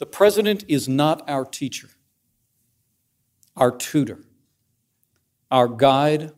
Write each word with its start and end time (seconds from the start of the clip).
The 0.00 0.06
president 0.06 0.64
is 0.66 0.88
not 0.88 1.28
our 1.28 1.44
teacher, 1.44 1.90
our 3.54 3.70
tutor, 3.70 4.24
our 5.50 5.68
guide, 5.68 6.32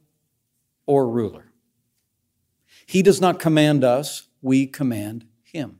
or 0.84 1.08
ruler. 1.08 1.52
He 2.86 3.02
does 3.02 3.20
not 3.20 3.38
command 3.38 3.84
us, 3.84 4.26
we 4.42 4.66
command 4.66 5.26
him. 5.44 5.78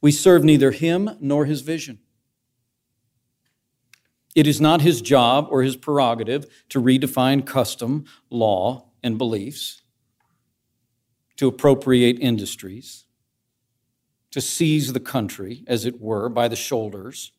We 0.00 0.10
serve 0.10 0.42
neither 0.42 0.72
him 0.72 1.16
nor 1.20 1.46
his 1.46 1.60
vision. 1.60 2.00
It 4.34 4.48
is 4.48 4.60
not 4.60 4.80
his 4.80 5.00
job 5.00 5.46
or 5.50 5.62
his 5.62 5.76
prerogative 5.76 6.46
to 6.70 6.82
redefine 6.82 7.46
custom, 7.46 8.06
law, 8.28 8.88
and 9.04 9.18
beliefs, 9.18 9.82
to 11.36 11.46
appropriate 11.46 12.18
industries, 12.18 13.04
to 14.34 14.40
seize 14.40 14.92
the 14.92 14.98
country, 14.98 15.62
as 15.68 15.84
it 15.84 16.00
were, 16.00 16.28
by 16.28 16.48
the 16.48 16.56
shoulders, 16.56 17.30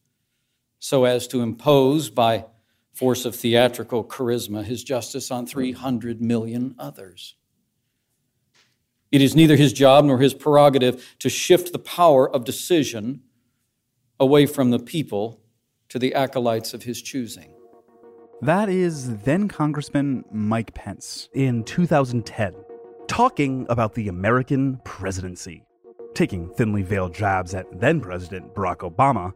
so 0.79 1.03
as 1.03 1.27
to 1.27 1.41
impose 1.41 2.09
by 2.09 2.45
force 2.93 3.25
of 3.25 3.35
theatrical 3.35 4.01
charisma 4.01 4.63
his 4.63 4.81
justice 4.81 5.29
on 5.29 5.45
300 5.45 6.21
million 6.21 6.73
others. 6.79 7.35
It 9.11 9.21
is 9.21 9.35
neither 9.35 9.57
his 9.57 9.73
job 9.73 10.05
nor 10.05 10.19
his 10.19 10.33
prerogative 10.33 11.17
to 11.19 11.27
shift 11.27 11.73
the 11.73 11.79
power 11.79 12.33
of 12.33 12.45
decision 12.45 13.23
away 14.17 14.45
from 14.45 14.71
the 14.71 14.79
people 14.79 15.41
to 15.89 15.99
the 15.99 16.15
acolytes 16.15 16.73
of 16.73 16.83
his 16.83 17.01
choosing. 17.01 17.53
That 18.41 18.69
is 18.69 19.17
then 19.17 19.49
Congressman 19.49 20.23
Mike 20.31 20.73
Pence 20.73 21.27
in 21.33 21.65
2010, 21.65 22.55
talking 23.07 23.65
about 23.67 23.95
the 23.95 24.07
American 24.07 24.79
presidency, 24.85 25.64
taking 26.15 26.49
thinly 26.49 26.81
veiled 26.81 27.13
jabs 27.13 27.53
at 27.53 27.67
then 27.79 28.01
President 28.01 28.55
Barack 28.55 28.77
Obama 28.89 29.33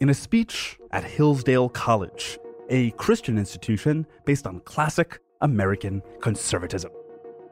in 0.00 0.08
a 0.08 0.14
speech 0.14 0.78
at 0.92 1.04
Hillsdale 1.04 1.68
College, 1.68 2.38
a 2.70 2.92
Christian 2.92 3.36
institution 3.36 4.06
based 4.24 4.46
on 4.46 4.60
classic 4.60 5.18
American 5.42 6.02
conservatism, 6.20 6.92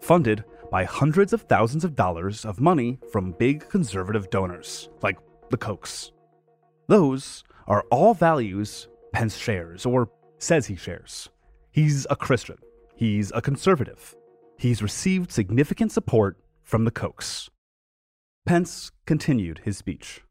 funded 0.00 0.44
by 0.70 0.84
hundreds 0.84 1.32
of 1.32 1.42
thousands 1.42 1.84
of 1.84 1.96
dollars 1.96 2.44
of 2.44 2.60
money 2.60 2.98
from 3.10 3.32
big 3.32 3.68
conservative 3.68 4.30
donors, 4.30 4.88
like 5.02 5.18
the 5.50 5.58
Kochs. 5.58 6.12
Those 6.86 7.44
are 7.66 7.84
all 7.90 8.14
values 8.14 8.88
Pence 9.12 9.36
shares, 9.36 9.86
or 9.86 10.10
says 10.38 10.66
he 10.66 10.76
shares. 10.76 11.28
He's 11.72 12.06
a 12.10 12.16
Christian. 12.16 12.58
He's 12.94 13.32
a 13.34 13.40
conservative. 13.40 14.14
He's 14.58 14.82
received 14.82 15.32
significant 15.32 15.92
support 15.92 16.38
from 16.62 16.84
the 16.84 16.90
Kochs. 16.90 17.48
Pence 18.48 18.92
continued 19.04 19.60
his 19.64 19.76
speech. 19.76 20.22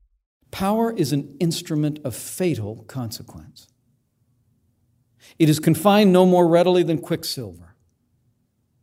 Power 0.50 0.92
is 0.92 1.14
an 1.14 1.38
instrument 1.40 2.00
of 2.04 2.16
fatal 2.16 2.84
consequence. 2.88 3.68
It 5.38 5.50
is 5.50 5.60
confined 5.60 6.12
no 6.12 6.26
more 6.26 6.48
readily 6.48 6.82
than 6.82 6.98
quicksilver 6.98 7.76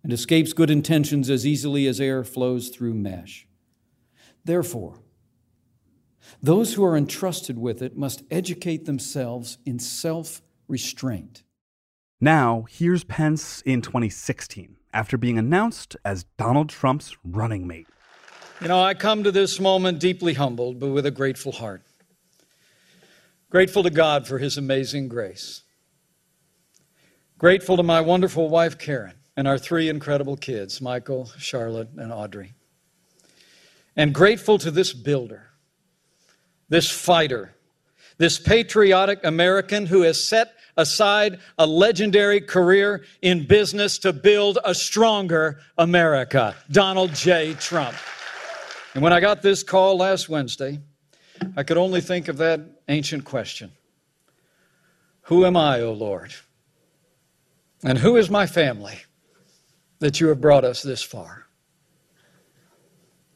and 0.05 0.13
escapes 0.13 0.53
good 0.53 0.71
intentions 0.71 1.29
as 1.31 1.45
easily 1.45 1.89
as 1.89 2.01
air 2.01 2.23
flows 2.23 2.69
through 2.69 2.95
mesh. 2.95 3.49
Therefore, 4.45 5.01
those 6.41 6.75
who 6.75 6.85
are 6.85 6.97
entrusted 6.97 7.59
with 7.59 7.83
it 7.83 7.97
must 7.97 8.23
educate 8.31 8.85
themselves 8.85 9.59
in 9.67 9.81
self 9.81 10.43
restraint. 10.69 11.43
Now, 12.21 12.67
here's 12.71 13.03
Pence 13.03 13.63
in 13.63 13.83
2016 13.83 14.77
after 14.93 15.19
being 15.19 15.39
announced 15.39 15.97
as 16.05 16.23
Donald 16.39 16.69
Trump's 16.69 17.17
running 17.25 17.67
mate. 17.67 17.89
You 18.61 18.69
know, 18.69 18.81
I 18.81 18.95
come 18.95 19.25
to 19.25 19.33
this 19.33 19.59
moment 19.59 19.99
deeply 19.99 20.35
humbled, 20.35 20.79
but 20.79 20.89
with 20.89 21.07
a 21.07 21.11
grateful 21.11 21.53
heart. 21.53 21.83
Grateful 23.51 23.83
to 23.83 23.91
God 23.91 24.27
for 24.27 24.39
his 24.39 24.57
amazing 24.57 25.09
grace. 25.09 25.63
Grateful 27.37 27.77
to 27.77 27.83
my 27.83 28.01
wonderful 28.01 28.49
wife, 28.49 28.79
Karen, 28.79 29.15
and 29.37 29.49
our 29.49 29.59
three 29.59 29.89
incredible 29.89 30.37
kids, 30.37 30.81
Michael, 30.81 31.31
Charlotte, 31.39 31.91
and 31.97 32.13
Audrey. 32.13 32.55
And 33.97 34.15
grateful 34.15 34.59
to 34.59 34.71
this 34.71 34.93
builder 34.93 35.51
this 36.69 36.91
fighter, 36.91 37.55
this 38.19 38.39
patriotic 38.39 39.21
American 39.25 39.87
who 39.87 40.03
has 40.03 40.27
set 40.27 40.55
aside 40.77 41.39
a 41.59 41.67
legendary 41.67 42.41
career 42.41 43.05
in 43.23 43.47
business 43.47 43.99
to 43.99 44.13
build 44.13 44.59
a 44.65 44.75
stronger 44.75 45.61
America, 45.79 46.57
Donald 46.71 47.15
J. 47.15 47.55
Trump. 47.55 47.95
And 48.95 49.03
when 49.03 49.13
I 49.13 49.21
got 49.21 49.43
this 49.43 49.63
call 49.63 49.99
last 49.99 50.29
Wednesday, 50.29 50.79
I 51.57 51.65
could 51.65 51.77
only 51.77 52.01
think 52.01 52.29
of 52.29 52.37
that 52.39 52.61
ancient 52.89 53.25
question 53.25 53.73
Who 55.23 55.45
am 55.45 55.57
I, 55.57 55.81
O 55.81 55.93
Lord? 55.93 56.33
And 57.83 57.99
who 57.99 58.17
is 58.17 58.31
my 58.31 58.47
family 58.47 58.97
that 59.99 60.21
you 60.21 60.29
have 60.29 60.41
brought 60.41 60.65
us 60.65 60.83
this 60.83 61.03
far? 61.03 61.47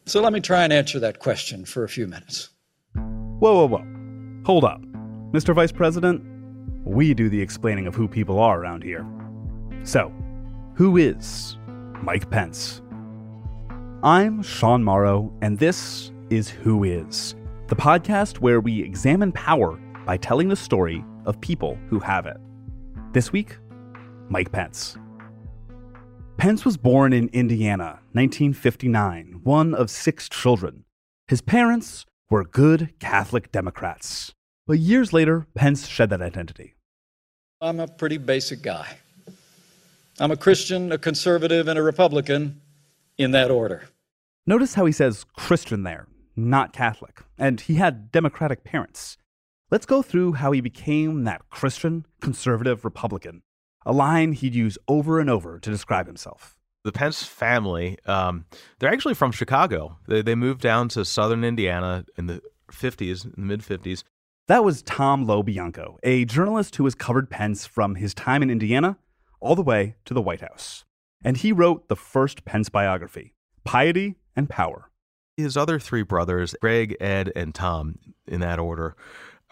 So 0.06 0.22
let 0.22 0.32
me 0.32 0.40
try 0.40 0.64
and 0.64 0.72
answer 0.72 0.98
that 1.00 1.18
question 1.18 1.66
for 1.66 1.84
a 1.84 1.88
few 1.88 2.06
minutes. 2.06 2.48
Whoa, 2.94 3.66
whoa, 3.66 3.68
whoa. 3.68 4.42
Hold 4.46 4.64
up. 4.64 4.80
Mr. 5.32 5.54
Vice 5.54 5.72
President, 5.72 6.22
we 6.86 7.12
do 7.12 7.28
the 7.28 7.42
explaining 7.42 7.86
of 7.86 7.94
who 7.94 8.08
people 8.08 8.38
are 8.38 8.58
around 8.58 8.82
here. 8.82 9.06
So, 9.82 10.10
who 10.74 10.96
is 10.96 11.58
Mike 12.02 12.30
Pence? 12.30 12.80
I'm 14.04 14.44
Sean 14.44 14.84
Morrow, 14.84 15.32
and 15.42 15.58
this 15.58 16.12
is 16.30 16.48
Who 16.48 16.84
Is, 16.84 17.34
the 17.66 17.74
podcast 17.74 18.38
where 18.38 18.60
we 18.60 18.80
examine 18.80 19.32
power 19.32 19.76
by 20.06 20.16
telling 20.16 20.46
the 20.46 20.54
story 20.54 21.04
of 21.26 21.40
people 21.40 21.76
who 21.88 21.98
have 21.98 22.24
it. 22.24 22.36
This 23.12 23.32
week, 23.32 23.58
Mike 24.28 24.52
Pence. 24.52 24.96
Pence 26.36 26.64
was 26.64 26.76
born 26.76 27.12
in 27.12 27.28
Indiana, 27.30 27.98
1959, 28.12 29.40
one 29.42 29.74
of 29.74 29.90
six 29.90 30.28
children. 30.28 30.84
His 31.26 31.40
parents 31.40 32.06
were 32.30 32.44
good 32.44 32.94
Catholic 33.00 33.50
Democrats. 33.50 34.32
But 34.68 34.78
years 34.78 35.12
later, 35.12 35.48
Pence 35.56 35.88
shed 35.88 36.10
that 36.10 36.22
identity. 36.22 36.76
I'm 37.60 37.80
a 37.80 37.88
pretty 37.88 38.18
basic 38.18 38.62
guy. 38.62 38.98
I'm 40.20 40.30
a 40.30 40.36
Christian, 40.36 40.92
a 40.92 40.98
conservative, 40.98 41.66
and 41.66 41.76
a 41.76 41.82
Republican 41.82 42.60
in 43.18 43.32
that 43.32 43.50
order. 43.50 43.88
Notice 44.46 44.74
how 44.74 44.86
he 44.86 44.92
says 44.92 45.24
Christian 45.36 45.82
there, 45.82 46.06
not 46.36 46.72
Catholic, 46.72 47.22
and 47.36 47.60
he 47.60 47.74
had 47.74 48.10
Democratic 48.10 48.64
parents. 48.64 49.18
Let's 49.70 49.86
go 49.86 50.00
through 50.00 50.34
how 50.34 50.52
he 50.52 50.62
became 50.62 51.24
that 51.24 51.50
Christian, 51.50 52.06
conservative 52.20 52.84
Republican, 52.84 53.42
a 53.84 53.92
line 53.92 54.32
he'd 54.32 54.54
use 54.54 54.78
over 54.88 55.20
and 55.20 55.28
over 55.28 55.58
to 55.58 55.70
describe 55.70 56.06
himself 56.06 56.58
the 56.88 56.92
Pence 56.92 57.22
family, 57.22 57.98
um, 58.06 58.46
they're 58.78 58.92
actually 58.92 59.14
from 59.14 59.30
Chicago. 59.30 59.98
They, 60.06 60.22
they 60.22 60.34
moved 60.34 60.62
down 60.62 60.88
to 60.90 61.04
southern 61.04 61.44
Indiana 61.44 62.06
in 62.16 62.26
the 62.26 62.40
50s, 62.72 63.24
in 63.24 63.32
the 63.36 63.40
mid 63.40 63.60
50s. 63.60 64.04
That 64.46 64.64
was 64.64 64.80
Tom 64.82 65.26
LoBianco, 65.26 65.98
a 66.02 66.24
journalist 66.24 66.76
who 66.76 66.84
has 66.84 66.94
covered 66.94 67.28
Pence 67.28 67.66
from 67.66 67.96
his 67.96 68.14
time 68.14 68.42
in 68.42 68.50
Indiana 68.50 68.96
all 69.40 69.54
the 69.54 69.62
way 69.62 69.96
to 70.06 70.14
the 70.14 70.22
White 70.22 70.40
House. 70.40 70.84
And 71.22 71.36
he 71.36 71.52
wrote 71.52 71.88
the 71.88 71.96
first 71.96 72.44
Pence 72.44 72.68
biography, 72.68 73.34
Piety 73.64 74.16
and 74.36 74.48
Power. 74.48 74.90
His 75.36 75.56
other 75.56 75.78
three 75.78 76.02
brothers, 76.02 76.54
Greg, 76.60 76.96
Ed, 77.00 77.32
and 77.36 77.54
Tom, 77.54 77.98
in 78.26 78.40
that 78.40 78.58
order, 78.58 78.96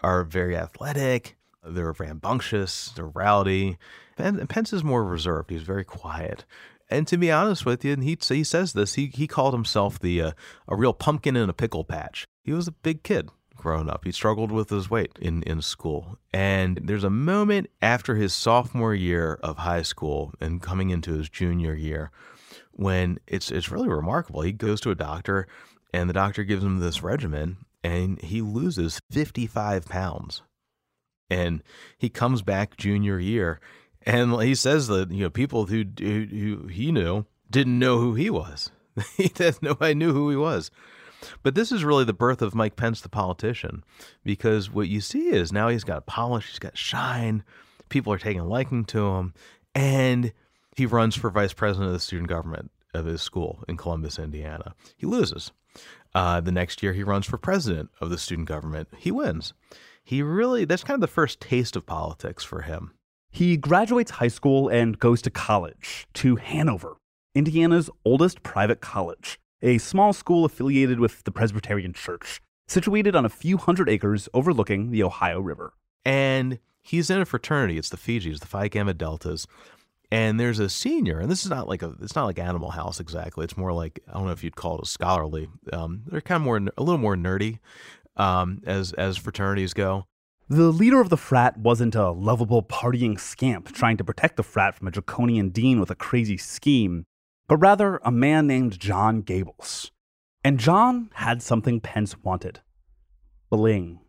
are 0.01 0.23
very 0.23 0.55
athletic. 0.55 1.37
They're 1.63 1.93
rambunctious, 1.93 2.91
they're 2.95 3.07
rowdy. 3.07 3.77
And 4.17 4.49
Pence 4.49 4.73
is 4.73 4.83
more 4.83 5.03
reserved. 5.03 5.49
He's 5.49 5.63
very 5.63 5.83
quiet. 5.83 6.45
And 6.89 7.05
to 7.07 7.17
be 7.17 7.31
honest 7.31 7.65
with 7.65 7.83
you, 7.83 7.93
and 7.93 8.03
he 8.03 8.17
he 8.21 8.43
says 8.43 8.73
this, 8.73 8.93
he 8.93 9.07
he 9.07 9.27
called 9.27 9.53
himself 9.53 9.99
the 9.99 10.21
uh, 10.21 10.31
a 10.67 10.75
real 10.75 10.93
pumpkin 10.93 11.35
in 11.35 11.49
a 11.49 11.53
pickle 11.53 11.83
patch. 11.83 12.25
He 12.43 12.53
was 12.53 12.67
a 12.67 12.71
big 12.71 13.03
kid 13.03 13.29
growing 13.67 13.89
up. 13.89 14.05
He 14.05 14.13
struggled 14.13 14.49
with 14.49 14.69
his 14.69 14.89
weight 14.89 15.11
in 15.19 15.43
in 15.43 15.61
school. 15.61 16.17
And 16.31 16.79
there's 16.81 17.03
a 17.03 17.09
moment 17.09 17.69
after 17.81 18.15
his 18.15 18.33
sophomore 18.33 18.95
year 18.95 19.37
of 19.43 19.57
high 19.57 19.81
school 19.81 20.33
and 20.39 20.61
coming 20.61 20.89
into 20.89 21.11
his 21.11 21.29
junior 21.29 21.73
year 21.73 22.09
when 22.71 23.19
it's 23.27 23.51
it's 23.51 23.69
really 23.69 23.89
remarkable. 23.89 24.39
He 24.39 24.53
goes 24.53 24.79
to 24.81 24.91
a 24.91 24.95
doctor 24.95 25.47
and 25.93 26.09
the 26.09 26.13
doctor 26.13 26.45
gives 26.45 26.63
him 26.63 26.79
this 26.79 27.03
regimen 27.03 27.57
and 27.83 28.21
he 28.21 28.41
loses 28.41 29.01
55 29.11 29.83
pounds. 29.85 30.43
And 31.29 31.61
he 31.97 32.07
comes 32.07 32.41
back 32.41 32.77
junior 32.77 33.19
year 33.19 33.59
and 34.03 34.41
he 34.41 34.55
says 34.55 34.87
that 34.87 35.11
you 35.11 35.23
know 35.23 35.29
people 35.29 35.65
who 35.65 35.83
who, 35.99 36.25
who 36.25 36.67
he 36.67 36.93
knew 36.93 37.25
didn't 37.51 37.77
know 37.77 37.97
who 37.97 38.13
he 38.13 38.29
was. 38.29 38.71
he 39.17 39.29
no 39.61 39.75
knew 39.91 40.13
who 40.13 40.29
he 40.29 40.37
was. 40.37 40.71
But 41.43 41.55
this 41.55 41.71
is 41.71 41.83
really 41.83 42.03
the 42.03 42.13
birth 42.13 42.41
of 42.41 42.55
Mike 42.55 42.75
Pence, 42.75 43.01
the 43.01 43.09
politician, 43.09 43.83
because 44.23 44.71
what 44.71 44.87
you 44.87 45.01
see 45.01 45.29
is 45.29 45.51
now 45.51 45.69
he's 45.69 45.83
got 45.83 46.05
polish, 46.05 46.49
he's 46.49 46.59
got 46.59 46.77
shine, 46.77 47.43
people 47.89 48.13
are 48.13 48.17
taking 48.17 48.41
a 48.41 48.47
liking 48.47 48.85
to 48.85 49.07
him, 49.15 49.33
and 49.73 50.33
he 50.75 50.85
runs 50.85 51.15
for 51.15 51.29
vice 51.29 51.53
president 51.53 51.87
of 51.87 51.93
the 51.93 51.99
student 51.99 52.29
government 52.29 52.71
of 52.93 53.05
his 53.05 53.21
school 53.21 53.63
in 53.67 53.77
Columbus, 53.77 54.19
Indiana. 54.19 54.73
He 54.95 55.05
loses. 55.05 55.51
Uh, 56.15 56.41
the 56.41 56.51
next 56.51 56.81
year, 56.81 56.93
he 56.93 57.03
runs 57.03 57.25
for 57.25 57.37
president 57.37 57.89
of 58.01 58.09
the 58.09 58.17
student 58.17 58.47
government. 58.47 58.87
He 58.97 59.11
wins. 59.11 59.53
He 60.03 60.21
really, 60.21 60.65
that's 60.65 60.83
kind 60.83 60.95
of 60.95 61.01
the 61.01 61.07
first 61.07 61.39
taste 61.39 61.75
of 61.75 61.85
politics 61.85 62.43
for 62.43 62.61
him. 62.61 62.93
He 63.29 63.57
graduates 63.57 64.11
high 64.11 64.29
school 64.29 64.69
and 64.69 64.97
goes 64.97 65.21
to 65.23 65.29
college, 65.29 66.07
to 66.15 66.37
Hanover, 66.37 66.97
Indiana's 67.35 67.89
oldest 68.05 68.41
private 68.41 68.81
college, 68.81 69.39
a 69.61 69.77
small 69.77 70.13
school 70.13 70.45
affiliated 70.45 70.99
with 70.99 71.23
the 71.23 71.31
Presbyterian 71.31 71.93
Church, 71.93 72.41
situated 72.67 73.15
on 73.15 73.25
a 73.25 73.29
few 73.29 73.57
hundred 73.57 73.89
acres 73.89 74.29
overlooking 74.33 74.91
the 74.91 75.03
Ohio 75.03 75.39
River. 75.39 75.73
And 76.05 76.59
he's 76.81 77.09
in 77.09 77.21
a 77.21 77.25
fraternity. 77.25 77.77
It's 77.77 77.89
the 77.89 77.97
Fijis, 77.97 78.39
the 78.39 78.47
Phi 78.47 78.67
Gamma 78.67 78.93
Deltas. 78.93 79.47
And 80.09 80.39
there's 80.39 80.59
a 80.59 80.69
senior, 80.69 81.19
and 81.19 81.29
this 81.29 81.43
is 81.43 81.49
not 81.49 81.67
like 81.67 81.81
a, 81.81 81.93
it's 82.01 82.15
not 82.15 82.25
like 82.25 82.39
Animal 82.39 82.71
House 82.71 83.01
exactly. 83.01 83.43
It's 83.43 83.57
more 83.57 83.73
like 83.73 83.99
I 84.07 84.13
don't 84.13 84.25
know 84.25 84.31
if 84.31 84.41
you'd 84.41 84.55
call 84.55 84.77
it 84.77 84.83
a 84.83 84.85
scholarly. 84.85 85.49
Um, 85.73 86.03
they're 86.07 86.21
kind 86.21 86.37
of 86.37 86.45
more, 86.45 86.57
a 86.57 86.81
little 86.81 86.97
more 86.97 87.17
nerdy, 87.17 87.59
um, 88.15 88.61
as 88.65 88.93
as 88.93 89.17
fraternities 89.17 89.73
go. 89.73 90.05
The 90.47 90.71
leader 90.71 91.01
of 91.01 91.09
the 91.09 91.17
frat 91.17 91.57
wasn't 91.57 91.93
a 91.93 92.09
lovable 92.09 92.63
partying 92.63 93.19
scamp 93.19 93.73
trying 93.73 93.97
to 93.97 94.05
protect 94.05 94.37
the 94.37 94.43
frat 94.43 94.75
from 94.75 94.87
a 94.87 94.91
draconian 94.91 95.49
dean 95.49 95.77
with 95.77 95.91
a 95.91 95.95
crazy 95.95 96.37
scheme, 96.37 97.05
but 97.47 97.57
rather 97.57 97.99
a 98.03 98.11
man 98.11 98.47
named 98.47 98.79
John 98.79 99.21
Gables. 99.21 99.91
And 100.43 100.59
John 100.59 101.09
had 101.13 101.41
something 101.41 101.79
Pence 101.79 102.17
wanted 102.23 102.61
bling. 103.49 103.99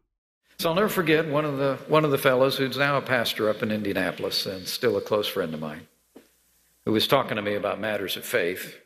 So 0.59 0.69
I'll 0.69 0.75
never 0.75 0.89
forget 0.89 1.29
one 1.29 1.45
of 1.45 1.59
the 1.59 1.79
one 1.87 2.05
of 2.05 2.11
the 2.11 2.19
fellows 2.19 2.57
who's 2.57 2.77
now 2.77 2.97
a 2.97 3.03
pastor 3.03 3.49
up 3.49 3.63
in 3.63 3.71
Indianapolis 3.71 4.45
and 4.45 4.67
still 4.67 4.97
a 4.97 5.01
close 5.01 5.29
friend 5.29 5.55
of 5.55 5.61
mine, 5.61 5.87
who 6.85 6.93
was 6.93 7.07
talking 7.07 7.37
to 7.37 7.43
me 7.43 7.55
about 7.55 7.81
matters 7.81 8.17
of 8.17 8.25
faith 8.25 8.77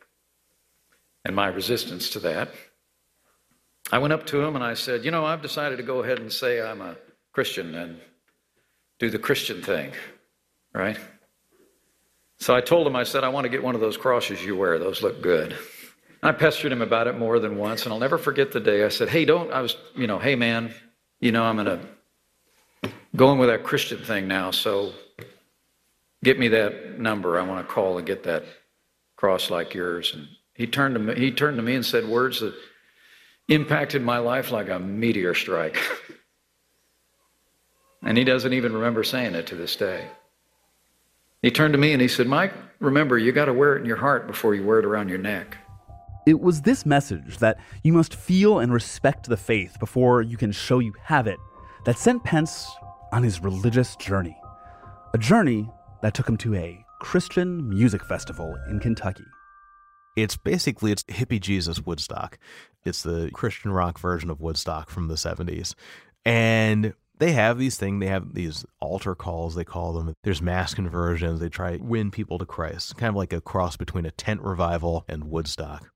and 1.24 1.34
my 1.34 1.46
resistance 1.46 2.10
to 2.10 2.18
that. 2.20 2.50
I 3.90 3.98
went 3.98 4.12
up 4.12 4.26
to 4.26 4.42
him 4.42 4.54
and 4.54 4.64
I 4.64 4.74
said, 4.74 5.04
"You 5.04 5.10
know, 5.10 5.24
I've 5.24 5.42
decided 5.42 5.76
to 5.76 5.82
go 5.82 6.02
ahead 6.02 6.18
and 6.18 6.32
say 6.32 6.60
I'm 6.60 6.82
a 6.82 6.96
Christian 7.32 7.74
and 7.74 8.00
do 8.98 9.08
the 9.08 9.18
Christian 9.18 9.62
thing, 9.62 9.92
right?" 10.74 10.98
So 12.42 12.54
I 12.54 12.60
told 12.60 12.86
him, 12.86 12.96
I 12.96 13.04
said, 13.04 13.24
"I 13.24 13.28
want 13.28 13.44
to 13.44 13.48
get 13.48 13.62
one 13.62 13.74
of 13.74 13.80
those 13.80 13.96
crosses 13.96 14.44
you 14.44 14.56
wear. 14.56 14.78
Those 14.78 15.02
look 15.02 15.22
good." 15.22 15.56
I 16.24 16.32
pestered 16.32 16.72
him 16.72 16.82
about 16.82 17.06
it 17.06 17.18
more 17.18 17.38
than 17.38 17.56
once, 17.56 17.84
and 17.84 17.92
I'll 17.92 17.98
never 17.98 18.18
forget 18.18 18.52
the 18.52 18.60
day 18.60 18.84
I 18.84 18.88
said, 18.88 19.08
"Hey, 19.08 19.24
don't." 19.24 19.52
I 19.52 19.60
was, 19.60 19.76
you 19.94 20.06
know, 20.06 20.18
"Hey, 20.18 20.34
man." 20.34 20.74
you 21.22 21.30
know, 21.30 21.44
I'm 21.44 21.56
going 21.56 21.80
to 22.82 22.90
go 23.14 23.32
in 23.32 23.38
with 23.38 23.48
that 23.48 23.62
Christian 23.62 23.98
thing 23.98 24.26
now, 24.26 24.50
so 24.50 24.92
get 26.24 26.38
me 26.38 26.48
that 26.48 26.98
number. 26.98 27.38
I 27.38 27.46
want 27.46 27.66
to 27.66 27.72
call 27.72 27.96
and 27.96 28.06
get 28.06 28.24
that 28.24 28.44
cross 29.16 29.48
like 29.48 29.72
yours. 29.72 30.12
And 30.14 30.26
he 30.54 30.66
turned 30.66 30.96
to 30.96 30.98
me, 30.98 31.14
he 31.14 31.30
turned 31.30 31.56
to 31.56 31.62
me 31.62 31.76
and 31.76 31.86
said 31.86 32.06
words 32.08 32.40
that 32.40 32.54
impacted 33.48 34.02
my 34.02 34.18
life 34.18 34.50
like 34.50 34.68
a 34.68 34.80
meteor 34.80 35.34
strike. 35.34 35.78
and 38.02 38.18
he 38.18 38.24
doesn't 38.24 38.52
even 38.52 38.72
remember 38.72 39.04
saying 39.04 39.36
it 39.36 39.46
to 39.46 39.54
this 39.54 39.76
day. 39.76 40.08
He 41.42 41.50
turned 41.50 41.74
to 41.74 41.78
me 41.78 41.92
and 41.92 42.00
he 42.00 42.08
said, 42.08 42.28
Mike, 42.28 42.52
remember, 42.78 43.18
you 43.18 43.32
got 43.32 43.46
to 43.46 43.52
wear 43.52 43.76
it 43.76 43.80
in 43.80 43.86
your 43.86 43.96
heart 43.96 44.28
before 44.28 44.54
you 44.54 44.64
wear 44.64 44.78
it 44.78 44.84
around 44.84 45.08
your 45.08 45.18
neck. 45.18 45.58
It 46.24 46.40
was 46.40 46.62
this 46.62 46.86
message 46.86 47.38
that 47.38 47.58
you 47.82 47.92
must 47.92 48.14
feel 48.14 48.60
and 48.60 48.72
respect 48.72 49.28
the 49.28 49.36
faith 49.36 49.76
before 49.80 50.22
you 50.22 50.36
can 50.36 50.52
show 50.52 50.78
you 50.78 50.94
have 51.02 51.26
it 51.26 51.38
that 51.84 51.98
sent 51.98 52.22
Pence 52.22 52.70
on 53.10 53.24
his 53.24 53.40
religious 53.40 53.96
journey. 53.96 54.36
A 55.14 55.18
journey 55.18 55.68
that 56.00 56.14
took 56.14 56.28
him 56.28 56.36
to 56.38 56.54
a 56.54 56.84
Christian 57.00 57.68
music 57.68 58.04
festival 58.04 58.56
in 58.70 58.78
Kentucky. 58.78 59.24
It's 60.16 60.36
basically 60.36 60.92
it's 60.92 61.02
hippie 61.04 61.40
Jesus 61.40 61.84
Woodstock. 61.84 62.38
It's 62.84 63.02
the 63.02 63.30
Christian 63.32 63.72
rock 63.72 63.98
version 63.98 64.30
of 64.30 64.40
Woodstock 64.40 64.90
from 64.90 65.08
the 65.08 65.14
70s. 65.14 65.74
And 66.24 66.94
they 67.22 67.32
have 67.32 67.56
these 67.56 67.76
things, 67.76 68.00
they 68.00 68.08
have 68.08 68.34
these 68.34 68.66
altar 68.80 69.14
calls, 69.14 69.54
they 69.54 69.64
call 69.64 69.92
them. 69.92 70.12
There's 70.24 70.42
mass 70.42 70.74
conversions. 70.74 71.38
They 71.38 71.48
try 71.48 71.76
to 71.76 71.82
win 71.82 72.10
people 72.10 72.36
to 72.38 72.44
Christ, 72.44 72.96
kind 72.96 73.10
of 73.10 73.14
like 73.14 73.32
a 73.32 73.40
cross 73.40 73.76
between 73.76 74.06
a 74.06 74.10
tent 74.10 74.42
revival 74.42 75.04
and 75.08 75.30
Woodstock. 75.30 75.92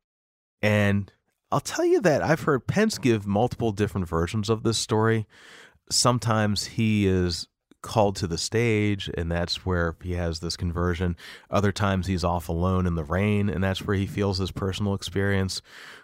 And 0.63 1.13
I'll 1.51 1.59
tell 1.59 1.85
you 1.85 2.01
that 2.03 2.23
I've 2.23 2.43
heard 2.43 2.69
Pence 2.69 2.99
give 2.99 3.27
multiple 3.27 3.73
different 3.73 4.07
versions 4.07 4.49
of 4.49 4.63
this 4.63 4.79
story. 4.79 5.27
Sometimes 5.91 6.65
he 6.65 7.09
is 7.09 7.49
called 7.83 8.15
to 8.17 8.29
the 8.29 8.39
stage, 8.39 9.11
and 9.17 9.31
that's 9.31 9.67
where 9.67 9.97
he 10.03 10.13
has 10.13 10.39
this 10.39 10.57
conversion. 10.57 11.17
Other 11.51 11.73
times 11.73 12.07
he's 12.07 12.25
off 12.25 12.49
alone 12.49 12.87
in 12.87 12.95
the 12.95 13.05
rain, 13.05 13.49
and 13.49 13.65
that's 13.65 13.83
where 13.83 13.97
he 13.97 14.07
feels 14.07 14.39
his 14.39 14.53
personal 14.53 14.95
experience 14.95 15.61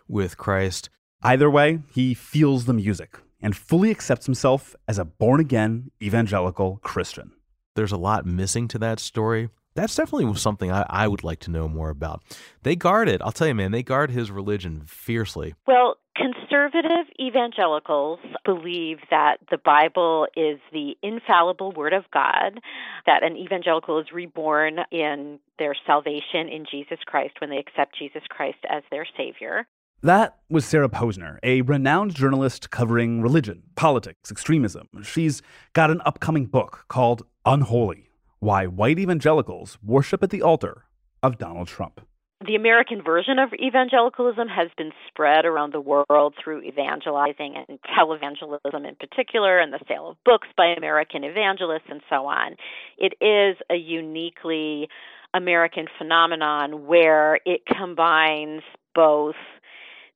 with 0.09 0.37
Christ. 0.37 0.91
Either 1.23 1.49
way, 1.49 1.79
he 1.95 2.13
feels 2.13 2.65
the 2.65 2.75
music 2.75 3.21
and 3.43 3.57
fully 3.57 3.91
accepts 3.91 4.27
himself 4.27 4.75
as 4.87 4.99
a 4.99 5.05
born 5.05 5.41
again 5.41 5.91
evangelical 6.03 6.79
Christian. 6.83 7.33
There's 7.75 7.93
a 7.93 7.97
lot 7.97 8.27
missing 8.27 8.69
to 8.69 8.79
that 8.79 9.01
story, 9.01 9.49
that's 9.75 9.95
definitely 9.95 10.35
something 10.37 10.71
I, 10.71 10.85
I 10.89 11.09
would 11.09 11.25
like 11.25 11.41
to 11.41 11.51
know 11.51 11.69
more 11.69 11.91
about. 11.91 12.23
They 12.63 12.77
guard 12.77 13.09
it. 13.09 13.23
I'll 13.23 13.33
tell 13.33 13.49
you, 13.49 13.55
man, 13.55 13.73
they 13.73 13.83
guard 13.83 14.11
his 14.11 14.31
religion 14.31 14.83
fiercely. 14.87 15.55
Well, 15.67 15.97
conservative 16.15 17.07
evangelicals 17.19 18.19
believe 18.45 18.99
that 19.11 19.39
the 19.51 19.57
Bible 19.57 20.27
is 20.37 20.59
the 20.73 20.97
infallible 21.03 21.73
Word 21.73 21.95
of 21.95 22.05
God, 22.13 22.61
that 23.07 23.23
an 23.23 23.37
evangelical 23.37 23.99
is 23.99 24.13
reborn 24.13 24.81
in 24.91 25.39
their 25.59 25.75
salvation 25.87 26.49
in 26.51 26.67
Jesus 26.71 26.99
Christ 27.07 27.35
when 27.41 27.49
they 27.49 27.59
accept 27.59 27.99
Jesus 27.99 28.23
Christ 28.29 28.59
as 28.69 28.83
their 28.91 29.07
Savior. 29.17 29.67
That 30.05 30.39
was 30.51 30.65
Sarah 30.65 30.89
Posner, 30.89 31.39
a 31.45 31.63
renowned 31.63 32.13
journalist 32.17 32.71
covering 32.71 33.23
religion, 33.23 33.63
politics, 33.77 34.33
extremism. 34.33 34.89
She's 35.05 35.43
got 35.75 35.93
an 35.93 36.03
upcoming 36.05 36.47
book 36.47 36.87
called 36.89 37.23
Unholy 37.47 38.09
why 38.41 38.67
white 38.67 38.99
evangelicals 38.99 39.79
worship 39.81 40.25
at 40.25 40.31
the 40.31 40.43
altar 40.43 40.87
of 41.23 41.39
Donald 41.39 41.69
Trump. 41.69 42.01
The 42.45 42.57
American 42.57 43.01
version 43.01 43.39
of 43.39 43.51
evangelicalism 43.55 44.49
has 44.49 44.71
been 44.77 44.91
spread 45.07 45.45
around 45.45 45.73
the 45.73 45.81
world 45.81 46.35
through 46.43 46.63
evangelizing 46.63 47.55
and 47.55 47.79
televangelism 47.97 48.85
in 48.85 48.97
particular, 48.97 49.61
and 49.61 49.73
the 49.73 49.79
sale 49.87 50.09
of 50.09 50.17
books 50.25 50.49
by 50.57 50.75
American 50.77 51.23
evangelists 51.23 51.89
and 51.89 52.01
so 52.11 52.27
on. 52.27 52.57
It 52.99 53.13
is 53.21 53.57
a 53.71 53.77
uniquely 53.77 54.89
American 55.33 55.87
phenomenon 55.97 56.89
where 56.89 57.39
it 57.47 57.61
combines 57.65 58.63
both 58.97 59.37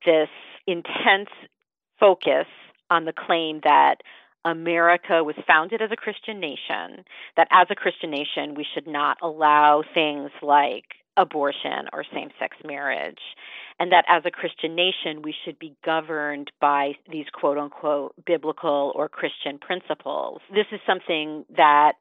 this 0.04 0.28
intense 0.66 1.30
focus 1.98 2.46
on 2.90 3.04
the 3.04 3.12
claim 3.12 3.60
that 3.64 3.96
America 4.44 5.24
was 5.24 5.34
founded 5.46 5.82
as 5.82 5.90
a 5.90 5.96
Christian 5.96 6.38
nation, 6.38 7.04
that 7.36 7.48
as 7.50 7.66
a 7.70 7.74
Christian 7.74 8.10
nation, 8.10 8.54
we 8.54 8.64
should 8.74 8.86
not 8.86 9.18
allow 9.20 9.82
things 9.94 10.30
like 10.40 10.84
abortion 11.16 11.88
or 11.92 12.04
same 12.14 12.28
sex 12.38 12.56
marriage, 12.64 13.18
and 13.80 13.90
that 13.90 14.04
as 14.08 14.22
a 14.24 14.30
Christian 14.30 14.76
nation, 14.76 15.22
we 15.22 15.34
should 15.44 15.58
be 15.58 15.74
governed 15.84 16.52
by 16.60 16.92
these 17.10 17.26
quote 17.32 17.58
unquote 17.58 18.14
biblical 18.24 18.92
or 18.94 19.08
Christian 19.08 19.58
principles. 19.58 20.40
This 20.50 20.66
is 20.72 20.80
something 20.86 21.44
that 21.56 21.94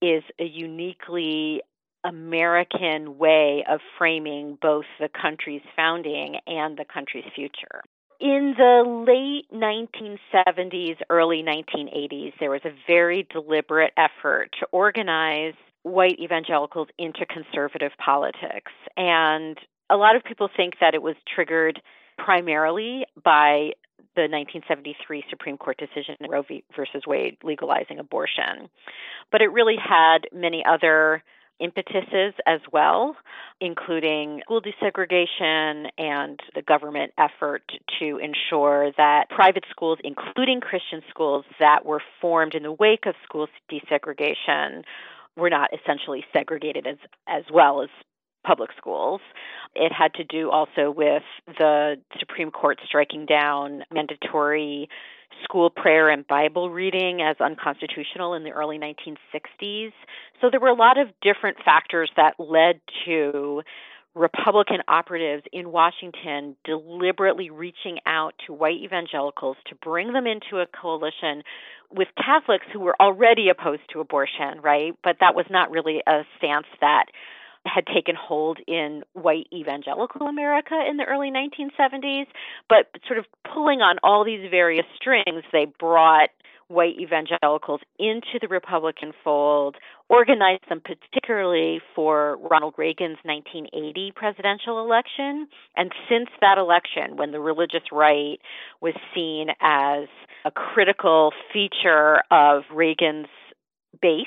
is 0.00 0.22
a 0.38 0.44
uniquely 0.44 1.60
American 2.04 3.18
way 3.18 3.64
of 3.68 3.80
framing 3.98 4.58
both 4.60 4.84
the 5.00 5.08
country's 5.08 5.62
founding 5.74 6.36
and 6.46 6.76
the 6.76 6.84
country's 6.84 7.24
future 7.34 7.82
in 8.20 8.54
the 8.56 9.04
late 9.06 9.50
1970s, 9.52 10.96
early 11.10 11.42
1980s, 11.42 12.32
there 12.40 12.50
was 12.50 12.62
a 12.64 12.70
very 12.86 13.26
deliberate 13.30 13.92
effort 13.96 14.50
to 14.60 14.66
organize 14.72 15.54
white 15.82 16.18
evangelicals 16.18 16.88
into 16.98 17.26
conservative 17.26 17.92
politics. 18.02 18.72
And 18.96 19.58
a 19.90 19.96
lot 19.96 20.16
of 20.16 20.24
people 20.24 20.48
think 20.56 20.74
that 20.80 20.94
it 20.94 21.02
was 21.02 21.16
triggered 21.34 21.82
primarily 22.16 23.04
by 23.22 23.72
the 24.16 24.22
1973 24.22 25.24
Supreme 25.28 25.58
Court 25.58 25.76
decision 25.76 26.14
Roe 26.26 26.42
v. 26.42 26.64
versus 26.74 27.02
Wade 27.06 27.36
legalizing 27.42 27.98
abortion. 27.98 28.70
But 29.32 29.42
it 29.42 29.52
really 29.52 29.76
had 29.76 30.28
many 30.32 30.64
other 30.64 31.22
impetuses 31.60 32.34
as 32.46 32.60
well, 32.72 33.16
including 33.60 34.40
school 34.44 34.60
desegregation 34.60 35.88
and 35.96 36.40
the 36.54 36.62
government 36.62 37.12
effort 37.18 37.62
to 37.98 38.18
ensure 38.18 38.92
that 38.96 39.28
private 39.30 39.64
schools, 39.70 39.98
including 40.02 40.60
Christian 40.60 41.02
schools 41.08 41.44
that 41.60 41.84
were 41.84 42.02
formed 42.20 42.54
in 42.54 42.62
the 42.62 42.72
wake 42.72 43.06
of 43.06 43.14
school 43.22 43.46
desegregation, 43.70 44.82
were 45.36 45.50
not 45.50 45.70
essentially 45.72 46.24
segregated 46.32 46.86
as, 46.86 46.96
as 47.26 47.44
well 47.52 47.82
as 47.82 47.88
public 48.44 48.70
schools. 48.76 49.20
It 49.74 49.92
had 49.92 50.14
to 50.14 50.24
do 50.24 50.50
also 50.50 50.90
with 50.90 51.22
the 51.46 51.96
Supreme 52.18 52.50
Court 52.50 52.78
striking 52.86 53.26
down 53.26 53.82
mandatory 53.92 54.88
school 55.42 55.70
prayer 55.70 56.10
and 56.10 56.26
Bible 56.26 56.70
reading 56.70 57.20
as 57.22 57.36
unconstitutional 57.40 58.34
in 58.34 58.44
the 58.44 58.50
early 58.50 58.78
1960s. 58.78 59.92
So 60.40 60.48
there 60.50 60.60
were 60.60 60.68
a 60.68 60.74
lot 60.74 60.98
of 60.98 61.08
different 61.22 61.58
factors 61.64 62.10
that 62.16 62.34
led 62.38 62.80
to 63.06 63.62
Republican 64.14 64.78
operatives 64.86 65.42
in 65.52 65.72
Washington 65.72 66.56
deliberately 66.64 67.50
reaching 67.50 67.98
out 68.06 68.34
to 68.46 68.52
white 68.52 68.80
evangelicals 68.80 69.56
to 69.66 69.74
bring 69.74 70.12
them 70.12 70.26
into 70.26 70.62
a 70.62 70.66
coalition 70.66 71.42
with 71.90 72.08
Catholics 72.16 72.66
who 72.72 72.80
were 72.80 72.96
already 73.00 73.48
opposed 73.48 73.82
to 73.92 74.00
abortion, 74.00 74.60
right? 74.62 74.92
But 75.02 75.16
that 75.20 75.34
was 75.34 75.46
not 75.50 75.70
really 75.70 76.00
a 76.06 76.22
stance 76.38 76.66
that 76.80 77.06
had 77.64 77.86
taken 77.86 78.14
hold 78.14 78.58
in 78.66 79.02
white 79.14 79.46
evangelical 79.52 80.26
America 80.26 80.74
in 80.88 80.96
the 80.96 81.04
early 81.04 81.30
1970s. 81.30 82.26
But 82.68 82.86
sort 83.06 83.18
of 83.18 83.26
pulling 83.52 83.80
on 83.80 83.96
all 84.02 84.24
these 84.24 84.50
various 84.50 84.86
strings, 84.96 85.44
they 85.52 85.66
brought 85.78 86.30
white 86.68 86.98
evangelicals 86.98 87.80
into 87.98 88.38
the 88.40 88.48
Republican 88.48 89.12
fold, 89.22 89.76
organized 90.08 90.64
them 90.68 90.80
particularly 90.80 91.80
for 91.94 92.38
Ronald 92.38 92.74
Reagan's 92.78 93.18
1980 93.22 94.12
presidential 94.16 94.80
election. 94.80 95.48
And 95.76 95.92
since 96.08 96.28
that 96.40 96.58
election, 96.58 97.16
when 97.16 97.32
the 97.32 97.40
religious 97.40 97.82
right 97.92 98.38
was 98.80 98.94
seen 99.14 99.48
as 99.60 100.08
a 100.44 100.50
critical 100.50 101.32
feature 101.52 102.22
of 102.30 102.62
Reagan's 102.72 103.28
base 104.00 104.26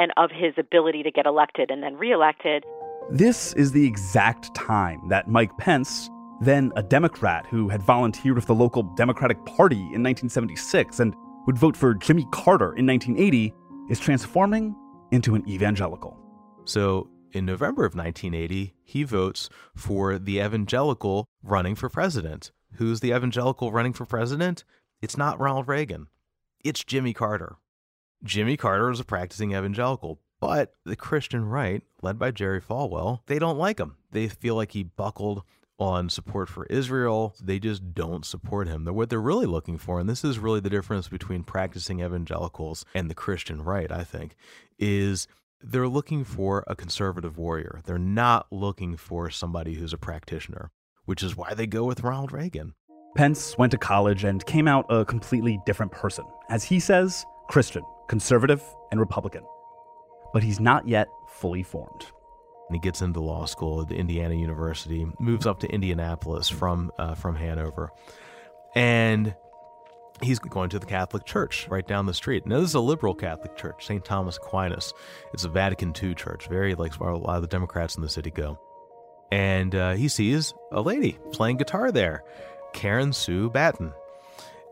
and 0.00 0.12
of 0.16 0.30
his 0.30 0.54
ability 0.56 1.02
to 1.02 1.10
get 1.10 1.26
elected 1.26 1.70
and 1.70 1.82
then 1.82 1.94
reelected. 1.94 2.64
This 3.10 3.52
is 3.52 3.70
the 3.72 3.86
exact 3.86 4.54
time 4.54 5.06
that 5.10 5.28
Mike 5.28 5.56
Pence, 5.58 6.08
then 6.40 6.72
a 6.74 6.82
Democrat 6.82 7.44
who 7.46 7.68
had 7.68 7.82
volunteered 7.82 8.36
with 8.36 8.46
the 8.46 8.54
local 8.54 8.82
Democratic 8.82 9.44
Party 9.44 9.76
in 9.76 10.02
1976 10.02 11.00
and 11.00 11.14
would 11.46 11.58
vote 11.58 11.76
for 11.76 11.92
Jimmy 11.94 12.26
Carter 12.32 12.72
in 12.76 12.86
1980, 12.86 13.52
is 13.90 14.00
transforming 14.00 14.74
into 15.10 15.34
an 15.34 15.46
evangelical. 15.46 16.16
So 16.64 17.10
in 17.32 17.44
November 17.44 17.84
of 17.84 17.94
1980, 17.94 18.74
he 18.82 19.02
votes 19.02 19.50
for 19.76 20.18
the 20.18 20.38
evangelical 20.38 21.26
running 21.42 21.74
for 21.74 21.90
president. 21.90 22.52
Who's 22.74 23.00
the 23.00 23.10
evangelical 23.10 23.70
running 23.70 23.92
for 23.92 24.06
president? 24.06 24.64
It's 25.02 25.18
not 25.18 25.38
Ronald 25.38 25.68
Reagan, 25.68 26.06
it's 26.64 26.84
Jimmy 26.84 27.12
Carter. 27.12 27.56
Jimmy 28.22 28.56
Carter 28.56 28.90
is 28.90 29.00
a 29.00 29.04
practicing 29.04 29.52
evangelical, 29.52 30.20
but 30.40 30.74
the 30.84 30.96
Christian 30.96 31.44
right, 31.46 31.82
led 32.02 32.18
by 32.18 32.30
Jerry 32.30 32.60
Falwell, 32.60 33.20
they 33.26 33.38
don't 33.38 33.58
like 33.58 33.78
him. 33.78 33.96
They 34.10 34.28
feel 34.28 34.54
like 34.54 34.72
he 34.72 34.82
buckled 34.82 35.42
on 35.78 36.10
support 36.10 36.48
for 36.48 36.66
Israel. 36.66 37.34
They 37.42 37.58
just 37.58 37.94
don't 37.94 38.26
support 38.26 38.68
him. 38.68 38.84
What 38.84 39.08
they're 39.08 39.20
really 39.20 39.46
looking 39.46 39.78
for, 39.78 39.98
and 39.98 40.08
this 40.08 40.24
is 40.24 40.38
really 40.38 40.60
the 40.60 40.68
difference 40.68 41.08
between 41.08 41.42
practicing 41.42 42.00
evangelicals 42.00 42.84
and 42.94 43.08
the 43.08 43.14
Christian 43.14 43.62
right, 43.62 43.90
I 43.90 44.04
think, 44.04 44.36
is 44.78 45.26
they're 45.62 45.88
looking 45.88 46.24
for 46.24 46.64
a 46.66 46.76
conservative 46.76 47.38
warrior. 47.38 47.80
They're 47.86 47.98
not 47.98 48.46
looking 48.50 48.96
for 48.96 49.30
somebody 49.30 49.74
who's 49.74 49.94
a 49.94 49.98
practitioner, 49.98 50.70
which 51.06 51.22
is 51.22 51.36
why 51.36 51.54
they 51.54 51.66
go 51.66 51.84
with 51.84 52.02
Ronald 52.02 52.32
Reagan. 52.32 52.74
Pence 53.16 53.56
went 53.58 53.72
to 53.72 53.78
college 53.78 54.24
and 54.24 54.44
came 54.46 54.68
out 54.68 54.86
a 54.90 55.04
completely 55.04 55.58
different 55.66 55.92
person. 55.92 56.24
As 56.48 56.62
he 56.62 56.78
says, 56.78 57.24
Christian, 57.48 57.82
conservative, 58.10 58.62
and 58.90 58.98
Republican. 58.98 59.44
But 60.34 60.42
he's 60.42 60.60
not 60.60 60.86
yet 60.86 61.08
fully 61.28 61.62
formed 61.62 62.04
and 62.68 62.76
he 62.76 62.80
gets 62.80 63.02
into 63.02 63.20
law 63.20 63.46
school 63.46 63.82
at 63.82 63.90
Indiana 63.90 64.34
University, 64.36 65.04
moves 65.18 65.44
up 65.44 65.58
to 65.58 65.68
Indianapolis 65.68 66.48
from 66.48 66.92
uh, 66.98 67.16
from 67.16 67.34
Hanover, 67.34 67.90
and 68.76 69.34
he's 70.22 70.38
going 70.38 70.70
to 70.70 70.78
the 70.78 70.86
Catholic 70.86 71.24
Church 71.24 71.66
right 71.68 71.86
down 71.86 72.06
the 72.06 72.14
street. 72.14 72.46
Now, 72.46 72.60
this 72.60 72.68
is 72.68 72.74
a 72.74 72.80
liberal 72.80 73.12
Catholic 73.12 73.56
church, 73.56 73.86
St. 73.86 74.04
Thomas 74.04 74.36
Aquinas. 74.36 74.92
It's 75.32 75.42
a 75.42 75.48
Vatican 75.48 75.92
II 76.00 76.14
church, 76.14 76.46
very 76.46 76.76
like 76.76 76.94
where 76.94 77.10
a 77.10 77.18
lot 77.18 77.36
of 77.36 77.42
the 77.42 77.48
Democrats 77.48 77.96
in 77.96 78.02
the 78.02 78.08
city 78.08 78.30
go. 78.30 78.60
And 79.32 79.74
uh, 79.74 79.94
he 79.94 80.06
sees 80.06 80.54
a 80.70 80.80
lady 80.80 81.18
playing 81.32 81.56
guitar 81.56 81.90
there, 81.90 82.22
Karen 82.72 83.12
Sue 83.12 83.50
Batten, 83.50 83.92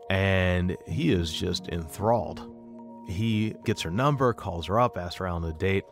and 0.09 0.77
he 0.87 1.11
is 1.11 1.33
just 1.33 1.67
enthralled. 1.67 2.58
He 3.09 3.55
gets 3.65 3.81
her 3.81 3.91
number, 3.91 4.33
calls 4.33 4.67
her 4.67 4.79
up, 4.79 4.97
asks 4.97 5.15
her 5.15 5.27
out 5.27 5.35
on 5.35 5.45
a 5.45 5.53
date. 5.53 5.85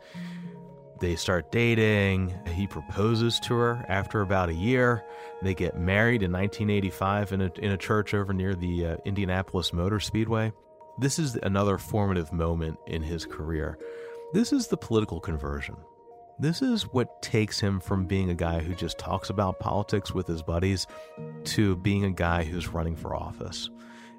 They 1.00 1.14
start 1.16 1.52
dating. 1.52 2.34
He 2.54 2.66
proposes 2.66 3.38
to 3.40 3.54
her 3.54 3.84
after 3.88 4.20
about 4.20 4.48
a 4.48 4.54
year. 4.54 5.04
They 5.42 5.54
get 5.54 5.78
married 5.78 6.22
in 6.22 6.32
1985 6.32 7.32
in 7.32 7.40
a, 7.42 7.50
in 7.58 7.70
a 7.70 7.76
church 7.76 8.14
over 8.14 8.32
near 8.32 8.54
the 8.54 8.86
uh, 8.86 8.96
Indianapolis 9.04 9.72
Motor 9.72 10.00
Speedway. 10.00 10.52
This 10.98 11.18
is 11.18 11.36
another 11.36 11.78
formative 11.78 12.32
moment 12.32 12.78
in 12.88 13.02
his 13.02 13.24
career. 13.24 13.78
This 14.32 14.52
is 14.52 14.66
the 14.66 14.76
political 14.76 15.20
conversion. 15.20 15.76
This 16.40 16.62
is 16.62 16.92
what 16.92 17.22
takes 17.22 17.58
him 17.58 17.80
from 17.80 18.06
being 18.06 18.30
a 18.30 18.34
guy 18.34 18.60
who 18.60 18.74
just 18.74 18.98
talks 18.98 19.30
about 19.30 19.58
politics 19.60 20.12
with 20.12 20.26
his 20.26 20.42
buddies 20.42 20.86
to 21.44 21.76
being 21.76 22.04
a 22.04 22.10
guy 22.10 22.44
who's 22.44 22.68
running 22.68 22.94
for 22.96 23.14
office. 23.14 23.70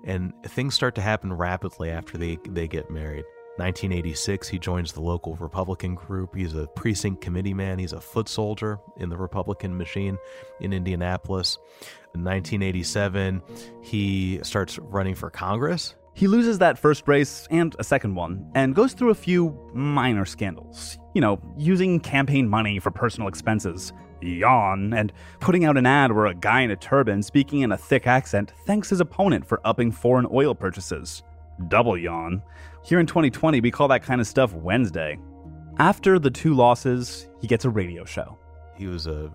And 0.04 0.34
things 0.44 0.74
start 0.76 0.96
to 0.96 1.02
happen 1.02 1.34
rapidly 1.34 1.90
after 1.90 2.18
they, 2.18 2.38
they 2.48 2.68
get 2.68 2.90
married. 2.90 3.26
1986, 3.58 4.48
he 4.48 4.58
joins 4.58 4.94
the 4.94 5.02
local 5.02 5.36
Republican 5.36 5.94
group. 5.94 6.34
He's 6.34 6.56
a 6.56 6.68
precinct 6.68 7.22
committee 7.22 7.54
man. 7.54 7.78
He's 7.78 7.92
a 7.92 8.00
foot 8.00 8.30
soldier 8.30 8.80
in 8.98 9.10
the 9.10 9.18
Republican 9.18 9.78
machine 9.78 10.18
in 10.62 10.72
Indianapolis. 10.72 11.58
In 12.16 12.24
1987, 12.24 13.42
he 13.82 14.40
starts 14.44 14.80
running 14.80 15.14
for 15.14 15.30
Congress. 15.30 15.96
He 16.14 16.28
loses 16.28 16.60
that 16.60 16.80
first 16.80 17.08
race 17.08 17.48
and 17.52 17.76
a 17.80 17.84
second 17.84 18.16
one, 18.16 18.50
and 18.56 18.74
goes 18.74 18.94
through 18.94 19.10
a 19.10 19.16
few 19.16 19.58
minor 19.74 20.26
scandals. 20.26 20.98
You 21.14 21.22
know, 21.22 21.42
using 21.58 22.00
campaign 22.00 22.48
money 22.48 22.80
for 22.80 22.92
personal 22.92 23.28
expenses, 23.28 23.92
yawn, 24.22 24.94
and 24.94 25.14
putting 25.40 25.66
out 25.66 25.78
an 25.78 25.86
ad 25.86 26.12
where 26.12 26.28
a 26.28 26.34
guy 26.34 26.62
in 26.62 26.72
a 26.72 26.76
turban 26.76 27.24
speaking 27.24 27.62
in 27.62 27.72
a 27.72 27.78
thick 27.78 28.08
accent 28.08 28.54
thanks 28.66 28.90
his 28.90 29.00
opponent 29.00 29.46
for 29.46 29.62
upping 29.66 29.92
foreign 29.92 30.28
oil 30.32 30.54
purchases. 30.56 31.24
Double 31.68 31.98
yawn. 31.98 32.42
Here 32.84 33.00
in 33.00 33.06
2020, 33.06 33.62
we 33.62 33.72
call 33.72 33.88
that 33.90 34.04
kind 34.04 34.22
of 34.22 34.28
stuff 34.28 34.54
Wednesday. 34.54 35.18
After 35.78 36.20
the 36.20 36.32
two 36.32 36.54
losses, 36.54 37.28
he 37.40 37.48
gets 37.48 37.66
a 37.66 37.70
radio 37.70 38.06
show. 38.06 38.38
He 38.80 38.88
was 38.88 39.08
a 39.08 39.32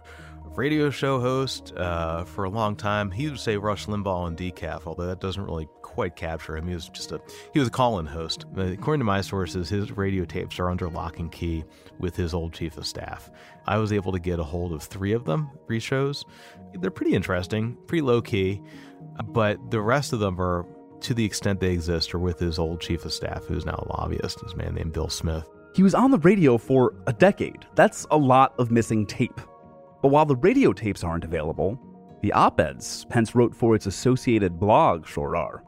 radio 0.56 0.88
show 0.88 1.20
host 1.20 1.74
uh, 1.76 2.24
for 2.24 2.44
a 2.44 2.48
long 2.48 2.76
time. 2.76 3.10
He 3.10 3.28
would 3.28 3.38
say 3.38 3.58
Rush 3.58 3.86
Limbaugh 3.86 4.28
and 4.28 4.36
decaf, 4.36 4.86
although 4.86 5.06
that 5.06 5.20
doesn't 5.20 5.44
really 5.44 5.68
quite 5.82 6.16
capture 6.16 6.56
him. 6.56 6.66
He 6.66 6.74
was 6.74 6.88
just 6.88 7.12
a 7.12 7.20
he 7.52 7.58
was 7.58 7.68
a 7.68 7.70
call-in 7.70 8.06
host. 8.06 8.46
According 8.56 9.00
to 9.00 9.04
my 9.04 9.20
sources, 9.20 9.68
his 9.68 9.92
radio 9.92 10.24
tapes 10.24 10.58
are 10.58 10.70
under 10.70 10.88
lock 10.88 11.18
and 11.18 11.30
key 11.30 11.64
with 11.98 12.16
his 12.16 12.32
old 12.32 12.54
chief 12.54 12.78
of 12.78 12.86
staff. 12.86 13.30
I 13.66 13.76
was 13.76 13.92
able 13.92 14.12
to 14.12 14.18
get 14.18 14.38
a 14.38 14.44
hold 14.44 14.72
of 14.72 14.82
three 14.82 15.12
of 15.12 15.24
them, 15.24 15.50
three 15.66 15.80
shows. 15.80 16.24
They're 16.72 16.90
pretty 16.90 17.14
interesting, 17.14 17.76
pretty 17.86 18.02
low 18.02 18.22
key, 18.22 18.62
but 19.26 19.70
the 19.70 19.80
rest 19.80 20.14
of 20.14 20.20
them 20.20 20.40
are 20.40 20.66
to 21.00 21.12
the 21.12 21.24
extent 21.24 21.60
they 21.60 21.72
exist, 21.72 22.14
are 22.14 22.18
with 22.18 22.38
his 22.38 22.58
old 22.58 22.80
chief 22.80 23.04
of 23.04 23.12
staff, 23.12 23.44
who's 23.44 23.66
now 23.66 23.74
a 23.74 24.00
lobbyist, 24.00 24.40
this 24.42 24.56
man 24.56 24.74
named 24.74 24.94
Bill 24.94 25.10
Smith. 25.10 25.46
He 25.75 25.83
was 25.83 25.95
on 25.95 26.12
the 26.12 26.19
radio 26.19 26.57
for 26.57 26.95
a 27.09 27.12
decade. 27.12 27.66
That's 27.75 28.07
a 28.12 28.16
lot 28.16 28.54
of 28.61 28.71
missing 28.71 29.07
tape. 29.07 29.40
But 30.02 30.09
while 30.09 30.25
the 30.25 30.37
radio 30.37 30.73
tapes 30.73 31.02
aren't 31.02 31.25
available, 31.25 31.76
the 32.23 32.33
op 32.33 32.61
eds 32.61 33.04
Pence 33.07 33.35
wrote 33.35 33.57
for 33.57 33.75
its 33.75 33.87
associated 33.87 34.61
blog 34.61 35.04
sure 35.04 35.35
are. 35.35 35.64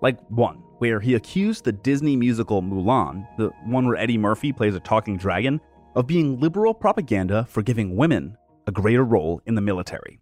Like 0.00 0.18
one, 0.30 0.62
where 0.78 0.98
he 0.98 1.14
accused 1.14 1.64
the 1.64 1.72
Disney 1.72 2.16
musical 2.16 2.62
Mulan, 2.62 3.26
the 3.36 3.50
one 3.66 3.86
where 3.86 3.96
Eddie 3.96 4.16
Murphy 4.16 4.50
plays 4.50 4.74
a 4.74 4.80
talking 4.80 5.18
dragon, 5.18 5.60
of 5.94 6.06
being 6.06 6.40
liberal 6.40 6.72
propaganda 6.72 7.44
for 7.44 7.60
giving 7.60 7.96
women 7.96 8.38
a 8.66 8.72
greater 8.72 9.04
role 9.04 9.42
in 9.44 9.56
the 9.56 9.60
military. 9.60 10.20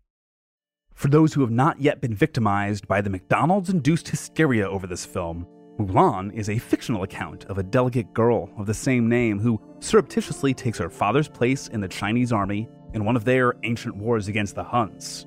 For 0.95 1.07
those 1.07 1.33
who 1.33 1.43
have 1.43 1.53
not 1.53 1.81
yet 1.81 2.01
been 2.01 2.13
victimized 2.13 2.89
by 2.89 3.03
the 3.03 3.11
McDonald's 3.11 3.71
induced 3.71 4.09
hysteria 4.09 4.69
over 4.69 4.89
this 4.89 5.07
film, 5.07 5.47
Mulan 5.79 6.35
is 6.35 6.51
a 6.51 6.59
fictional 6.59 7.05
account 7.05 7.45
of 7.45 7.59
a 7.59 7.63
delicate 7.63 8.13
girl 8.13 8.51
of 8.59 8.67
the 8.67 8.75
same 8.75 9.09
name 9.09 9.39
who 9.39 9.61
surreptitiously 9.79 10.53
takes 10.53 10.77
her 10.79 10.91
father's 10.91 11.29
place 11.29 11.69
in 11.69 11.81
the 11.81 11.87
Chinese 11.87 12.33
army 12.33 12.69
in 12.95 13.05
one 13.05 13.15
of 13.15 13.25
their 13.25 13.55
ancient 13.63 13.97
wars 13.97 14.27
against 14.27 14.57
the 14.57 14.65
Huns. 14.65 15.27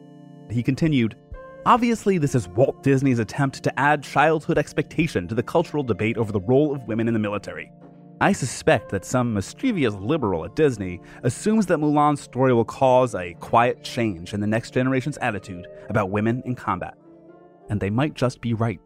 He 0.49 0.61
continued, 0.61 1.15
Obviously, 1.65 2.17
this 2.17 2.35
is 2.35 2.49
Walt 2.49 2.83
Disney's 2.83 3.19
attempt 3.19 3.63
to 3.63 3.79
add 3.79 4.03
childhood 4.03 4.57
expectation 4.57 5.25
to 5.29 5.35
the 5.35 5.43
cultural 5.43 5.83
debate 5.83 6.17
over 6.17 6.33
the 6.33 6.41
role 6.41 6.75
of 6.75 6.85
women 6.85 7.07
in 7.07 7.13
the 7.13 7.19
military. 7.19 7.71
I 8.19 8.33
suspect 8.33 8.89
that 8.89 9.05
some 9.05 9.33
mischievous 9.33 9.95
liberal 9.95 10.43
at 10.43 10.57
Disney 10.57 10.99
assumes 11.23 11.65
that 11.67 11.79
Mulan's 11.79 12.19
story 12.19 12.53
will 12.53 12.65
cause 12.65 13.15
a 13.15 13.35
quiet 13.35 13.83
change 13.83 14.33
in 14.33 14.41
the 14.41 14.47
next 14.47 14.73
generation's 14.73 15.17
attitude 15.19 15.65
about 15.87 16.09
women 16.09 16.43
in 16.45 16.55
combat. 16.55 16.95
And 17.69 17.79
they 17.79 17.89
might 17.89 18.15
just 18.15 18.41
be 18.41 18.53
right. 18.53 18.81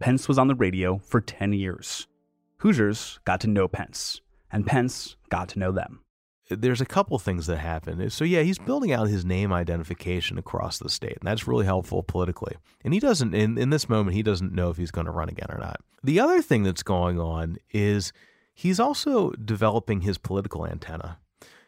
Pence 0.00 0.26
was 0.26 0.38
on 0.38 0.48
the 0.48 0.54
radio 0.54 0.98
for 0.98 1.20
10 1.20 1.52
years. 1.52 2.06
Hoosiers 2.58 3.20
got 3.24 3.40
to 3.40 3.46
know 3.46 3.68
Pence, 3.68 4.20
and 4.50 4.66
Pence 4.66 5.16
got 5.28 5.48
to 5.50 5.58
know 5.58 5.72
them 5.72 6.00
there's 6.50 6.80
a 6.80 6.86
couple 6.86 7.18
things 7.18 7.46
that 7.46 7.58
happen. 7.58 8.10
So 8.10 8.24
yeah, 8.24 8.42
he's 8.42 8.58
building 8.58 8.92
out 8.92 9.08
his 9.08 9.24
name 9.24 9.52
identification 9.52 10.38
across 10.38 10.78
the 10.78 10.88
state, 10.88 11.16
and 11.20 11.26
that's 11.26 11.46
really 11.46 11.64
helpful 11.64 12.02
politically. 12.02 12.56
And 12.84 12.92
he 12.92 13.00
doesn't 13.00 13.34
in, 13.34 13.56
in 13.56 13.70
this 13.70 13.88
moment 13.88 14.16
he 14.16 14.22
doesn't 14.22 14.52
know 14.52 14.70
if 14.70 14.76
he's 14.76 14.90
going 14.90 15.06
to 15.06 15.12
run 15.12 15.28
again 15.28 15.48
or 15.50 15.58
not. 15.58 15.80
The 16.02 16.20
other 16.20 16.42
thing 16.42 16.62
that's 16.62 16.82
going 16.82 17.20
on 17.20 17.58
is 17.70 18.12
he's 18.52 18.80
also 18.80 19.30
developing 19.32 20.00
his 20.00 20.18
political 20.18 20.66
antenna. 20.66 21.18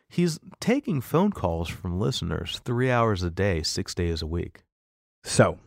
He's 0.08 0.38
taking 0.60 1.00
phone 1.00 1.32
calls 1.32 1.68
from 1.68 1.98
listeners 1.98 2.60
three 2.64 2.90
hours 2.90 3.22
a 3.22 3.30
day, 3.30 3.62
six 3.62 3.94
days 3.94 4.20
a 4.20 4.26
week. 4.26 4.62
So, 5.24 5.58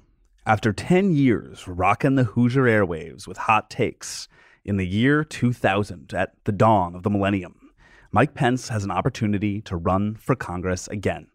after 0.45 0.71
10 0.71 1.11
years 1.11 1.67
rocking 1.67 2.15
the 2.15 2.23
Hoosier 2.23 2.63
airwaves 2.63 3.27
with 3.27 3.37
hot 3.37 3.69
takes, 3.69 4.27
in 4.63 4.77
the 4.77 4.87
year 4.87 5.23
2000, 5.23 6.13
at 6.13 6.33
the 6.45 6.51
dawn 6.51 6.95
of 6.95 7.03
the 7.03 7.09
millennium, 7.09 7.71
Mike 8.11 8.33
Pence 8.33 8.69
has 8.69 8.83
an 8.83 8.91
opportunity 8.91 9.61
to 9.61 9.75
run 9.75 10.15
for 10.15 10.35
Congress 10.35 10.87
again. 10.87 11.27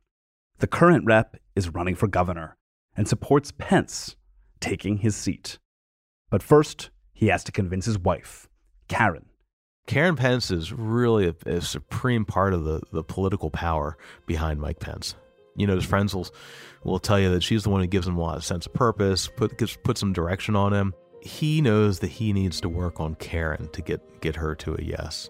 The 0.58 0.66
current 0.66 1.04
rep 1.04 1.36
is 1.54 1.68
running 1.68 1.94
for 1.94 2.06
governor 2.06 2.56
and 2.96 3.08
supports 3.08 3.52
Pence 3.56 4.16
taking 4.60 4.98
his 4.98 5.16
seat. 5.16 5.58
But 6.30 6.42
first, 6.42 6.90
he 7.12 7.28
has 7.28 7.44
to 7.44 7.52
convince 7.52 7.86
his 7.86 7.98
wife, 7.98 8.48
Karen, 8.88 9.26
Karen 9.86 10.14
Pence 10.14 10.52
is 10.52 10.72
really 10.72 11.26
a, 11.26 11.56
a, 11.56 11.60
supreme 11.60 12.24
part 12.24 12.54
of 12.54 12.64
the, 12.64 12.80
the 12.92 13.02
political 13.02 13.50
power 13.50 13.98
behind 14.24 14.60
Mike 14.60 14.78
Pence. 14.78 15.16
You 15.60 15.66
know, 15.66 15.74
his 15.74 15.84
friends 15.84 16.14
will, 16.14 16.28
will 16.82 16.98
tell 16.98 17.20
you 17.20 17.30
that 17.32 17.42
she's 17.42 17.64
the 17.64 17.70
one 17.70 17.80
who 17.80 17.86
gives 17.86 18.06
him 18.06 18.16
a 18.16 18.20
lot 18.20 18.36
of 18.36 18.44
sense 18.44 18.66
of 18.66 18.72
purpose, 18.72 19.28
put 19.28 19.58
gives, 19.58 19.76
put 19.76 19.98
some 19.98 20.12
direction 20.12 20.56
on 20.56 20.72
him. 20.72 20.94
He 21.22 21.60
knows 21.60 21.98
that 22.00 22.08
he 22.08 22.32
needs 22.32 22.60
to 22.62 22.68
work 22.68 22.98
on 22.98 23.14
Karen 23.16 23.68
to 23.72 23.82
get 23.82 24.20
get 24.20 24.36
her 24.36 24.54
to 24.56 24.74
a 24.74 24.82
yes. 24.82 25.28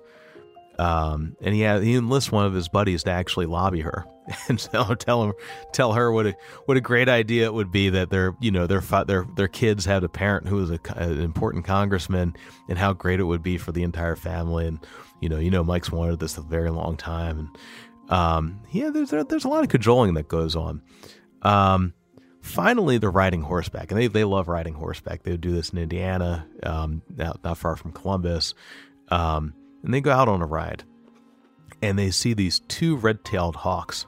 Um, 0.78 1.36
and 1.42 1.54
he 1.54 1.60
had, 1.60 1.82
he 1.82 1.94
enlists 1.94 2.32
one 2.32 2.46
of 2.46 2.54
his 2.54 2.68
buddies 2.68 3.02
to 3.02 3.10
actually 3.10 3.44
lobby 3.44 3.80
her 3.80 4.06
and 4.48 4.58
tell, 4.58 4.96
tell 4.96 5.24
him 5.24 5.32
tell 5.72 5.92
her 5.92 6.10
what 6.10 6.26
a 6.26 6.36
what 6.64 6.78
a 6.78 6.80
great 6.80 7.08
idea 7.08 7.44
it 7.44 7.52
would 7.52 7.70
be 7.70 7.90
that 7.90 8.08
their 8.08 8.34
you 8.40 8.50
know 8.50 8.66
their 8.66 8.80
their 9.06 9.26
their 9.36 9.48
kids 9.48 9.84
had 9.84 10.04
a 10.04 10.08
parent 10.08 10.48
who 10.48 10.56
was 10.56 10.70
a, 10.70 10.80
an 10.96 11.20
important 11.20 11.66
congressman 11.66 12.34
and 12.68 12.78
how 12.78 12.94
great 12.94 13.20
it 13.20 13.24
would 13.24 13.42
be 13.42 13.58
for 13.58 13.72
the 13.72 13.82
entire 13.82 14.16
family 14.16 14.66
and 14.66 14.78
you 15.20 15.28
know 15.28 15.38
you 15.38 15.50
know 15.50 15.62
Mike's 15.62 15.92
wanted 15.92 16.18
this 16.18 16.38
a 16.38 16.42
very 16.42 16.70
long 16.70 16.96
time 16.96 17.38
and 17.38 17.48
um, 18.10 18.60
yeah 18.70 18.90
there's 18.90 19.10
there's 19.10 19.44
a 19.44 19.48
lot 19.48 19.62
of 19.62 19.70
cajoling 19.70 20.14
that 20.14 20.28
goes 20.28 20.56
on. 20.56 20.82
Um, 21.42 21.94
finally, 22.42 22.98
they're 22.98 23.10
riding 23.10 23.42
horseback 23.42 23.90
and 23.90 23.98
they 23.98 24.08
they 24.08 24.24
love 24.24 24.48
riding 24.48 24.74
horseback. 24.74 25.22
They 25.22 25.30
would 25.30 25.40
do 25.40 25.52
this 25.52 25.70
in 25.70 25.78
Indiana, 25.78 26.46
um, 26.62 27.02
not, 27.16 27.42
not 27.42 27.58
far 27.58 27.76
from 27.76 27.92
Columbus. 27.92 28.54
Um, 29.08 29.54
and 29.82 29.94
they 29.94 30.00
go 30.00 30.12
out 30.12 30.28
on 30.28 30.42
a 30.42 30.46
ride 30.46 30.84
and 31.82 31.98
they 31.98 32.10
see 32.10 32.34
these 32.34 32.60
two 32.68 32.96
red 32.96 33.24
tailed 33.24 33.56
hawks 33.56 34.06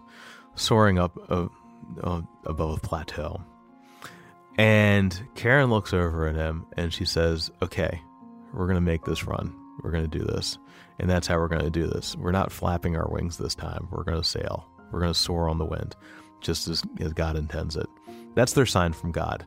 soaring 0.54 0.98
up 0.98 1.16
above 1.30 2.76
a 2.76 2.80
plateau. 2.80 3.42
And 4.58 5.18
Karen 5.34 5.70
looks 5.70 5.94
over 5.94 6.26
at 6.26 6.34
him 6.34 6.66
and 6.76 6.92
she 6.92 7.04
says, 7.04 7.50
Okay, 7.62 8.02
we're 8.52 8.66
to 8.74 8.80
make 8.80 9.04
this 9.04 9.24
run. 9.24 9.54
We're 9.82 9.90
going 9.90 10.08
to 10.08 10.18
do 10.18 10.24
this. 10.24 10.58
And 10.98 11.08
that's 11.08 11.26
how 11.26 11.38
we're 11.38 11.48
going 11.48 11.64
to 11.64 11.70
do 11.70 11.86
this. 11.86 12.16
We're 12.16 12.32
not 12.32 12.52
flapping 12.52 12.96
our 12.96 13.08
wings 13.08 13.38
this 13.38 13.54
time. 13.54 13.88
We're 13.90 14.04
going 14.04 14.20
to 14.20 14.28
sail. 14.28 14.66
We're 14.90 15.00
going 15.00 15.12
to 15.12 15.18
soar 15.18 15.48
on 15.48 15.58
the 15.58 15.64
wind, 15.64 15.96
just 16.40 16.68
as, 16.68 16.82
as 17.00 17.12
God 17.12 17.36
intends 17.36 17.76
it. 17.76 17.86
That's 18.34 18.52
their 18.52 18.66
sign 18.66 18.92
from 18.92 19.12
God. 19.12 19.46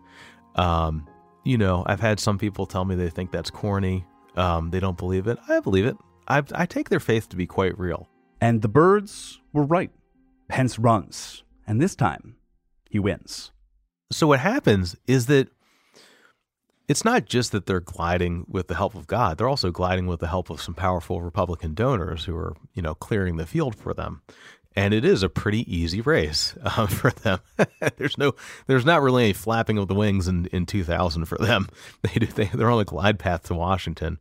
Um, 0.55 1.07
you 1.43 1.57
know, 1.57 1.83
I've 1.85 1.99
had 1.99 2.19
some 2.19 2.37
people 2.37 2.65
tell 2.65 2.85
me 2.85 2.95
they 2.95 3.09
think 3.09 3.31
that's 3.31 3.51
corny. 3.51 4.05
Um, 4.35 4.71
they 4.71 4.79
don't 4.79 4.97
believe 4.97 5.27
it. 5.27 5.37
I 5.47 5.59
believe 5.59 5.85
it. 5.85 5.97
I, 6.27 6.43
I 6.53 6.65
take 6.65 6.89
their 6.89 6.99
faith 6.99 7.29
to 7.29 7.35
be 7.35 7.45
quite 7.45 7.77
real. 7.77 8.09
And 8.41 8.61
the 8.61 8.67
birds 8.67 9.39
were 9.53 9.63
right. 9.63 9.91
Pence 10.47 10.77
runs, 10.77 11.43
and 11.65 11.81
this 11.81 11.95
time 11.95 12.35
he 12.89 12.99
wins. 12.99 13.51
So 14.11 14.27
what 14.27 14.39
happens 14.39 14.95
is 15.07 15.25
that 15.27 15.49
it's 16.87 17.05
not 17.05 17.25
just 17.25 17.51
that 17.51 17.65
they're 17.65 17.79
gliding 17.79 18.45
with 18.47 18.67
the 18.67 18.75
help 18.75 18.95
of 18.95 19.07
God, 19.07 19.37
they're 19.37 19.49
also 19.49 19.71
gliding 19.71 20.07
with 20.07 20.19
the 20.19 20.27
help 20.27 20.49
of 20.49 20.61
some 20.61 20.73
powerful 20.75 21.21
Republican 21.21 21.73
donors 21.73 22.25
who 22.25 22.35
are, 22.35 22.55
you 22.73 22.81
know, 22.81 22.95
clearing 22.95 23.37
the 23.37 23.45
field 23.45 23.75
for 23.75 23.93
them. 23.93 24.21
And 24.77 24.93
it 24.93 25.05
is 25.05 25.23
a 25.23 25.29
pretty 25.29 25.73
easy 25.73 26.01
race 26.01 26.55
uh, 26.63 26.87
for 26.87 27.11
them. 27.11 27.39
there's 27.97 28.17
no, 28.17 28.33
there's 28.67 28.85
not 28.85 29.01
really 29.01 29.23
any 29.25 29.33
flapping 29.33 29.77
of 29.77 29.87
the 29.87 29.95
wings 29.95 30.27
in, 30.27 30.47
in 30.47 30.65
2000 30.65 31.25
for 31.25 31.37
them. 31.37 31.67
They 32.01 32.19
do, 32.19 32.27
they, 32.27 32.45
they're 32.45 32.69
on 32.69 32.81
a 32.81 32.85
glide 32.85 33.19
path 33.19 33.43
to 33.43 33.55
Washington. 33.55 34.19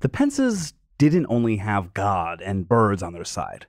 The 0.00 0.08
Pences 0.08 0.74
didn't 0.98 1.26
only 1.28 1.56
have 1.56 1.94
God 1.94 2.42
and 2.42 2.68
birds 2.68 3.02
on 3.02 3.12
their 3.12 3.24
side. 3.24 3.66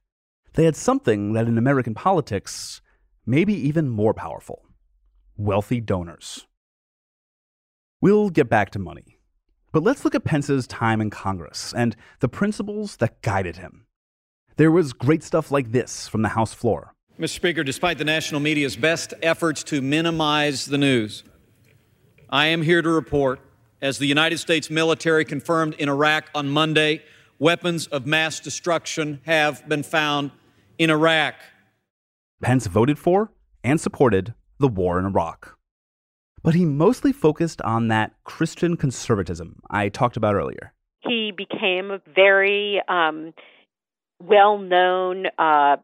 They 0.54 0.65
had 0.65 0.76
something 0.76 1.34
that 1.34 1.48
in 1.48 1.58
American 1.58 1.94
politics 1.94 2.82
may 3.26 3.46
be 3.46 3.54
even 3.54 3.89
more 3.89 4.13
powerful 4.13 4.63
wealthy 5.36 5.82
donors. 5.82 6.46
We'll 8.04 8.32
get 8.32 8.50
back 8.50 8.72
to 8.72 8.80
money. 8.80 9.18
But 9.72 9.82
let's 9.82 10.04
look 10.04 10.13
at 10.13 10.26
Pence's 10.26 10.68
time 10.68 11.00
in 11.00 11.10
Congress 11.10 11.74
and 11.74 11.96
the 12.20 12.28
principles 12.28 12.98
that 12.98 13.22
guided 13.22 13.56
him. 13.56 13.86
There 14.58 14.72
was 14.72 14.92
great 14.92 15.24
stuff 15.24 15.52
like 15.52 15.72
this 15.72 16.10
from 16.10 16.22
the 16.22 16.28
House 16.28 16.54
floor. 16.54 16.96
Mr. 17.18 17.30
Speaker, 17.30 17.63
despite 17.63 17.98
the 17.98 18.04
national 18.04 18.42
media's 18.42 18.76
best 18.76 19.13
efforts 19.22 19.63
to 19.63 19.80
minimize 19.80 20.66
the 20.66 20.78
news, 20.78 21.24
I 22.30 22.48
am 22.48 22.62
here 22.62 22.82
to 22.82 22.89
report, 22.89 23.39
as 23.82 24.00
the 24.00 24.06
United 24.06 24.39
States 24.39 24.70
military 24.70 25.24
confirmed 25.24 25.76
in 25.76 25.88
Iraq 25.88 26.30
on 26.36 26.50
Monday, 26.50 27.04
weapons 27.39 27.88
of 27.88 28.06
mass 28.06 28.42
destruction 28.42 29.22
have 29.26 29.66
been 29.70 29.82
found 29.82 30.32
in 30.78 30.89
Iraq. 30.89 31.36
Pence 32.42 32.68
voted 32.68 33.00
for 33.00 33.32
and 33.63 33.80
supported 33.80 34.34
the 34.60 34.68
war 34.68 35.00
in 35.00 35.06
Iraq. 35.06 35.58
But 36.44 36.56
he 36.56 36.66
mostly 36.66 37.14
focused 37.14 37.62
on 37.62 37.88
that 37.88 38.14
Christian 38.26 38.76
conservatism 38.76 39.62
I 39.70 39.90
talked 39.90 40.18
about 40.18 40.36
earlier. 40.36 40.74
He 41.00 41.32
became 41.36 41.90
a 41.90 42.00
very 42.14 42.82
um, 42.88 43.34
well 44.22 44.58
known 44.58 45.28
uh, 45.40 45.78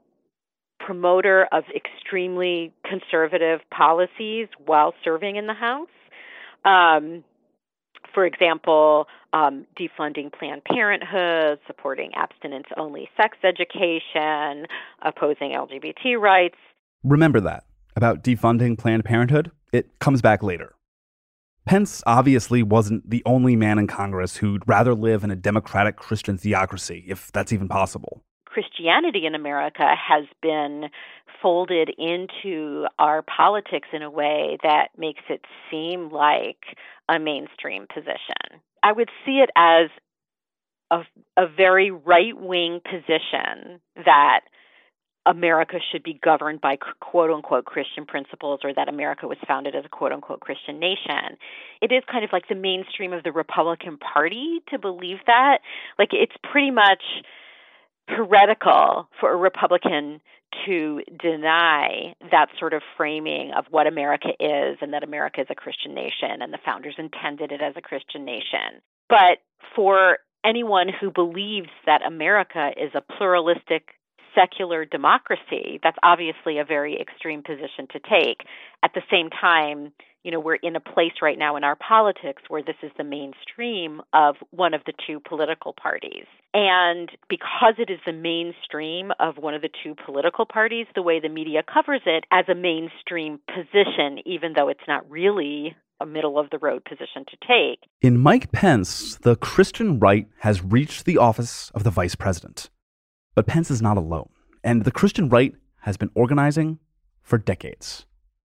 promoter 0.79 1.47
of 1.51 1.63
extremely 1.73 2.73
conservative 2.83 3.61
policies 3.75 4.47
while 4.65 4.93
serving 5.03 5.37
in 5.37 5.47
the 5.47 5.53
House. 5.53 5.87
Um, 6.65 7.23
for 8.13 8.25
example, 8.25 9.07
um, 9.33 9.65
defunding 9.79 10.33
Planned 10.33 10.63
Parenthood, 10.65 11.59
supporting 11.67 12.11
abstinence 12.15 12.65
only 12.75 13.07
sex 13.15 13.37
education, 13.43 14.65
opposing 15.01 15.51
LGBT 15.51 16.19
rights. 16.19 16.57
Remember 17.03 17.39
that 17.41 17.63
about 17.95 18.23
defunding 18.23 18.77
Planned 18.77 19.05
Parenthood? 19.05 19.51
It 19.71 19.99
comes 19.99 20.21
back 20.21 20.43
later. 20.43 20.75
Pence 21.65 22.01
obviously 22.07 22.63
wasn't 22.63 23.09
the 23.09 23.21
only 23.25 23.55
man 23.55 23.77
in 23.77 23.85
Congress 23.85 24.37
who'd 24.37 24.67
rather 24.67 24.95
live 24.95 25.23
in 25.23 25.29
a 25.29 25.35
democratic 25.35 25.97
Christian 25.97 26.37
theocracy, 26.37 27.05
if 27.07 27.31
that's 27.31 27.53
even 27.53 27.67
possible. 27.67 28.23
Christianity 28.45 29.25
in 29.27 29.35
America 29.35 29.85
has 29.95 30.25
been 30.41 30.85
folded 31.41 31.91
into 31.97 32.87
our 32.97 33.21
politics 33.21 33.87
in 33.93 34.01
a 34.01 34.09
way 34.09 34.57
that 34.63 34.87
makes 34.97 35.21
it 35.29 35.45
seem 35.69 36.09
like 36.09 36.75
a 37.07 37.19
mainstream 37.19 37.85
position. 37.93 38.61
I 38.81 38.91
would 38.91 39.09
see 39.25 39.43
it 39.43 39.49
as 39.55 39.89
a, 40.91 41.01
a 41.37 41.47
very 41.47 41.91
right 41.91 42.35
wing 42.35 42.81
position 42.83 43.79
that 43.95 44.41
America 45.29 45.77
should 45.91 46.01
be 46.01 46.19
governed 46.23 46.59
by 46.59 46.75
quote 46.99 47.29
unquote 47.29 47.65
Christian 47.65 48.05
principles 48.05 48.61
or 48.63 48.73
that 48.73 48.89
America 48.89 49.27
was 49.27 49.37
founded 49.47 49.75
as 49.75 49.85
a 49.85 49.89
quote 49.89 50.11
unquote 50.11 50.39
Christian 50.39 50.79
nation. 50.79 51.37
It 51.81 51.91
is 51.91 52.03
kind 52.11 52.25
of 52.25 52.31
like 52.33 52.47
the 52.49 52.55
mainstream 52.55 53.13
of 53.13 53.23
the 53.23 53.31
Republican 53.31 53.97
Party 53.97 54.61
to 54.69 54.79
believe 54.79 55.17
that. 55.27 55.59
Like 55.99 56.09
it's 56.13 56.35
pretty 56.51 56.71
much 56.71 57.03
heretical 58.07 59.07
for 59.19 59.31
a 59.31 59.37
Republican 59.37 60.19
to 60.65 61.01
deny 61.21 62.15
that 62.31 62.47
sort 62.57 62.73
of 62.73 62.81
framing 62.97 63.51
of 63.55 63.65
what 63.69 63.85
America 63.85 64.29
is 64.39 64.79
and 64.81 64.93
that 64.93 65.03
America 65.03 65.41
is 65.41 65.47
a 65.51 65.55
Christian 65.55 65.93
nation 65.93 66.41
and 66.41 66.51
the 66.51 66.57
founders 66.65 66.95
intended 66.97 67.51
it 67.51 67.61
as 67.61 67.75
a 67.77 67.81
Christian 67.81 68.25
nation. 68.25 68.81
But 69.09 69.37
for 69.75 70.17
anyone 70.43 70.87
who 70.89 71.11
believes 71.11 71.69
that 71.85 72.01
America 72.03 72.71
is 72.75 72.89
a 72.95 73.01
pluralistic 73.01 73.89
secular 74.39 74.85
democracy, 74.85 75.79
that's 75.83 75.97
obviously 76.03 76.59
a 76.59 76.65
very 76.65 76.99
extreme 76.99 77.43
position 77.43 77.87
to 77.91 77.99
take. 77.99 78.41
At 78.83 78.91
the 78.93 79.01
same 79.11 79.29
time, 79.29 79.91
you 80.23 80.31
know, 80.31 80.39
we're 80.39 80.55
in 80.55 80.75
a 80.75 80.79
place 80.79 81.13
right 81.21 81.37
now 81.37 81.55
in 81.55 81.63
our 81.63 81.75
politics 81.75 82.43
where 82.49 82.61
this 82.61 82.75
is 82.83 82.91
the 82.97 83.03
mainstream 83.03 84.01
of 84.13 84.35
one 84.51 84.73
of 84.73 84.81
the 84.85 84.93
two 85.07 85.19
political 85.19 85.73
parties. 85.73 86.25
And 86.53 87.09
because 87.29 87.75
it 87.77 87.89
is 87.89 87.99
the 88.05 88.13
mainstream 88.13 89.11
of 89.19 89.37
one 89.37 89.53
of 89.53 89.61
the 89.61 89.69
two 89.83 89.95
political 90.05 90.45
parties, 90.45 90.87
the 90.93 91.01
way 91.01 91.19
the 91.19 91.29
media 91.29 91.63
covers 91.63 92.01
it 92.05 92.25
as 92.31 92.45
a 92.49 92.55
mainstream 92.55 93.39
position, 93.47 94.19
even 94.25 94.53
though 94.55 94.67
it's 94.67 94.79
not 94.87 95.09
really 95.09 95.75
a 96.01 96.05
middle 96.05 96.39
of 96.39 96.49
the 96.49 96.57
road 96.57 96.83
position 96.85 97.25
to 97.29 97.37
take. 97.47 97.79
In 98.01 98.17
Mike 98.17 98.51
Pence, 98.51 99.17
the 99.21 99.35
Christian 99.35 99.99
right 99.99 100.27
has 100.39 100.63
reached 100.63 101.05
the 101.05 101.17
office 101.17 101.71
of 101.71 101.83
the 101.83 101.91
vice 101.91 102.15
president. 102.15 102.69
But 103.35 103.47
Pence 103.47 103.71
is 103.71 103.81
not 103.81 103.97
alone, 103.97 104.29
and 104.63 104.83
the 104.83 104.91
Christian 104.91 105.29
right 105.29 105.53
has 105.81 105.97
been 105.97 106.11
organizing 106.13 106.79
for 107.21 107.37
decades. 107.37 108.05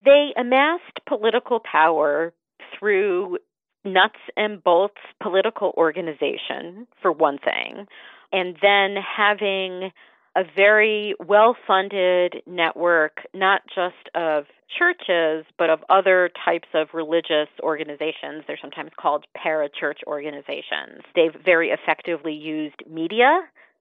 They 0.04 0.32
amassed 0.36 1.00
political 1.06 1.60
power 1.60 2.32
through 2.78 3.38
nuts 3.84 4.18
and 4.36 4.62
bolts 4.62 5.00
political 5.22 5.74
organization, 5.76 6.86
for 7.00 7.12
one 7.12 7.38
thing, 7.38 7.86
and 8.32 8.56
then 8.62 8.96
having 8.96 9.90
a 10.36 10.42
very 10.54 11.14
well 11.26 11.56
funded 11.66 12.36
network, 12.46 13.18
not 13.34 13.62
just 13.74 14.08
of 14.14 14.44
churches, 14.78 15.44
but 15.58 15.70
of 15.70 15.80
other 15.88 16.30
types 16.44 16.68
of 16.74 16.88
religious 16.94 17.48
organizations. 17.62 18.44
They're 18.46 18.58
sometimes 18.60 18.90
called 19.00 19.26
parachurch 19.36 20.04
organizations. 20.06 21.02
They've 21.14 21.34
very 21.44 21.70
effectively 21.70 22.34
used 22.34 22.82
media, 22.88 23.40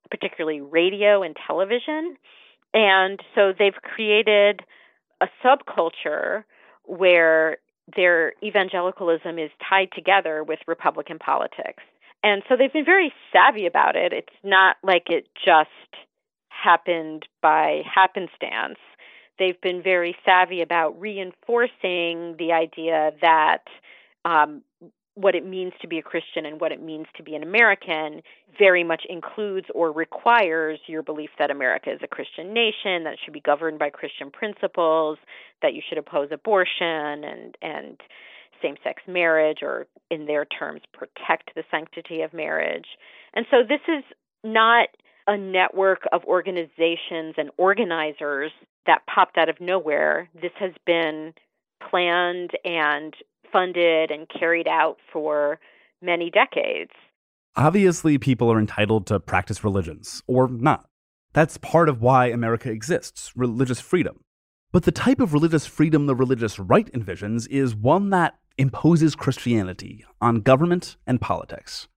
particularly 0.10 0.62
radio 0.62 1.24
and 1.24 1.36
television. 1.48 2.17
And 2.74 3.20
so 3.36 3.54
they've 3.58 3.74
created 3.82 4.62
a 5.22 5.28
subculture 5.43 6.43
where 6.84 7.58
their 7.96 8.34
evangelicalism 8.43 9.39
is 9.39 9.50
tied 9.70 9.89
together 9.96 10.43
with 10.43 10.60
Republican 10.67 11.20
politics. 11.20 11.84
And 12.24 12.43
so 12.50 12.56
they've 12.58 12.74
been 12.74 12.86
very 12.86 13.13
savvy 13.32 13.65
about 13.65 13.96
it. 13.96 14.12
It's 14.12 14.36
not 14.43 14.76
like 14.84 15.04
it 15.10 15.28
just 15.46 15.70
happened 16.50 17.26
by 17.41 17.84
happenstance. 17.93 18.80
They've 19.39 19.60
been 19.62 19.84
very 19.84 20.15
savvy 20.26 20.62
about 20.62 21.00
reinforcing 21.00 22.36
the 22.38 22.52
idea 22.54 23.12
that 23.22 23.63
um, 24.26 24.63
what 25.17 25.34
it 25.34 25.45
means 25.45 25.73
to 25.82 25.88
be 25.88 25.97
a 25.97 26.03
Christian 26.03 26.45
and 26.45 26.62
what 26.62 26.71
it 26.71 26.82
means 26.82 27.08
to 27.17 27.23
be 27.23 27.34
an 27.34 27.41
American 27.41 28.21
very 28.58 28.84
much 28.84 29.01
includes 29.10 29.65
or 29.73 29.91
requires 29.91 30.80
your 30.86 31.01
belief 31.01 31.32
that 31.39 31.49
America 31.49 31.91
is 31.91 31.99
a 32.03 32.08
Christian 32.08 32.53
nation, 32.53 33.03
that 33.03 33.13
it 33.13 33.19
should 33.23 33.34
be 33.34 33.39
governed 33.39 33.80
by 33.80 33.89
Christian 33.89 34.30
principles, 34.30 35.17
that 35.63 35.73
you 35.73 35.82
should 35.88 35.97
oppose 35.97 36.30
abortion 36.32 37.23
and 37.23 37.58
and 37.62 37.97
same-sex 38.62 39.03
marriage 39.08 39.60
or 39.62 39.88
in 40.10 40.25
their 40.25 40.45
terms 40.45 40.82
protect 40.93 41.51
the 41.56 41.63
sanctity 41.69 42.21
of 42.21 42.34
marriage. 42.34 42.88
And 43.34 43.45
so 43.51 43.58
this 43.67 43.82
is 43.88 44.03
not 44.43 44.89
a 45.27 45.38
network 45.38 46.03
of 46.12 46.23
organizations 46.25 47.36
and 47.38 47.49
organizers 47.58 48.51
that 48.86 49.01
popped 49.13 49.38
out 49.38 49.49
of 49.49 49.60
nowhere. 49.60 50.30
This 50.34 50.53
has 50.60 50.71
been 50.86 51.34
planned 51.89 52.51
and 52.63 53.13
funded 53.51 54.12
and 54.12 54.27
carried 54.27 54.67
out 54.67 54.97
for 55.12 55.60
many 56.01 56.29
decades. 56.29 56.91
Obviously, 57.55 58.17
people 58.17 58.51
are 58.51 58.60
entitled 58.60 59.07
to 59.07 59.19
practice 59.19 59.63
religions, 59.63 60.21
or 60.27 60.47
not. 60.47 60.88
That's 61.33 61.57
part 61.57 61.89
of 61.89 62.01
why 62.01 62.27
America 62.27 62.69
exists 62.71 63.31
religious 63.36 63.79
freedom. 63.79 64.21
But 64.71 64.83
the 64.83 64.91
type 64.91 65.19
of 65.19 65.33
religious 65.33 65.65
freedom 65.65 66.05
the 66.05 66.15
religious 66.15 66.60
right 66.60 66.91
envisions 66.93 67.47
is 67.49 67.75
one 67.75 68.10
that 68.12 68.38
imposes 68.57 69.15
Christianity 69.15 70.05
on 70.19 70.41
government 70.41 70.97
and 71.07 71.21
politics. 71.21 71.88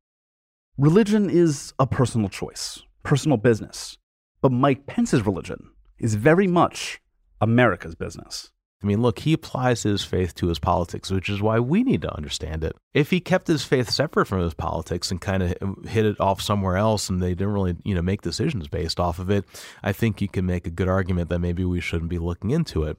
Religion 0.78 1.28
is 1.28 1.74
a 1.78 1.86
personal 1.86 2.28
choice, 2.28 2.82
personal 3.02 3.36
business. 3.36 3.98
But 4.40 4.52
Mike 4.52 4.86
Pence's 4.86 5.26
religion 5.26 5.70
is 5.98 6.14
very 6.14 6.46
much 6.46 7.00
America's 7.40 7.94
business. 7.94 8.50
I 8.82 8.86
mean, 8.86 9.02
look, 9.02 9.18
he 9.18 9.34
applies 9.34 9.82
his 9.82 10.02
faith 10.02 10.34
to 10.36 10.48
his 10.48 10.58
politics, 10.58 11.10
which 11.10 11.28
is 11.28 11.42
why 11.42 11.60
we 11.60 11.82
need 11.82 12.00
to 12.02 12.16
understand 12.16 12.64
it. 12.64 12.74
If 12.94 13.10
he 13.10 13.20
kept 13.20 13.46
his 13.46 13.62
faith 13.62 13.90
separate 13.90 14.26
from 14.26 14.40
his 14.40 14.54
politics 14.54 15.10
and 15.10 15.20
kind 15.20 15.42
of 15.42 15.54
um, 15.60 15.84
hit 15.86 16.06
it 16.06 16.18
off 16.18 16.40
somewhere 16.40 16.78
else 16.78 17.10
and 17.10 17.22
they 17.22 17.34
didn't 17.34 17.52
really, 17.52 17.76
you 17.84 17.94
know, 17.94 18.00
make 18.00 18.22
decisions 18.22 18.68
based 18.68 18.98
off 18.98 19.18
of 19.18 19.28
it, 19.28 19.44
I 19.82 19.92
think 19.92 20.22
you 20.22 20.28
can 20.28 20.46
make 20.46 20.66
a 20.66 20.70
good 20.70 20.88
argument 20.88 21.28
that 21.28 21.40
maybe 21.40 21.64
we 21.64 21.80
shouldn't 21.80 22.08
be 22.08 22.18
looking 22.18 22.52
into 22.52 22.84
it. 22.84 22.96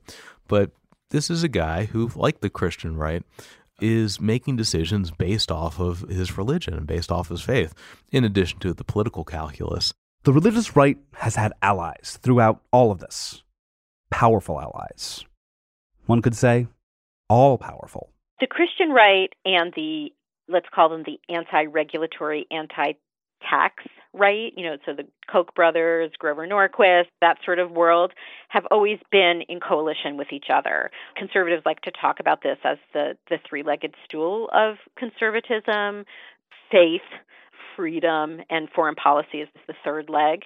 But 0.48 0.70
this 1.10 1.32
is 1.32 1.44
a 1.44 1.50
guy 1.50 1.86
who, 1.86 2.12
like 2.16 2.42
the 2.42 2.50
Christian 2.50 2.96
right, 2.96 3.24
is 3.82 4.22
making 4.22 4.58
decisions 4.58 5.10
based 5.10 5.52
off 5.52 5.80
of 5.80 6.02
his 6.02 6.38
religion 6.38 6.76
and 6.76 6.86
based 6.86 7.12
off 7.12 7.30
his 7.30 7.42
faith, 7.42 7.74
in 8.12 8.24
addition 8.24 8.60
to 8.60 8.76
the 8.76 8.84
political 8.84 9.24
calculus. 9.24 9.94
The 10.24 10.34
religious 10.34 10.76
right 10.76 11.00
has 11.16 11.36
had 11.36 11.54
allies 11.64 12.20
throughout 12.22 12.62
all 12.72 12.92
of 12.92 13.00
this. 13.00 13.42
Powerful 14.12 14.62
allies 14.62 15.26
one 16.06 16.22
could 16.22 16.36
say, 16.36 16.68
all 17.30 17.58
powerful. 17.58 18.10
The 18.40 18.48
Christian 18.48 18.90
right 18.90 19.30
and 19.46 19.72
the, 19.76 20.10
let's 20.48 20.68
call 20.74 20.90
them 20.90 21.04
the 21.06 21.20
anti 21.34 21.66
regulatory, 21.66 22.48
anti 22.52 22.94
tax 23.50 23.84
right, 24.14 24.52
you 24.56 24.64
know, 24.64 24.78
so 24.86 24.94
the 24.94 25.08
Koch 25.32 25.54
brothers, 25.56 26.12
Grover 26.20 26.46
Norquist, 26.46 27.06
that 27.22 27.38
sort 27.46 27.60
of 27.60 27.72
world, 27.72 28.12
have 28.50 28.66
always 28.70 29.00
been 29.12 29.42
in 29.48 29.60
coalition 29.60 30.18
with 30.18 30.28
each 30.32 30.48
other. 30.54 30.92
Conservatives 31.16 31.64
like 31.66 31.82
to 31.82 31.92
talk 31.92 32.20
about 32.20 32.44
this 32.44 32.58
as 32.64 32.78
the, 32.94 33.18
the 33.30 33.38
three 33.48 33.64
legged 33.64 33.96
stool 34.06 34.50
of 34.54 34.76
conservatism 34.98 36.06
faith, 36.72 37.02
freedom, 37.76 38.40
and 38.50 38.70
foreign 38.74 38.96
policy 38.96 39.40
is 39.42 39.50
the 39.68 39.74
third 39.84 40.10
leg. 40.10 40.44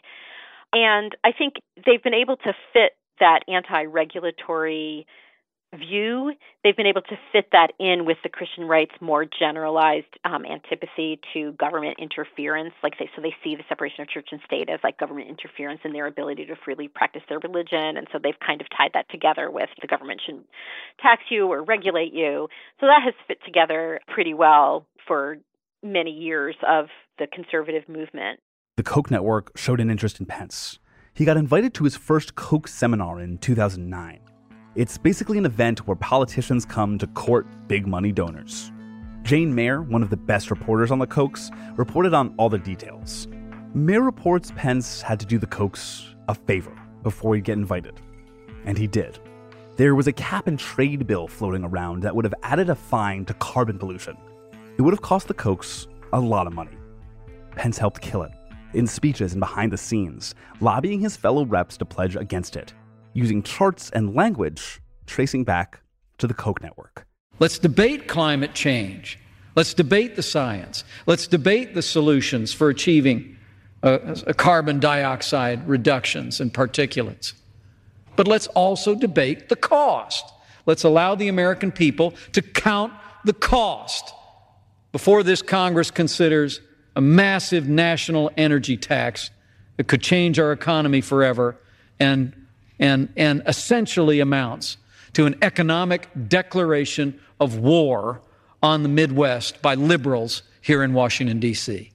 And 0.74 1.16
I 1.24 1.32
think 1.32 1.56
they've 1.76 2.02
been 2.02 2.14
able 2.14 2.38
to 2.38 2.54
fit 2.74 2.92
that 3.20 3.42
anti 3.48 3.84
regulatory 3.86 5.06
view, 5.76 6.34
they've 6.64 6.76
been 6.76 6.88
able 6.88 7.02
to 7.02 7.16
fit 7.32 7.50
that 7.52 7.74
in 7.80 8.06
with 8.06 8.18
the 8.24 8.30
Christian 8.30 8.66
right's 8.66 8.96
more 9.02 9.26
generalized 9.26 10.12
um, 10.24 10.46
antipathy 10.46 11.20
to 11.34 11.54
government 11.54 11.98
interference. 12.00 12.74
Like 12.84 12.94
they, 13.00 13.10
so 13.16 13.22
they 13.22 13.36
see 13.44 13.56
the 13.56 13.64
separation 13.70 14.02
of 14.02 14.10
church 14.10 14.30
and 14.32 14.42
state 14.46 14.70
as 14.70 14.80
like 14.84 14.98
government 14.98 15.30
interference 15.30 15.82
in 15.84 15.94
their 15.94 16.08
ability 16.08 16.46
to 16.46 16.56
freely 16.64 16.88
practice 16.88 17.22
their 17.30 17.40
religion, 17.40 17.98
and 17.98 18.08
so 18.12 18.20
they've 18.22 18.40
kind 18.46 18.62
of 18.62 18.68
tied 18.76 18.92
that 18.94 19.10
together 19.10 19.50
with 19.52 19.70
the 19.82 19.88
government 19.88 20.22
shouldn't 20.26 20.48
tax 21.02 21.24
you 21.30 21.48
or 21.48 21.64
regulate 21.64 22.14
you. 22.14 22.48
So 22.80 22.88
that 22.88 23.02
has 23.04 23.14
fit 23.28 23.40
together 23.46 24.00
pretty 24.08 24.34
well 24.34 24.86
for 25.08 25.38
many 25.84 26.12
years 26.12 26.56
of 26.68 26.88
the 27.20 27.28
conservative 27.28 27.88
movement. 27.88 28.40
The 28.78 28.84
Koch 28.84 29.10
network 29.10 29.58
showed 29.58 29.80
an 29.80 29.90
interest 29.90 30.20
in 30.20 30.26
Pence. 30.26 30.80
He 31.14 31.24
got 31.24 31.38
invited 31.38 31.74
to 31.76 31.86
his 31.86 31.96
first 31.96 32.36
Koch 32.36 32.68
seminar 32.68 33.22
in 33.22 33.38
2009. 33.38 34.25
It's 34.76 34.98
basically 34.98 35.38
an 35.38 35.46
event 35.46 35.88
where 35.88 35.96
politicians 35.96 36.66
come 36.66 36.98
to 36.98 37.08
court 37.08 37.48
big 37.70 37.88
money 37.88 38.12
donors. 38.12 38.74
Jane 39.24 39.56
Mayer, 39.56 39.82
one 39.82 40.04
of 40.04 40.10
the 40.10 40.18
best 40.18 40.52
reporters 40.52 40.92
on 40.92 41.00
the 41.00 41.08
Kochs, 41.08 41.50
reported 41.78 42.14
on 42.14 42.36
all 42.38 42.50
the 42.50 42.58
details. 42.58 43.30
Mayer 43.74 44.02
reports 44.02 44.52
Pence 44.54 45.02
had 45.02 45.18
to 45.22 45.26
do 45.26 45.38
the 45.38 45.48
Kochs 45.48 46.14
a 46.28 46.36
favor 46.36 46.78
before 47.04 47.36
he'd 47.36 47.46
get 47.46 47.58
invited. 47.58 48.02
And 48.66 48.78
he 48.78 48.86
did. 48.86 49.18
There 49.78 49.96
was 49.96 50.08
a 50.08 50.12
cap 50.12 50.46
and 50.46 50.60
trade 50.60 51.08
bill 51.08 51.30
floating 51.30 51.64
around 51.64 52.04
that 52.04 52.14
would 52.14 52.26
have 52.26 52.36
added 52.44 52.70
a 52.70 52.76
fine 52.76 53.24
to 53.26 53.34
carbon 53.36 53.80
pollution. 53.80 54.18
It 54.78 54.82
would 54.82 54.94
have 54.94 55.02
cost 55.02 55.30
the 55.30 55.34
Kochs 55.34 55.88
a 56.12 56.20
lot 56.20 56.48
of 56.48 56.54
money. 56.54 56.76
Pence 57.52 57.78
helped 57.78 58.02
kill 58.02 58.24
it, 58.24 58.34
in 58.74 58.88
speeches 58.88 59.32
and 59.32 59.40
behind 59.40 59.72
the 59.72 59.78
scenes, 59.78 60.36
lobbying 60.60 61.00
his 61.00 61.16
fellow 61.16 61.46
reps 61.46 61.78
to 61.78 61.86
pledge 61.86 62.18
against 62.18 62.58
it 62.58 62.74
using 63.16 63.42
charts 63.42 63.90
and 63.92 64.14
language 64.14 64.82
tracing 65.08 65.44
back 65.44 65.82
to 66.20 66.28
the 66.28 66.34
Koch 66.34 66.62
network. 66.62 67.08
Let's 67.40 67.58
debate 67.58 68.08
climate 68.08 68.54
change. 68.54 69.18
Let's 69.56 69.74
debate 69.74 70.16
the 70.16 70.24
science. 70.24 70.84
Let's 71.08 71.28
debate 71.28 71.74
the 71.74 71.82
solutions 71.82 72.54
for 72.54 72.70
achieving 72.70 73.38
uh, 73.82 74.16
carbon 74.38 74.80
dioxide 74.80 75.68
reductions 75.68 76.40
and 76.40 76.54
particulates. 76.54 77.34
But 78.16 78.28
let's 78.28 78.48
also 78.48 78.96
debate 78.96 79.50
the 79.50 79.56
cost. 79.56 80.26
Let's 80.66 80.84
allow 80.84 81.16
the 81.16 81.28
American 81.28 81.72
people 81.72 82.14
to 82.34 82.42
count 82.42 82.94
the 83.24 83.34
cost 83.34 84.14
before 84.92 85.24
this 85.24 85.42
Congress 85.42 85.92
considers 85.92 86.60
a 86.96 87.02
massive 87.02 87.68
national 87.68 88.32
energy 88.38 88.78
tax 88.78 89.30
that 89.78 89.88
could 89.88 90.02
change 90.02 90.40
our 90.40 90.52
economy 90.52 91.02
forever 91.02 91.58
and 92.00 92.45
and, 92.80 93.12
and 93.16 93.42
essentially 93.46 94.20
amounts 94.20 94.78
to 95.14 95.26
an 95.26 95.36
economic 95.42 96.10
declaration 96.28 97.20
of 97.40 97.58
war 97.58 98.22
on 98.62 98.84
the 98.84 98.90
Midwest 98.90 99.62
by 99.62 99.76
liberals 99.76 100.44
here 100.62 100.84
in 100.84 100.94
Washington, 100.94 101.40
D.C. 101.40 101.92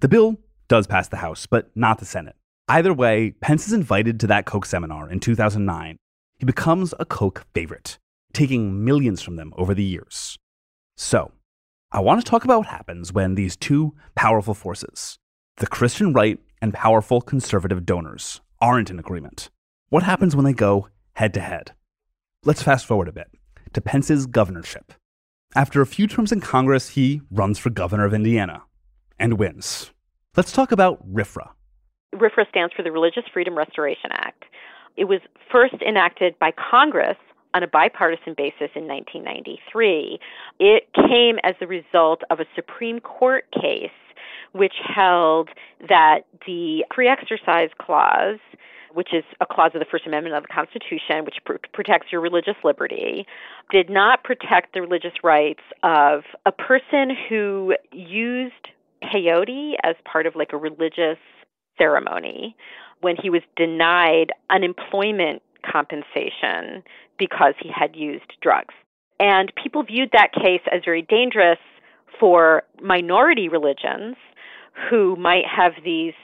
The 0.00 0.08
bill 0.08 0.36
does 0.68 0.86
pass 0.86 1.08
the 1.08 1.16
House, 1.16 1.46
but 1.46 1.70
not 1.74 1.98
the 1.98 2.04
Senate. 2.04 2.36
Either 2.68 2.92
way, 2.92 3.30
Pence 3.40 3.66
is 3.66 3.72
invited 3.72 4.18
to 4.20 4.26
that 4.26 4.46
Koch 4.46 4.66
seminar 4.66 5.10
in 5.10 5.20
2009. 5.20 5.96
He 6.38 6.44
becomes 6.44 6.94
a 6.98 7.04
Koch 7.04 7.46
favorite, 7.54 7.98
taking 8.32 8.84
millions 8.84 9.22
from 9.22 9.36
them 9.36 9.52
over 9.56 9.74
the 9.74 9.84
years. 9.84 10.38
So, 10.96 11.32
I 11.92 12.00
want 12.00 12.20
to 12.20 12.28
talk 12.28 12.44
about 12.44 12.58
what 12.58 12.68
happens 12.68 13.12
when 13.12 13.34
these 13.34 13.56
two 13.56 13.94
powerful 14.14 14.54
forces, 14.54 15.18
the 15.58 15.66
Christian 15.66 16.12
right 16.12 16.38
and 16.60 16.74
powerful 16.74 17.20
conservative 17.20 17.86
donors, 17.86 18.40
aren't 18.60 18.90
in 18.90 18.98
agreement. 18.98 19.50
What 19.94 20.02
happens 20.02 20.34
when 20.34 20.44
they 20.44 20.52
go 20.52 20.88
head 21.12 21.32
to 21.34 21.40
head? 21.40 21.70
Let's 22.44 22.64
fast 22.64 22.84
forward 22.84 23.06
a 23.06 23.12
bit 23.12 23.28
to 23.74 23.80
Pence's 23.80 24.26
governorship. 24.26 24.92
After 25.54 25.80
a 25.80 25.86
few 25.86 26.08
terms 26.08 26.32
in 26.32 26.40
Congress, 26.40 26.88
he 26.88 27.20
runs 27.30 27.60
for 27.60 27.70
governor 27.70 28.04
of 28.04 28.12
Indiana 28.12 28.62
and 29.20 29.38
wins. 29.38 29.92
Let's 30.36 30.50
talk 30.50 30.72
about 30.72 31.08
RFRA. 31.08 31.50
RFRA 32.12 32.48
stands 32.48 32.74
for 32.74 32.82
the 32.82 32.90
Religious 32.90 33.22
Freedom 33.32 33.56
Restoration 33.56 34.10
Act. 34.10 34.42
It 34.96 35.04
was 35.04 35.20
first 35.52 35.76
enacted 35.88 36.36
by 36.40 36.50
Congress 36.72 37.16
on 37.54 37.62
a 37.62 37.68
bipartisan 37.68 38.34
basis 38.36 38.74
in 38.74 38.88
1993. 38.88 40.18
It 40.58 40.88
came 40.92 41.36
as 41.44 41.54
a 41.60 41.68
result 41.68 42.22
of 42.30 42.40
a 42.40 42.46
Supreme 42.56 42.98
Court 42.98 43.44
case 43.52 43.94
which 44.50 44.74
held 44.92 45.50
that 45.88 46.22
the 46.48 46.84
free 46.92 47.08
exercise 47.08 47.70
clause 47.80 48.40
which 48.94 49.08
is 49.12 49.24
a 49.40 49.46
clause 49.46 49.72
of 49.74 49.80
the 49.80 49.86
First 49.90 50.06
Amendment 50.06 50.34
of 50.34 50.44
the 50.44 50.48
Constitution, 50.48 51.24
which 51.24 51.36
pr- 51.44 51.54
protects 51.72 52.12
your 52.12 52.20
religious 52.20 52.56
liberty, 52.62 53.26
did 53.70 53.90
not 53.90 54.24
protect 54.24 54.72
the 54.72 54.80
religious 54.80 55.12
rights 55.22 55.62
of 55.82 56.22
a 56.46 56.52
person 56.52 57.10
who 57.28 57.74
used 57.92 58.54
peyote 59.02 59.74
as 59.82 59.96
part 60.10 60.26
of 60.26 60.34
like 60.34 60.52
a 60.52 60.56
religious 60.56 61.18
ceremony 61.76 62.56
when 63.00 63.16
he 63.20 63.28
was 63.28 63.42
denied 63.56 64.30
unemployment 64.50 65.42
compensation 65.70 66.82
because 67.18 67.54
he 67.60 67.70
had 67.74 67.94
used 67.94 68.32
drugs. 68.40 68.74
And 69.20 69.52
people 69.62 69.82
viewed 69.82 70.10
that 70.12 70.32
case 70.32 70.62
as 70.72 70.82
very 70.84 71.02
dangerous 71.02 71.58
for 72.18 72.62
minority 72.82 73.48
religions 73.48 74.16
who 74.90 75.16
might 75.16 75.44
have 75.46 75.72
these 75.84 76.14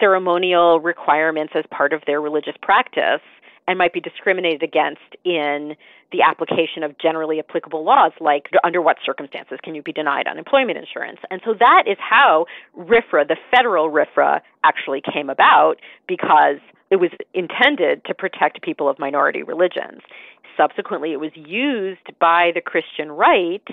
ceremonial 0.00 0.80
requirements 0.80 1.52
as 1.56 1.64
part 1.70 1.92
of 1.92 2.02
their 2.06 2.20
religious 2.20 2.54
practice 2.62 3.20
and 3.68 3.78
might 3.78 3.92
be 3.92 4.00
discriminated 4.00 4.62
against 4.62 5.16
in 5.24 5.74
the 6.12 6.22
application 6.22 6.82
of 6.84 6.96
generally 6.98 7.40
applicable 7.40 7.84
laws, 7.84 8.12
like 8.20 8.46
under 8.62 8.80
what 8.80 8.96
circumstances 9.04 9.58
can 9.62 9.74
you 9.74 9.82
be 9.82 9.92
denied 9.92 10.26
unemployment 10.28 10.78
insurance. 10.78 11.18
And 11.30 11.40
so 11.44 11.54
that 11.58 11.84
is 11.86 11.96
how 11.98 12.46
RFRA, 12.78 13.26
the 13.26 13.36
federal 13.50 13.90
RFRA, 13.90 14.40
actually 14.62 15.02
came 15.12 15.28
about 15.28 15.76
because 16.06 16.58
it 16.90 16.96
was 16.96 17.10
intended 17.34 18.04
to 18.04 18.14
protect 18.14 18.62
people 18.62 18.88
of 18.88 18.98
minority 18.98 19.42
religions. 19.42 20.02
Subsequently, 20.56 21.12
it 21.12 21.20
was 21.20 21.32
used 21.34 22.18
by 22.20 22.52
the 22.54 22.60
Christian 22.60 23.10
right 23.10 23.66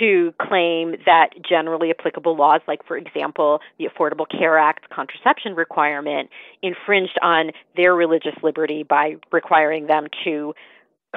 to 0.00 0.34
claim 0.40 0.96
that 1.06 1.30
generally 1.48 1.90
applicable 1.90 2.36
laws, 2.36 2.60
like, 2.66 2.84
for 2.86 2.96
example, 2.96 3.60
the 3.78 3.86
Affordable 3.86 4.26
Care 4.28 4.58
Act 4.58 4.90
contraception 4.90 5.54
requirement, 5.54 6.30
infringed 6.62 7.18
on 7.22 7.50
their 7.76 7.94
religious 7.94 8.34
liberty 8.42 8.82
by 8.82 9.16
requiring 9.32 9.86
them 9.86 10.06
to 10.24 10.54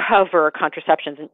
cover 0.07 0.51
contraception, 0.51 1.29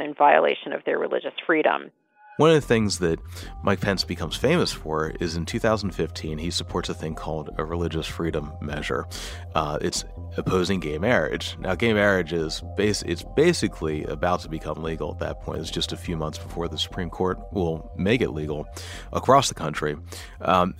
in 0.00 0.14
violation 0.14 0.72
of 0.72 0.84
their 0.84 0.98
religious 0.98 1.32
freedom. 1.46 1.90
One 2.38 2.50
of 2.50 2.54
the 2.54 2.68
things 2.68 3.00
that 3.00 3.18
Mike 3.64 3.80
Pence 3.80 4.04
becomes 4.04 4.36
famous 4.36 4.72
for 4.72 5.10
is 5.18 5.34
in 5.34 5.44
2015, 5.44 6.38
he 6.38 6.50
supports 6.52 6.88
a 6.88 6.94
thing 6.94 7.16
called 7.16 7.50
a 7.58 7.64
religious 7.64 8.06
freedom 8.06 8.52
measure. 8.60 9.08
Uh, 9.56 9.78
it's 9.80 10.04
opposing 10.36 10.78
gay 10.78 10.98
marriage. 10.98 11.56
Now, 11.58 11.74
gay 11.74 11.92
marriage 11.92 12.32
is 12.32 12.62
base, 12.76 13.02
it's 13.02 13.24
basically 13.34 14.04
about 14.04 14.38
to 14.42 14.48
become 14.48 14.84
legal 14.84 15.10
at 15.10 15.18
that 15.18 15.40
point. 15.40 15.58
It's 15.58 15.70
just 15.72 15.92
a 15.92 15.96
few 15.96 16.16
months 16.16 16.38
before 16.38 16.68
the 16.68 16.78
Supreme 16.78 17.10
Court 17.10 17.40
will 17.50 17.90
make 17.96 18.20
it 18.20 18.30
legal 18.30 18.68
across 19.12 19.48
the 19.48 19.56
country. 19.56 19.96
Um, 20.40 20.76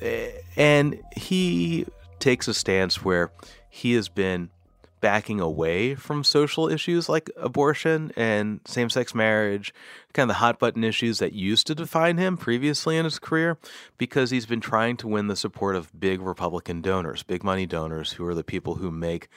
and 0.56 1.00
he 1.16 1.86
takes 2.20 2.46
a 2.46 2.54
stance 2.54 3.04
where 3.04 3.32
he 3.68 3.94
has 3.94 4.08
been 4.08 4.50
backing 5.00 5.40
away 5.40 5.94
from 5.94 6.24
social 6.24 6.68
issues 6.68 7.08
like 7.08 7.30
abortion 7.36 8.12
and 8.16 8.60
same 8.64 8.90
sex 8.90 9.14
marriage, 9.14 9.72
kind 10.12 10.30
of 10.30 10.34
the 10.34 10.40
hot 10.40 10.58
button 10.58 10.84
issues 10.84 11.18
that 11.18 11.32
used 11.32 11.66
to 11.66 11.74
define 11.74 12.18
him 12.18 12.36
previously 12.36 12.96
in 12.96 13.04
his 13.04 13.18
career, 13.18 13.58
because 13.96 14.30
he's 14.30 14.46
been 14.46 14.60
trying 14.60 14.96
to 14.96 15.08
win 15.08 15.26
the 15.26 15.36
support 15.36 15.76
of 15.76 15.98
big 15.98 16.20
Republican 16.20 16.80
donors, 16.80 17.22
big 17.22 17.44
money 17.44 17.66
donors, 17.66 18.12
who 18.12 18.26
are 18.26 18.34
the 18.34 18.44
people 18.44 18.76
who 18.76 18.90
make 18.90 19.28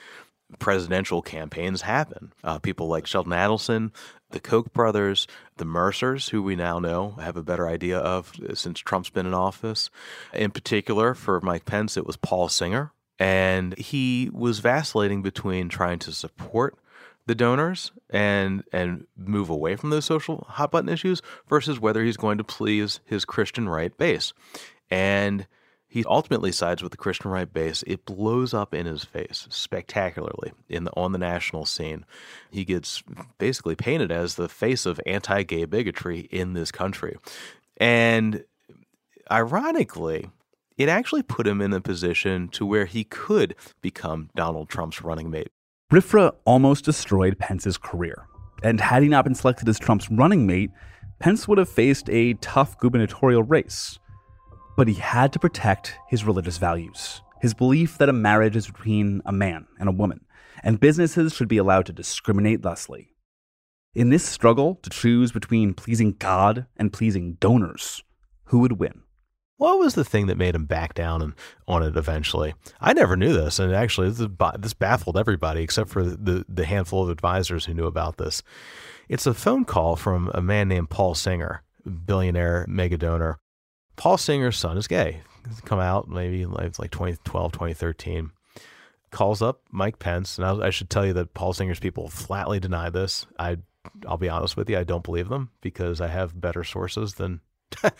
presidential 0.58 1.22
campaigns 1.22 1.82
happen. 1.82 2.32
Uh, 2.44 2.58
people 2.58 2.86
like 2.86 3.06
Sheldon 3.06 3.32
Adelson, 3.32 3.90
the 4.30 4.40
Koch 4.40 4.72
brothers, 4.72 5.26
the 5.56 5.64
Mercers, 5.64 6.28
who 6.28 6.42
we 6.42 6.56
now 6.56 6.78
know 6.78 7.12
have 7.12 7.36
a 7.36 7.42
better 7.42 7.66
idea 7.66 7.98
of 7.98 8.32
since 8.54 8.80
Trump's 8.80 9.10
been 9.10 9.26
in 9.26 9.34
office. 9.34 9.90
In 10.34 10.50
particular, 10.50 11.14
for 11.14 11.40
Mike 11.40 11.64
Pence, 11.64 11.96
it 11.96 12.06
was 12.06 12.16
Paul 12.16 12.48
Singer, 12.48 12.92
and 13.22 13.78
he 13.78 14.30
was 14.32 14.58
vacillating 14.58 15.22
between 15.22 15.68
trying 15.68 16.00
to 16.00 16.10
support 16.10 16.76
the 17.26 17.36
donors 17.36 17.92
and 18.10 18.64
and 18.72 19.06
move 19.16 19.48
away 19.48 19.76
from 19.76 19.90
those 19.90 20.04
social 20.04 20.44
hot 20.50 20.72
button 20.72 20.88
issues 20.88 21.22
versus 21.48 21.78
whether 21.78 22.02
he's 22.02 22.16
going 22.16 22.36
to 22.36 22.42
please 22.42 22.98
his 23.04 23.24
Christian 23.24 23.68
right 23.68 23.96
base. 23.96 24.32
And 24.90 25.46
he 25.86 26.02
ultimately 26.08 26.50
sides 26.50 26.82
with 26.82 26.90
the 26.90 26.98
Christian 26.98 27.30
right 27.30 27.50
base. 27.50 27.84
It 27.86 28.04
blows 28.06 28.52
up 28.52 28.74
in 28.74 28.86
his 28.86 29.04
face 29.04 29.46
spectacularly 29.50 30.52
in 30.68 30.82
the, 30.82 30.90
on 30.96 31.12
the 31.12 31.18
national 31.18 31.64
scene. 31.64 32.04
He 32.50 32.64
gets 32.64 33.04
basically 33.38 33.76
painted 33.76 34.10
as 34.10 34.34
the 34.34 34.48
face 34.48 34.84
of 34.84 35.00
anti-gay 35.06 35.66
bigotry 35.66 36.20
in 36.32 36.54
this 36.54 36.72
country. 36.72 37.18
And 37.76 38.42
ironically, 39.30 40.28
it 40.82 40.88
actually 40.88 41.22
put 41.22 41.46
him 41.46 41.60
in 41.60 41.72
a 41.72 41.80
position 41.80 42.48
to 42.48 42.66
where 42.66 42.86
he 42.86 43.04
could 43.04 43.54
become 43.80 44.30
Donald 44.34 44.68
Trump's 44.68 45.02
running 45.02 45.30
mate. 45.30 45.50
RFRA 45.92 46.32
almost 46.44 46.84
destroyed 46.84 47.38
Pence's 47.38 47.78
career. 47.78 48.26
And 48.62 48.80
had 48.80 49.02
he 49.02 49.08
not 49.08 49.24
been 49.24 49.34
selected 49.34 49.68
as 49.68 49.78
Trump's 49.78 50.10
running 50.10 50.46
mate, 50.46 50.70
Pence 51.18 51.46
would 51.46 51.58
have 51.58 51.68
faced 51.68 52.08
a 52.10 52.34
tough 52.34 52.78
gubernatorial 52.78 53.42
race. 53.42 53.98
But 54.76 54.88
he 54.88 54.94
had 54.94 55.32
to 55.34 55.38
protect 55.38 55.96
his 56.08 56.24
religious 56.24 56.58
values, 56.58 57.22
his 57.40 57.54
belief 57.54 57.98
that 57.98 58.08
a 58.08 58.12
marriage 58.12 58.56
is 58.56 58.66
between 58.66 59.20
a 59.26 59.32
man 59.32 59.66
and 59.78 59.88
a 59.88 59.92
woman, 59.92 60.24
and 60.64 60.80
businesses 60.80 61.34
should 61.34 61.48
be 61.48 61.58
allowed 61.58 61.86
to 61.86 61.92
discriminate 61.92 62.62
thusly. 62.62 63.14
In 63.94 64.08
this 64.08 64.24
struggle 64.24 64.76
to 64.76 64.90
choose 64.90 65.30
between 65.30 65.74
pleasing 65.74 66.12
God 66.18 66.66
and 66.76 66.92
pleasing 66.92 67.34
donors, 67.34 68.02
who 68.44 68.60
would 68.60 68.80
win? 68.80 69.01
What 69.62 69.78
was 69.78 69.94
the 69.94 70.04
thing 70.04 70.26
that 70.26 70.36
made 70.36 70.56
him 70.56 70.64
back 70.64 70.92
down 70.92 71.22
and 71.22 71.34
on 71.68 71.84
it 71.84 71.96
eventually? 71.96 72.52
I 72.80 72.94
never 72.94 73.16
knew 73.16 73.32
this, 73.32 73.60
and 73.60 73.72
actually, 73.72 74.10
this, 74.10 74.74
baffled 74.74 75.16
everybody 75.16 75.62
except 75.62 75.88
for 75.88 76.02
the 76.02 76.44
the 76.48 76.64
handful 76.64 77.04
of 77.04 77.10
advisors 77.10 77.64
who 77.64 77.74
knew 77.74 77.86
about 77.86 78.16
this. 78.16 78.42
It's 79.08 79.24
a 79.24 79.32
phone 79.32 79.64
call 79.64 79.94
from 79.94 80.32
a 80.34 80.42
man 80.42 80.66
named 80.66 80.90
Paul 80.90 81.14
Singer, 81.14 81.62
billionaire 81.86 82.66
mega 82.68 82.98
donor. 82.98 83.38
Paul 83.94 84.18
Singer's 84.18 84.56
son 84.56 84.76
is 84.76 84.88
gay. 84.88 85.20
He's 85.46 85.60
come 85.60 85.78
out 85.78 86.08
maybe 86.08 86.44
like 86.44 86.90
2012, 86.90 87.52
2013. 87.52 88.32
Calls 89.12 89.40
up 89.40 89.60
Mike 89.70 90.00
Pence, 90.00 90.38
and 90.38 90.44
I, 90.44 90.66
I 90.66 90.70
should 90.70 90.90
tell 90.90 91.06
you 91.06 91.12
that 91.12 91.34
Paul 91.34 91.52
Singer's 91.52 91.78
people 91.78 92.08
flatly 92.08 92.58
deny 92.58 92.90
this. 92.90 93.26
I 93.38 93.58
I'll 94.08 94.16
be 94.16 94.28
honest 94.28 94.56
with 94.56 94.68
you, 94.68 94.76
I 94.76 94.82
don't 94.82 95.04
believe 95.04 95.28
them 95.28 95.50
because 95.60 96.00
I 96.00 96.08
have 96.08 96.40
better 96.40 96.64
sources 96.64 97.14
than 97.14 97.42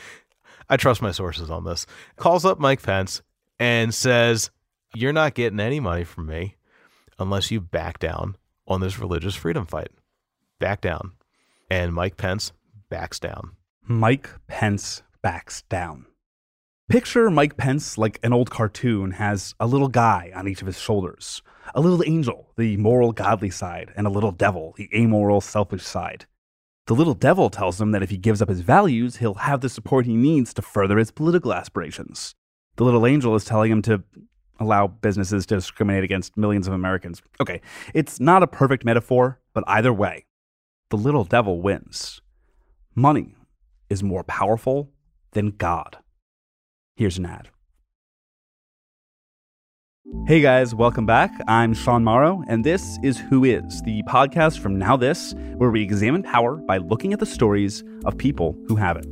I 0.68 0.76
trust 0.76 1.02
my 1.02 1.10
sources 1.10 1.50
on 1.50 1.64
this. 1.64 1.86
Calls 2.16 2.44
up 2.44 2.58
Mike 2.58 2.82
Pence 2.82 3.22
and 3.58 3.94
says, 3.94 4.50
You're 4.94 5.12
not 5.12 5.34
getting 5.34 5.60
any 5.60 5.80
money 5.80 6.04
from 6.04 6.26
me 6.26 6.56
unless 7.18 7.50
you 7.50 7.60
back 7.60 7.98
down 7.98 8.36
on 8.66 8.80
this 8.80 8.98
religious 8.98 9.34
freedom 9.34 9.66
fight. 9.66 9.90
Back 10.58 10.80
down. 10.80 11.12
And 11.70 11.94
Mike 11.94 12.16
Pence 12.16 12.52
backs 12.90 13.18
down. 13.18 13.52
Mike 13.86 14.30
Pence 14.46 15.02
backs 15.22 15.62
down. 15.62 16.06
Picture 16.88 17.30
Mike 17.30 17.56
Pence 17.56 17.96
like 17.96 18.18
an 18.22 18.32
old 18.32 18.50
cartoon 18.50 19.12
has 19.12 19.54
a 19.58 19.66
little 19.66 19.88
guy 19.88 20.30
on 20.34 20.46
each 20.46 20.60
of 20.60 20.66
his 20.66 20.78
shoulders, 20.78 21.40
a 21.74 21.80
little 21.80 22.02
angel, 22.04 22.50
the 22.58 22.76
moral, 22.76 23.12
godly 23.12 23.48
side, 23.48 23.92
and 23.96 24.06
a 24.06 24.10
little 24.10 24.32
devil, 24.32 24.74
the 24.76 24.90
amoral, 24.94 25.40
selfish 25.40 25.84
side. 25.84 26.26
The 26.92 26.98
little 26.98 27.14
devil 27.14 27.48
tells 27.48 27.80
him 27.80 27.92
that 27.92 28.02
if 28.02 28.10
he 28.10 28.18
gives 28.18 28.42
up 28.42 28.50
his 28.50 28.60
values, 28.60 29.16
he'll 29.16 29.32
have 29.32 29.62
the 29.62 29.70
support 29.70 30.04
he 30.04 30.14
needs 30.14 30.52
to 30.52 30.60
further 30.60 30.98
his 30.98 31.10
political 31.10 31.54
aspirations. 31.54 32.34
The 32.76 32.84
little 32.84 33.06
angel 33.06 33.34
is 33.34 33.46
telling 33.46 33.72
him 33.72 33.80
to 33.80 34.04
allow 34.60 34.88
businesses 34.88 35.46
to 35.46 35.54
discriminate 35.54 36.04
against 36.04 36.36
millions 36.36 36.66
of 36.66 36.74
Americans. 36.74 37.22
Okay, 37.40 37.62
it's 37.94 38.20
not 38.20 38.42
a 38.42 38.46
perfect 38.46 38.84
metaphor, 38.84 39.40
but 39.54 39.64
either 39.66 39.90
way, 39.90 40.26
the 40.90 40.98
little 40.98 41.24
devil 41.24 41.62
wins. 41.62 42.20
Money 42.94 43.36
is 43.88 44.02
more 44.02 44.22
powerful 44.22 44.90
than 45.30 45.52
God. 45.52 45.96
Here's 46.96 47.16
an 47.16 47.24
ad. 47.24 47.48
Hey 50.26 50.40
guys, 50.40 50.74
welcome 50.74 51.06
back. 51.06 51.30
I'm 51.46 51.74
Sean 51.74 52.02
Morrow, 52.02 52.42
and 52.48 52.64
this 52.64 52.98
is 53.04 53.18
Who 53.18 53.44
Is, 53.44 53.82
the 53.82 54.02
podcast 54.02 54.58
from 54.58 54.76
NowThis, 54.76 55.56
where 55.58 55.70
we 55.70 55.80
examine 55.80 56.24
power 56.24 56.56
by 56.56 56.78
looking 56.78 57.12
at 57.12 57.20
the 57.20 57.26
stories 57.26 57.84
of 58.04 58.18
people 58.18 58.58
who 58.66 58.74
have 58.74 58.96
it. 58.96 59.06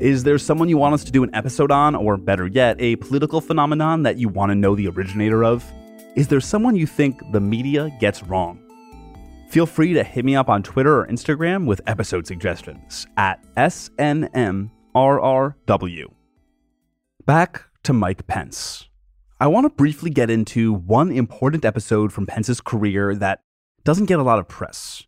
Is 0.00 0.24
there 0.24 0.36
someone 0.36 0.68
you 0.68 0.78
want 0.78 0.94
us 0.94 1.04
to 1.04 1.12
do 1.12 1.22
an 1.22 1.32
episode 1.32 1.70
on, 1.70 1.94
or 1.94 2.16
better 2.16 2.48
yet, 2.48 2.74
a 2.80 2.96
political 2.96 3.40
phenomenon 3.40 4.02
that 4.02 4.16
you 4.16 4.28
want 4.28 4.50
to 4.50 4.56
know 4.56 4.74
the 4.74 4.88
originator 4.88 5.44
of? 5.44 5.64
Is 6.16 6.26
there 6.26 6.40
someone 6.40 6.74
you 6.74 6.88
think 6.88 7.22
the 7.30 7.40
media 7.40 7.96
gets 8.00 8.24
wrong? 8.24 8.58
Feel 9.48 9.66
free 9.66 9.92
to 9.92 10.02
hit 10.02 10.24
me 10.24 10.34
up 10.34 10.48
on 10.48 10.64
Twitter 10.64 11.02
or 11.02 11.06
Instagram 11.06 11.66
with 11.66 11.80
episode 11.86 12.26
suggestions 12.26 13.06
at 13.16 13.44
SNMRRW. 13.54 14.70
Back 17.26 17.62
to 17.84 17.92
Mike 17.92 18.26
Pence. 18.26 18.89
I 19.42 19.46
want 19.46 19.64
to 19.64 19.70
briefly 19.70 20.10
get 20.10 20.28
into 20.28 20.74
one 20.74 21.10
important 21.10 21.64
episode 21.64 22.12
from 22.12 22.26
Pence's 22.26 22.60
career 22.60 23.14
that 23.14 23.40
doesn't 23.84 24.04
get 24.04 24.18
a 24.18 24.22
lot 24.22 24.38
of 24.38 24.48
press. 24.48 25.06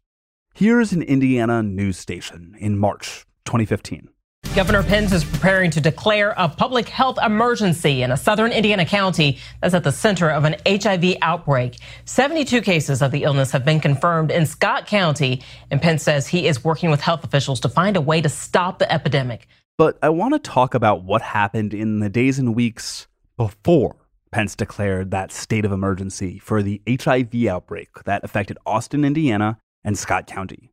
Here's 0.55 0.95
an 0.95 1.03
Indiana 1.03 1.63
news 1.63 1.99
station 1.99 2.57
in 2.59 2.79
March 2.79 3.27
2015. 3.45 4.09
Governor 4.55 4.85
Pence 4.85 5.13
is 5.13 5.23
preparing 5.23 5.71
to 5.73 5.83
declare 5.83 6.33
a 6.39 6.49
public 6.49 6.89
health 6.89 7.19
emergency 7.23 8.01
in 8.01 8.11
a 8.11 8.17
southern 8.17 8.53
Indiana 8.53 8.87
county 8.87 9.39
that's 9.61 9.75
at 9.75 9.85
the 9.85 9.93
center 9.93 10.31
of 10.31 10.45
an 10.45 10.57
HIV 10.67 11.17
outbreak. 11.21 11.77
72 12.07 12.63
cases 12.63 13.03
of 13.03 13.11
the 13.11 13.25
illness 13.25 13.51
have 13.51 13.67
been 13.67 13.81
confirmed 13.81 14.31
in 14.31 14.47
Scott 14.47 14.87
County, 14.87 15.43
and 15.71 15.83
Pence 15.83 16.05
says 16.05 16.27
he 16.27 16.47
is 16.47 16.65
working 16.65 16.89
with 16.89 17.03
health 17.03 17.23
officials 17.23 17.61
to 17.61 17.69
find 17.69 17.99
a 17.99 18.01
way 18.01 18.23
to 18.23 18.31
stop 18.31 18.79
the 18.79 18.91
epidemic. 18.91 19.47
But 19.77 19.99
I 20.01 20.09
want 20.09 20.33
to 20.33 20.39
talk 20.39 20.73
about 20.73 21.05
what 21.05 21.21
happened 21.21 21.75
in 21.75 21.99
the 21.99 22.09
days 22.09 22.39
and 22.39 22.55
weeks 22.55 23.09
before 23.37 23.97
Pence 24.33 24.57
declared 24.57 25.11
that 25.11 25.31
state 25.31 25.67
of 25.67 25.73
emergency 25.73 26.39
for 26.39 26.63
the 26.63 26.81
HIV 26.89 27.47
outbreak 27.47 27.91
that 28.07 28.25
affected 28.25 28.57
Austin, 28.65 29.05
Indiana, 29.05 29.59
and 29.85 29.97
Scott 29.97 30.27
County. 30.27 30.71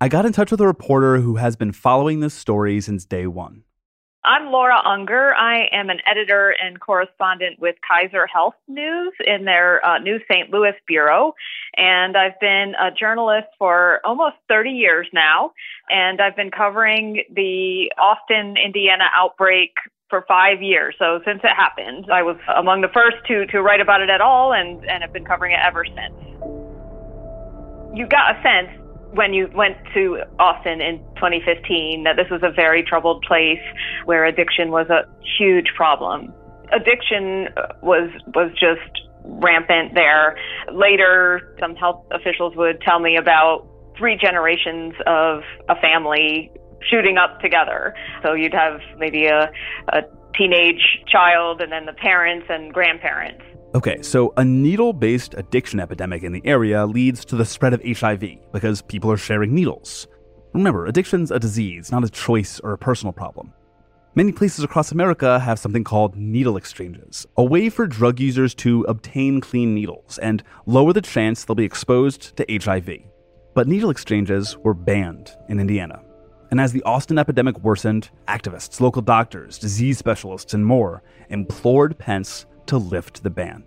I 0.00 0.08
got 0.08 0.26
in 0.26 0.32
touch 0.32 0.50
with 0.50 0.60
a 0.60 0.66
reporter 0.66 1.20
who 1.20 1.36
has 1.36 1.54
been 1.54 1.72
following 1.72 2.18
this 2.18 2.34
story 2.34 2.80
since 2.80 3.04
day 3.04 3.28
one. 3.28 3.62
I'm 4.24 4.50
Laura 4.50 4.82
Ungar. 4.84 5.34
I 5.36 5.68
am 5.70 5.88
an 5.88 6.00
editor 6.04 6.52
and 6.60 6.80
correspondent 6.80 7.60
with 7.60 7.76
Kaiser 7.86 8.26
Health 8.26 8.56
News 8.66 9.12
in 9.24 9.44
their 9.44 9.86
uh, 9.86 9.98
New 9.98 10.18
St. 10.28 10.50
Louis 10.50 10.72
bureau. 10.88 11.32
And 11.76 12.16
I've 12.16 12.38
been 12.40 12.72
a 12.74 12.90
journalist 12.90 13.46
for 13.56 14.00
almost 14.04 14.34
30 14.48 14.70
years 14.70 15.06
now. 15.12 15.52
And 15.88 16.20
I've 16.20 16.34
been 16.34 16.50
covering 16.50 17.22
the 17.32 17.92
Austin, 17.98 18.56
Indiana 18.56 19.04
outbreak 19.16 19.74
for 20.08 20.24
five 20.28 20.62
years. 20.62 20.94
So 20.98 21.20
since 21.24 21.40
it 21.42 21.54
happened, 21.56 22.06
I 22.12 22.22
was 22.22 22.36
among 22.54 22.80
the 22.80 22.88
first 22.94 23.16
to, 23.28 23.46
to 23.46 23.62
write 23.62 23.80
about 23.80 24.00
it 24.00 24.10
at 24.10 24.20
all 24.20 24.52
and, 24.52 24.84
and 24.88 25.02
have 25.02 25.12
been 25.12 25.24
covering 25.24 25.52
it 25.52 25.60
ever 25.64 25.84
since. 25.84 26.14
You 27.94 28.06
got 28.06 28.36
a 28.36 28.42
sense 28.42 28.70
when 29.12 29.32
you 29.32 29.48
went 29.54 29.76
to 29.94 30.22
Austin 30.38 30.80
in 30.80 30.98
2015 31.16 32.04
that 32.04 32.16
this 32.16 32.26
was 32.30 32.42
a 32.42 32.50
very 32.50 32.82
troubled 32.82 33.24
place 33.26 33.62
where 34.04 34.24
addiction 34.26 34.70
was 34.70 34.86
a 34.90 35.08
huge 35.38 35.72
problem. 35.74 36.32
Addiction 36.72 37.48
uh, 37.56 37.72
was 37.82 38.10
was 38.34 38.50
just 38.52 39.06
rampant 39.24 39.94
there. 39.94 40.36
Later, 40.72 41.56
some 41.60 41.74
health 41.74 42.04
officials 42.12 42.54
would 42.56 42.80
tell 42.82 43.00
me 43.00 43.16
about 43.16 43.66
three 43.96 44.16
generations 44.16 44.94
of 45.06 45.42
a 45.68 45.80
family 45.80 46.50
shooting 46.90 47.16
up 47.16 47.40
together. 47.40 47.94
So 48.22 48.34
you'd 48.34 48.54
have 48.54 48.80
maybe 48.98 49.26
a, 49.26 49.50
a 49.88 50.02
teenage 50.36 51.02
child 51.06 51.60
and 51.60 51.72
then 51.72 51.86
the 51.86 51.92
parents 51.92 52.46
and 52.48 52.72
grandparents. 52.72 53.42
Okay, 53.74 54.00
so 54.00 54.32
a 54.36 54.44
needle 54.44 54.92
based 54.92 55.34
addiction 55.34 55.80
epidemic 55.80 56.22
in 56.22 56.32
the 56.32 56.42
area 56.44 56.86
leads 56.86 57.24
to 57.26 57.36
the 57.36 57.44
spread 57.44 57.74
of 57.74 57.82
HIV 57.84 58.24
because 58.52 58.80
people 58.82 59.10
are 59.10 59.16
sharing 59.16 59.54
needles. 59.54 60.06
Remember, 60.54 60.86
addiction's 60.86 61.30
a 61.30 61.38
disease, 61.38 61.92
not 61.92 62.04
a 62.04 62.08
choice 62.08 62.60
or 62.60 62.72
a 62.72 62.78
personal 62.78 63.12
problem. 63.12 63.52
Many 64.14 64.32
places 64.32 64.64
across 64.64 64.92
America 64.92 65.38
have 65.40 65.58
something 65.58 65.84
called 65.84 66.16
needle 66.16 66.56
exchanges, 66.56 67.26
a 67.36 67.44
way 67.44 67.68
for 67.68 67.86
drug 67.86 68.18
users 68.18 68.54
to 68.54 68.80
obtain 68.88 69.42
clean 69.42 69.74
needles 69.74 70.16
and 70.16 70.42
lower 70.64 70.94
the 70.94 71.02
chance 71.02 71.44
they'll 71.44 71.54
be 71.54 71.64
exposed 71.64 72.34
to 72.38 72.46
HIV. 72.48 72.88
But 73.52 73.68
needle 73.68 73.90
exchanges 73.90 74.56
were 74.64 74.72
banned 74.72 75.32
in 75.50 75.60
Indiana. 75.60 76.00
And 76.50 76.60
as 76.60 76.72
the 76.72 76.82
Austin 76.84 77.18
epidemic 77.18 77.58
worsened, 77.60 78.10
activists, 78.28 78.80
local 78.80 79.02
doctors, 79.02 79.58
disease 79.58 79.98
specialists, 79.98 80.54
and 80.54 80.64
more 80.64 81.02
implored 81.28 81.98
Pence 81.98 82.46
to 82.66 82.78
lift 82.78 83.22
the 83.22 83.30
ban. 83.30 83.64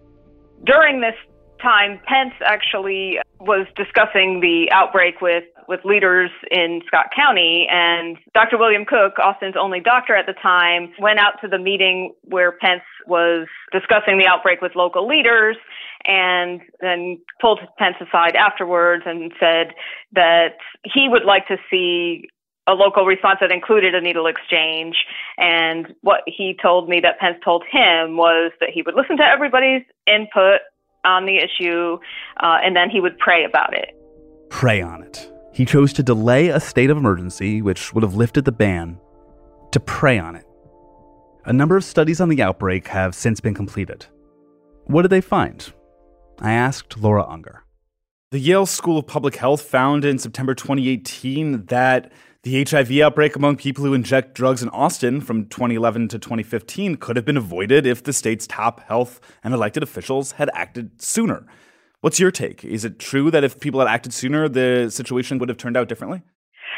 During 0.66 1.02
this 1.02 1.16
time, 1.62 2.00
Pence 2.06 2.34
actually 2.46 3.18
was 3.40 3.68
discussing 3.76 4.40
the 4.40 4.68
outbreak 4.72 5.22
with, 5.22 5.44
with 5.68 5.82
leaders 5.84 6.30
in 6.52 6.82
Scott 6.88 7.08
County, 7.16 7.68
and 7.70 8.18
Dr. 8.34 8.58
William 8.58 8.86
Cooke, 8.86 9.20
Austin's 9.20 9.56
only 9.60 9.80
doctor 9.80 10.16
at 10.16 10.26
the 10.26 10.34
time, 10.42 10.92
went 11.00 11.20
out 11.20 11.34
to 11.42 11.48
the 11.48 11.58
meeting 11.58 12.14
where 12.24 12.54
Pence 12.54 12.84
was 13.08 13.48
discussing 13.72 14.18
the 14.18 14.28
outbreak 14.28 14.62
with 14.62 14.74
local 14.76 15.08
leaders 15.08 15.58
and 16.06 16.62
then 16.82 17.20
pulled 17.42 17.60
Pence 17.78 17.96
aside 18.00 18.36
afterwards 18.36 19.04
and 19.06 19.32
said 19.40 19.74
that 20.14 20.56
he 20.84 21.08
would 21.10 21.26
like 21.26 21.48
to 21.48 21.58
see 21.70 22.30
a 22.70 22.74
local 22.74 23.06
response 23.06 23.40
that 23.42 23.52
included 23.52 23.96
a 23.96 24.02
needle 24.02 24.28
exchange. 24.28 24.96
And 25.38 25.96
what 26.02 26.22
he 26.28 26.56
told 26.62 26.88
me 26.88 27.00
that 27.02 27.20
Pence 27.20 27.38
told 27.44 27.64
him 27.70 28.16
was 28.16 28.52
that 28.60 28.70
he 28.70 28.84
would 28.84 28.94
listen 28.94 29.18
to 29.18 29.24
everybody's 29.24 29.82
input 30.06 30.62
on 31.04 31.26
the 31.26 31.38
issue 31.38 31.98
uh, 32.42 32.58
and 32.64 32.76
then 32.76 32.90
he 32.90 33.02
would 33.02 33.18
pray 33.18 33.44
about 33.44 33.74
it. 33.74 33.96
Pray 34.50 34.82
on 34.82 35.02
it. 35.02 35.32
He 35.52 35.66
chose 35.66 35.94
to 35.94 36.04
delay 36.04 36.50
a 36.50 36.60
state 36.60 36.90
of 36.90 36.98
emergency, 36.98 37.62
which 37.62 37.94
would 37.94 38.04
have 38.04 38.16
lifted 38.16 38.46
the 38.46 38.52
ban, 38.52 39.00
to 39.72 39.80
pray 39.80 40.20
on 40.20 40.36
it. 40.36 40.46
A 41.46 41.54
number 41.54 41.76
of 41.76 41.84
studies 41.84 42.22
on 42.22 42.30
the 42.30 42.42
outbreak 42.42 42.88
have 42.88 43.16
since 43.16 43.40
been 43.40 43.54
completed. 43.54 44.06
What 44.86 45.02
did 45.02 45.12
they 45.12 45.22
find? 45.22 45.72
I 46.40 46.54
asked 46.54 46.98
Laura 46.98 47.24
Ungar. 47.24 47.62
The 48.32 48.40
Yale 48.40 48.68
School 48.68 49.00
of 49.00 49.08
Public 49.08 49.38
Health 49.38 49.62
found 49.62 50.06
in 50.06 50.20
September 50.20 50.54
2018 50.54 51.66
that 51.66 52.12
the 52.44 52.64
HIV 52.64 52.92
outbreak 53.00 53.36
among 53.36 53.58
people 53.58 53.84
who 53.84 53.94
inject 53.94 54.34
drugs 54.34 54.64
in 54.64 54.70
Austin 54.70 55.20
from 55.20 55.46
2011 55.48 56.08
to 56.10 56.20
2015 56.20 56.96
could 56.96 57.18
have 57.18 57.26
been 57.26 57.36
avoided 57.36 57.86
if 57.86 58.04
the 58.04 58.14
state's 58.14 58.48
top 58.48 58.80
health 58.82 59.20
and 59.44 59.54
elected 59.54 59.84
officials 59.84 60.34
had 60.34 60.50
acted 60.54 61.02
sooner. 61.02 61.46
What's 62.00 62.20
your 62.20 62.32
take? 62.32 62.64
Is 62.64 62.86
it 62.86 62.98
true 62.98 63.30
that 63.32 63.44
if 63.44 63.60
people 63.60 63.82
had 63.82 63.90
acted 63.90 64.14
sooner, 64.14 64.48
the 64.48 64.90
situation 64.90 65.38
would 65.40 65.50
have 65.50 65.58
turned 65.58 65.76
out 65.76 65.90
differently? 65.90 66.22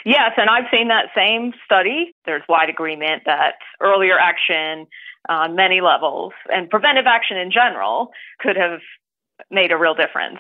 Yes, 0.04 0.32
and 0.38 0.50
I've 0.50 0.66
seen 0.74 0.88
that 0.88 1.10
same 1.16 1.54
study. 1.64 2.16
There's 2.26 2.42
wide 2.50 2.70
agreement 2.70 3.24
that 3.28 3.54
earlier 3.80 4.18
action 4.18 4.88
on 5.30 5.56
many 5.56 5.80
levels 5.80 6.34
and 6.50 6.72
preventive 6.72 7.06
action 7.06 7.38
in 7.38 7.52
general 7.52 8.10
could 8.40 8.56
have 8.56 8.80
made 9.52 9.72
a 9.72 9.78
real 9.78 9.94
difference. 9.94 10.40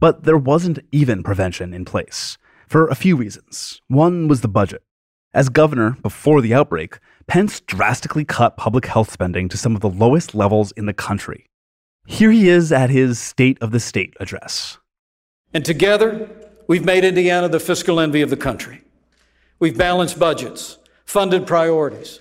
But 0.00 0.24
there 0.24 0.36
wasn't 0.36 0.80
even 0.90 1.22
prevention 1.22 1.72
in 1.72 1.84
place 1.84 2.36
for 2.66 2.88
a 2.88 2.94
few 2.94 3.16
reasons. 3.16 3.80
One 3.88 4.28
was 4.28 4.40
the 4.40 4.48
budget. 4.48 4.82
As 5.32 5.48
governor 5.48 5.96
before 6.02 6.40
the 6.40 6.54
outbreak, 6.54 6.98
Pence 7.26 7.60
drastically 7.60 8.24
cut 8.24 8.56
public 8.56 8.86
health 8.86 9.10
spending 9.10 9.48
to 9.48 9.56
some 9.56 9.74
of 9.74 9.80
the 9.80 9.90
lowest 9.90 10.34
levels 10.34 10.72
in 10.72 10.86
the 10.86 10.94
country. 10.94 11.46
Here 12.06 12.30
he 12.30 12.48
is 12.48 12.72
at 12.72 12.88
his 12.88 13.18
State 13.18 13.58
of 13.60 13.72
the 13.72 13.80
State 13.80 14.14
address. 14.20 14.78
And 15.52 15.64
together, 15.64 16.30
we've 16.68 16.84
made 16.84 17.04
Indiana 17.04 17.48
the 17.48 17.60
fiscal 17.60 18.00
envy 18.00 18.22
of 18.22 18.30
the 18.30 18.36
country. 18.36 18.82
We've 19.58 19.76
balanced 19.76 20.18
budgets, 20.18 20.78
funded 21.04 21.46
priorities. 21.46 22.20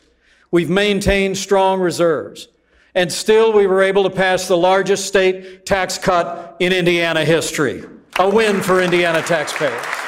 We've 0.52 0.70
maintained 0.70 1.38
strong 1.38 1.80
reserves. 1.80 2.48
And 2.96 3.12
still, 3.12 3.52
we 3.54 3.68
were 3.68 3.82
able 3.82 4.04
to 4.04 4.10
pass 4.10 4.48
the 4.48 4.58
largest 4.58 5.06
state 5.06 5.66
tax 5.66 5.98
cut 5.98 6.56
in 6.60 6.72
Indiana 6.72 7.26
history. 7.26 7.84
A 8.20 8.30
win 8.30 8.62
for 8.62 8.82
Indiana 8.82 9.22
taxpayers. 9.22 10.05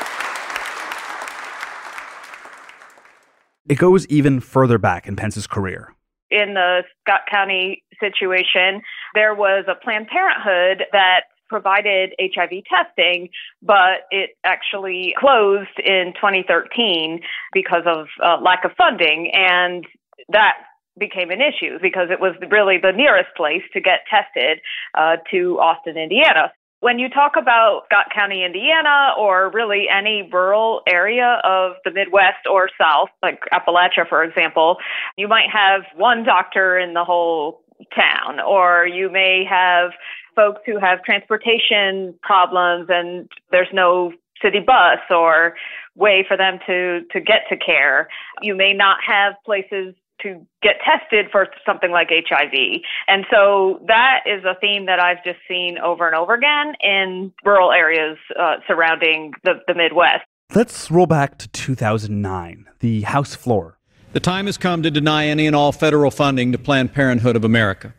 It 3.67 3.77
goes 3.77 4.05
even 4.07 4.39
further 4.39 4.77
back 4.77 5.07
in 5.07 5.15
Pence's 5.15 5.47
career. 5.47 5.93
In 6.29 6.53
the 6.53 6.83
Scott 7.01 7.21
County 7.29 7.83
situation, 7.99 8.81
there 9.13 9.33
was 9.33 9.65
a 9.67 9.75
Planned 9.75 10.07
Parenthood 10.07 10.85
that 10.91 11.21
provided 11.49 12.13
HIV 12.19 12.63
testing, 12.69 13.29
but 13.61 14.07
it 14.11 14.31
actually 14.43 15.13
closed 15.17 15.79
in 15.79 16.13
2013 16.15 17.21
because 17.53 17.83
of 17.85 18.07
uh, 18.23 18.41
lack 18.41 18.65
of 18.65 18.71
funding. 18.77 19.31
And 19.33 19.85
that 20.29 20.55
became 20.99 21.31
an 21.31 21.39
issue 21.39 21.77
because 21.81 22.09
it 22.09 22.19
was 22.19 22.35
really 22.51 22.77
the 22.81 22.91
nearest 22.91 23.29
place 23.37 23.63
to 23.73 23.81
get 23.81 24.01
tested 24.09 24.59
uh, 24.97 25.17
to 25.31 25.59
Austin, 25.59 25.97
Indiana. 25.97 26.51
When 26.79 26.99
you 26.99 27.09
talk 27.09 27.33
about 27.39 27.83
Scott 27.87 28.07
County, 28.13 28.45
Indiana, 28.45 29.13
or 29.17 29.49
really 29.51 29.87
any 29.91 30.29
rural 30.31 30.81
area 30.87 31.41
of 31.43 31.73
the 31.83 31.91
Midwest 31.91 32.45
or 32.49 32.69
South, 32.79 33.09
like 33.23 33.39
Appalachia, 33.51 34.07
for 34.07 34.23
example, 34.23 34.77
you 35.17 35.27
might 35.27 35.49
have 35.51 35.81
one 35.95 36.23
doctor 36.23 36.77
in 36.77 36.93
the 36.93 37.03
whole 37.03 37.61
town, 37.95 38.39
or 38.39 38.85
you 38.85 39.09
may 39.11 39.43
have 39.49 39.91
folks 40.35 40.61
who 40.67 40.77
have 40.79 41.03
transportation 41.03 42.13
problems 42.21 42.87
and 42.89 43.27
there's 43.51 43.67
no 43.73 44.13
city 44.39 44.59
bus 44.59 44.99
or 45.09 45.55
way 45.95 46.23
for 46.27 46.37
them 46.37 46.59
to, 46.67 47.01
to 47.11 47.19
get 47.19 47.41
to 47.49 47.57
care. 47.57 48.07
You 48.43 48.55
may 48.55 48.73
not 48.73 48.97
have 49.07 49.33
places 49.43 49.95
to 50.21 50.45
get 50.61 50.75
tested 50.85 51.27
for 51.31 51.47
something 51.65 51.91
like 51.91 52.09
HIV. 52.09 52.81
And 53.07 53.25
so 53.31 53.81
that 53.87 54.21
is 54.25 54.43
a 54.43 54.55
theme 54.59 54.85
that 54.87 54.99
I've 54.99 55.23
just 55.23 55.39
seen 55.47 55.77
over 55.77 56.07
and 56.07 56.15
over 56.15 56.33
again 56.33 56.73
in 56.81 57.33
rural 57.43 57.71
areas 57.71 58.17
uh, 58.39 58.55
surrounding 58.67 59.33
the, 59.43 59.55
the 59.67 59.75
Midwest. 59.75 60.23
Let's 60.55 60.89
roll 60.89 61.07
back 61.07 61.37
to 61.39 61.47
2009, 61.49 62.67
the 62.79 63.01
House 63.01 63.35
floor. 63.35 63.77
The 64.13 64.19
time 64.21 64.45
has 64.45 64.57
come 64.57 64.81
to 64.83 64.89
deny 64.89 65.27
any 65.27 65.45
and 65.45 65.55
all 65.55 65.71
federal 65.71 66.09
funding 66.09 66.53
to 66.53 66.57
Planned 66.57 66.93
Parenthood 66.93 67.35
of 67.35 67.43
America. 67.43 67.93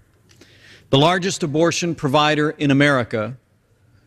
The 0.91 0.99
largest 0.99 1.43
abortion 1.43 1.95
provider 1.95 2.51
in 2.51 2.71
America 2.71 3.37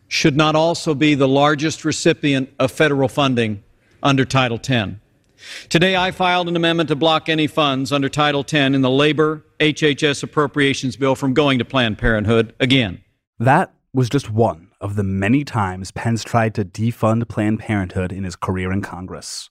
should 0.08 0.36
not 0.36 0.56
also 0.56 0.94
be 0.94 1.14
the 1.14 1.28
largest 1.28 1.84
recipient 1.84 2.50
of 2.58 2.72
federal 2.72 3.08
funding 3.08 3.62
under 4.02 4.24
Title 4.24 4.58
X. 4.62 4.96
Today, 5.68 5.96
I 5.96 6.10
filed 6.10 6.48
an 6.48 6.56
amendment 6.56 6.88
to 6.88 6.96
block 6.96 7.28
any 7.28 7.46
funds 7.46 7.92
under 7.92 8.08
Title 8.08 8.44
10 8.44 8.74
in 8.74 8.82
the 8.82 8.90
Labor 8.90 9.44
HHS 9.60 10.22
Appropriations 10.22 10.96
Bill 10.96 11.14
from 11.14 11.34
going 11.34 11.58
to 11.58 11.64
Planned 11.64 11.98
Parenthood 11.98 12.54
again. 12.60 13.02
That 13.38 13.72
was 13.92 14.08
just 14.08 14.30
one 14.30 14.70
of 14.80 14.96
the 14.96 15.02
many 15.02 15.44
times 15.44 15.90
Pence 15.90 16.24
tried 16.24 16.54
to 16.54 16.64
defund 16.64 17.28
Planned 17.28 17.60
Parenthood 17.60 18.12
in 18.12 18.24
his 18.24 18.36
career 18.36 18.72
in 18.72 18.82
Congress. 18.82 19.50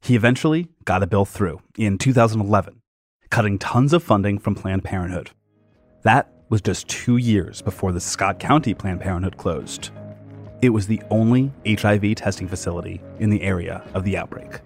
He 0.00 0.14
eventually 0.14 0.68
got 0.84 1.02
a 1.02 1.06
bill 1.06 1.24
through 1.24 1.60
in 1.76 1.98
2011, 1.98 2.80
cutting 3.30 3.58
tons 3.58 3.92
of 3.92 4.02
funding 4.02 4.38
from 4.38 4.54
Planned 4.54 4.84
Parenthood. 4.84 5.30
That 6.02 6.32
was 6.48 6.60
just 6.60 6.88
two 6.88 7.16
years 7.16 7.60
before 7.60 7.92
the 7.92 8.00
Scott 8.00 8.38
County 8.38 8.72
Planned 8.72 9.00
Parenthood 9.00 9.36
closed. 9.36 9.90
It 10.62 10.70
was 10.70 10.86
the 10.86 11.02
only 11.10 11.52
HIV 11.66 12.14
testing 12.14 12.48
facility 12.48 13.00
in 13.18 13.30
the 13.30 13.42
area 13.42 13.82
of 13.94 14.04
the 14.04 14.16
outbreak. 14.16 14.60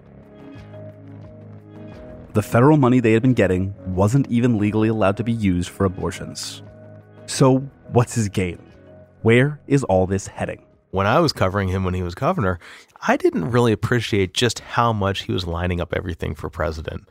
The 2.33 2.41
federal 2.41 2.77
money 2.77 3.01
they 3.01 3.11
had 3.11 3.21
been 3.21 3.33
getting 3.33 3.73
wasn't 3.93 4.29
even 4.31 4.57
legally 4.57 4.87
allowed 4.87 5.17
to 5.17 5.23
be 5.23 5.33
used 5.33 5.69
for 5.69 5.83
abortions. 5.83 6.63
So, 7.25 7.57
what's 7.89 8.15
his 8.15 8.29
game? 8.29 8.59
Where 9.21 9.59
is 9.67 9.83
all 9.83 10.07
this 10.07 10.27
heading? 10.27 10.63
When 10.91 11.07
I 11.07 11.19
was 11.19 11.33
covering 11.33 11.67
him 11.67 11.83
when 11.83 11.93
he 11.93 12.03
was 12.03 12.15
governor, 12.15 12.59
I 13.01 13.17
didn't 13.17 13.51
really 13.51 13.73
appreciate 13.73 14.33
just 14.33 14.59
how 14.59 14.93
much 14.93 15.23
he 15.23 15.33
was 15.33 15.45
lining 15.45 15.81
up 15.81 15.93
everything 15.93 16.33
for 16.33 16.49
president 16.49 17.07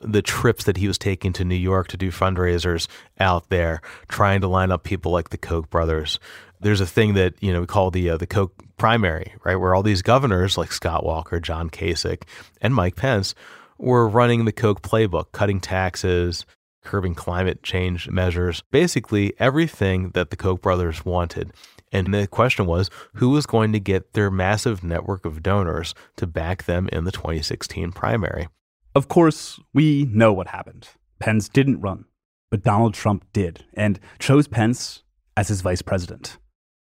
the 0.00 0.22
trips 0.22 0.64
that 0.64 0.76
he 0.76 0.86
was 0.86 0.98
taking 0.98 1.32
to 1.32 1.44
New 1.44 1.56
York 1.56 1.88
to 1.88 1.96
do 1.96 2.10
fundraisers 2.10 2.86
out 3.18 3.48
there, 3.48 3.80
trying 4.08 4.40
to 4.40 4.48
line 4.48 4.70
up 4.70 4.84
people 4.84 5.12
like 5.12 5.30
the 5.30 5.36
Koch 5.36 5.68
brothers. 5.70 6.20
There's 6.60 6.80
a 6.80 6.86
thing 6.86 7.14
that 7.14 7.34
you 7.40 7.52
know 7.52 7.60
we 7.60 7.66
call 7.66 7.90
the 7.90 8.10
uh, 8.10 8.16
the 8.16 8.26
Koch 8.26 8.52
primary, 8.76 9.34
right, 9.44 9.56
where 9.56 9.74
all 9.74 9.82
these 9.82 10.02
governors 10.02 10.56
like 10.56 10.72
Scott 10.72 11.04
Walker, 11.04 11.40
John 11.40 11.68
Kasich, 11.70 12.22
and 12.60 12.74
Mike 12.74 12.96
Pence 12.96 13.34
were 13.78 14.08
running 14.08 14.44
the 14.44 14.52
Koch 14.52 14.82
playbook, 14.82 15.32
cutting 15.32 15.60
taxes, 15.60 16.44
curbing 16.84 17.14
climate 17.14 17.62
change 17.62 18.08
measures, 18.08 18.62
basically 18.70 19.34
everything 19.38 20.10
that 20.10 20.30
the 20.30 20.36
Koch 20.36 20.60
brothers 20.60 21.04
wanted. 21.04 21.52
And 21.92 22.12
the 22.12 22.26
question 22.26 22.66
was 22.66 22.90
who 23.14 23.30
was 23.30 23.46
going 23.46 23.72
to 23.72 23.80
get 23.80 24.12
their 24.12 24.30
massive 24.30 24.82
network 24.84 25.24
of 25.24 25.42
donors 25.42 25.94
to 26.16 26.26
back 26.26 26.64
them 26.64 26.88
in 26.92 27.04
the 27.04 27.12
2016 27.12 27.92
primary? 27.92 28.48
Of 28.94 29.08
course, 29.08 29.60
we 29.72 30.06
know 30.10 30.32
what 30.32 30.48
happened. 30.48 30.88
Pence 31.18 31.48
didn't 31.48 31.80
run, 31.80 32.04
but 32.50 32.62
Donald 32.62 32.94
Trump 32.94 33.24
did 33.32 33.64
and 33.74 33.98
chose 34.18 34.48
Pence 34.48 35.02
as 35.36 35.48
his 35.48 35.60
vice 35.60 35.82
president. 35.82 36.38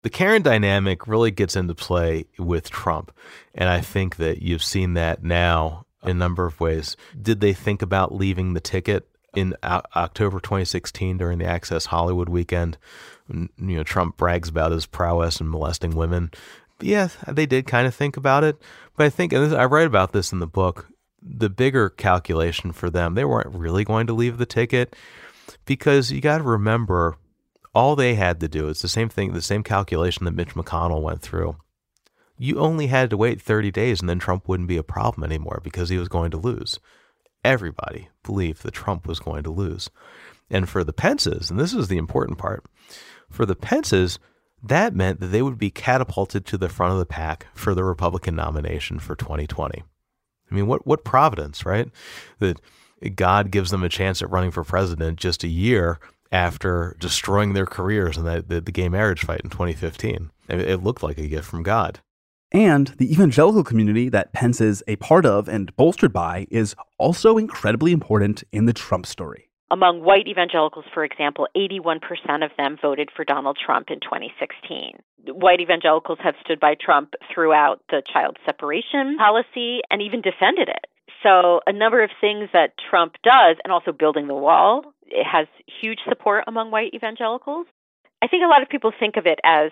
The 0.03 0.09
Karen 0.09 0.41
dynamic 0.41 1.07
really 1.07 1.31
gets 1.31 1.55
into 1.55 1.75
play 1.75 2.25
with 2.39 2.71
Trump. 2.71 3.11
And 3.53 3.69
I 3.69 3.81
think 3.81 4.15
that 4.15 4.41
you've 4.41 4.63
seen 4.63 4.95
that 4.95 5.23
now 5.23 5.85
a 6.03 6.13
number 6.13 6.45
of 6.45 6.59
ways. 6.59 6.97
Did 7.19 7.41
they 7.41 7.53
think 7.53 7.81
about 7.81 8.13
leaving 8.13 8.53
the 8.53 8.59
ticket 8.59 9.07
in 9.35 9.55
o- 9.63 9.81
October 9.95 10.39
2016 10.39 11.17
during 11.17 11.37
the 11.37 11.45
Access 11.45 11.87
Hollywood 11.87 12.29
weekend? 12.29 12.77
You 13.29 13.49
know, 13.57 13.83
Trump 13.83 14.17
brags 14.17 14.49
about 14.49 14.71
his 14.71 14.85
prowess 14.85 15.39
in 15.39 15.49
molesting 15.49 15.95
women. 15.95 16.31
Yeah, 16.79 17.09
they 17.27 17.45
did 17.45 17.67
kind 17.67 17.87
of 17.87 17.95
think 17.95 18.17
about 18.17 18.43
it. 18.43 18.57
But 18.97 19.05
I 19.05 19.09
think, 19.09 19.33
and 19.33 19.45
this, 19.45 19.53
I 19.53 19.65
write 19.65 19.87
about 19.87 20.11
this 20.11 20.31
in 20.31 20.39
the 20.39 20.47
book, 20.47 20.87
the 21.21 21.49
bigger 21.49 21.89
calculation 21.89 22.71
for 22.71 22.89
them, 22.89 23.13
they 23.13 23.25
weren't 23.25 23.55
really 23.55 23.83
going 23.83 24.07
to 24.07 24.13
leave 24.13 24.37
the 24.37 24.45
ticket 24.45 24.95
because 25.65 26.11
you 26.11 26.19
got 26.19 26.39
to 26.39 26.43
remember 26.43 27.17
all 27.73 27.95
they 27.95 28.15
had 28.15 28.39
to 28.39 28.47
do 28.47 28.67
is 28.67 28.81
the 28.81 28.87
same 28.87 29.07
thing, 29.07 29.31
the 29.33 29.41
same 29.41 29.63
calculation 29.63 30.25
that 30.25 30.31
Mitch 30.31 30.55
McConnell 30.55 31.01
went 31.01 31.21
through 31.21 31.55
you 32.41 32.57
only 32.57 32.87
had 32.87 33.11
to 33.11 33.17
wait 33.17 33.39
30 33.39 33.69
days 33.69 33.99
and 33.99 34.09
then 34.09 34.17
Trump 34.17 34.47
wouldn't 34.47 34.67
be 34.67 34.77
a 34.77 34.83
problem 34.83 35.23
anymore 35.23 35.61
because 35.63 35.89
he 35.89 35.99
was 35.99 36.07
going 36.07 36.31
to 36.31 36.37
lose. 36.37 36.79
Everybody 37.45 38.09
believed 38.23 38.63
that 38.63 38.73
Trump 38.73 39.05
was 39.05 39.19
going 39.19 39.43
to 39.43 39.51
lose. 39.51 39.91
And 40.49 40.67
for 40.67 40.83
the 40.83 40.91
Pences, 40.91 41.51
and 41.51 41.59
this 41.59 41.71
is 41.71 41.87
the 41.87 41.99
important 41.99 42.39
part, 42.39 42.65
for 43.29 43.45
the 43.45 43.55
Pences, 43.55 44.17
that 44.63 44.95
meant 44.95 45.19
that 45.19 45.27
they 45.27 45.43
would 45.43 45.59
be 45.59 45.69
catapulted 45.69 46.47
to 46.47 46.57
the 46.57 46.67
front 46.67 46.93
of 46.93 46.97
the 46.97 47.05
pack 47.05 47.45
for 47.53 47.75
the 47.75 47.83
Republican 47.83 48.35
nomination 48.35 48.97
for 48.97 49.15
2020. 49.15 49.83
I 50.49 50.55
mean, 50.55 50.65
what 50.65 50.85
what 50.85 51.05
providence, 51.05 51.63
right? 51.63 51.89
That 52.39 52.59
God 53.15 53.51
gives 53.51 53.69
them 53.69 53.83
a 53.83 53.89
chance 53.89 54.19
at 54.21 54.31
running 54.31 54.51
for 54.51 54.63
president 54.63 55.19
just 55.19 55.43
a 55.43 55.47
year 55.47 55.99
after 56.31 56.95
destroying 56.99 57.53
their 57.53 57.67
careers 57.67 58.17
in 58.17 58.25
the, 58.25 58.61
the 58.61 58.71
gay 58.71 58.89
marriage 58.89 59.25
fight 59.25 59.41
in 59.43 59.51
2015. 59.51 60.31
It, 60.49 60.59
it 60.59 60.83
looked 60.83 61.03
like 61.03 61.19
a 61.19 61.27
gift 61.27 61.47
from 61.47 61.61
God. 61.61 61.99
And 62.51 62.87
the 62.97 63.11
evangelical 63.11 63.63
community 63.63 64.09
that 64.09 64.33
Pence 64.33 64.59
is 64.59 64.83
a 64.87 64.97
part 64.97 65.25
of 65.25 65.47
and 65.47 65.73
bolstered 65.77 66.11
by 66.11 66.47
is 66.51 66.75
also 66.97 67.37
incredibly 67.37 67.93
important 67.93 68.43
in 68.51 68.65
the 68.65 68.73
Trump 68.73 69.05
story. 69.05 69.47
Among 69.71 70.03
white 70.03 70.27
evangelicals, 70.27 70.83
for 70.93 71.05
example, 71.05 71.47
81% 71.55 72.01
of 72.43 72.51
them 72.57 72.77
voted 72.81 73.07
for 73.15 73.23
Donald 73.23 73.57
Trump 73.65 73.87
in 73.89 74.01
2016. 74.01 74.99
White 75.27 75.61
evangelicals 75.61 76.19
have 76.21 76.35
stood 76.43 76.59
by 76.59 76.75
Trump 76.75 77.13
throughout 77.33 77.81
the 77.89 78.01
child 78.11 78.35
separation 78.45 79.15
policy 79.17 79.79
and 79.89 80.01
even 80.01 80.19
defended 80.19 80.67
it. 80.67 80.87
So, 81.23 81.61
a 81.67 81.71
number 81.71 82.03
of 82.03 82.09
things 82.19 82.49
that 82.51 82.73
Trump 82.89 83.13
does, 83.23 83.55
and 83.63 83.71
also 83.71 83.91
building 83.93 84.27
the 84.27 84.33
wall, 84.33 84.93
it 85.07 85.23
has 85.23 85.47
huge 85.81 85.99
support 86.09 86.43
among 86.47 86.71
white 86.71 86.93
evangelicals. 86.93 87.67
I 88.21 88.27
think 88.27 88.43
a 88.43 88.47
lot 88.47 88.63
of 88.63 88.69
people 88.69 88.91
think 88.99 89.15
of 89.17 89.25
it 89.25 89.39
as 89.43 89.71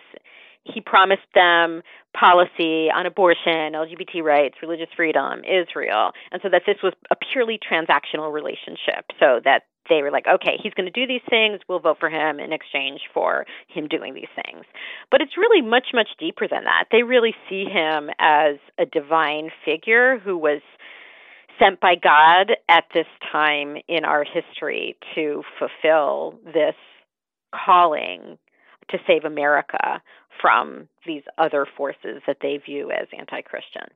he 0.63 0.81
promised 0.81 1.27
them 1.33 1.81
policy 2.19 2.89
on 2.93 3.05
abortion, 3.05 3.73
LGBT 3.73 4.23
rights, 4.23 4.55
religious 4.61 4.89
freedom, 4.95 5.41
Israel, 5.43 6.11
and 6.31 6.41
so 6.41 6.49
that 6.49 6.63
this 6.65 6.77
was 6.83 6.93
a 7.11 7.15
purely 7.31 7.59
transactional 7.59 8.31
relationship. 8.31 9.05
So 9.19 9.39
that 9.45 9.63
they 9.89 10.01
were 10.03 10.11
like, 10.11 10.25
okay, 10.27 10.57
he's 10.61 10.73
going 10.73 10.85
to 10.85 10.91
do 10.91 11.07
these 11.07 11.25
things, 11.29 11.59
we'll 11.67 11.79
vote 11.79 11.97
for 11.99 12.09
him 12.09 12.39
in 12.39 12.53
exchange 12.53 13.01
for 13.13 13.45
him 13.67 13.87
doing 13.87 14.13
these 14.13 14.29
things. 14.35 14.65
But 15.09 15.21
it's 15.21 15.35
really 15.35 15.67
much, 15.67 15.87
much 15.93 16.09
deeper 16.19 16.47
than 16.47 16.65
that. 16.65 16.85
They 16.91 17.03
really 17.03 17.33
see 17.49 17.65
him 17.65 18.09
as 18.19 18.57
a 18.77 18.85
divine 18.85 19.49
figure 19.65 20.19
who 20.19 20.37
was 20.37 20.61
sent 21.59 21.79
by 21.79 21.95
God 21.95 22.51
at 22.69 22.85
this 22.93 23.07
time 23.31 23.77
in 23.87 24.05
our 24.05 24.23
history 24.23 24.95
to 25.15 25.43
fulfill 25.57 26.39
this 26.45 26.75
calling 27.53 28.37
to 28.89 28.97
save 29.07 29.25
America 29.25 30.01
from 30.41 30.87
these 31.05 31.23
other 31.37 31.65
forces 31.77 32.21
that 32.27 32.37
they 32.41 32.57
view 32.63 32.91
as 32.91 33.07
anti 33.17 33.41
Christian. 33.41 33.87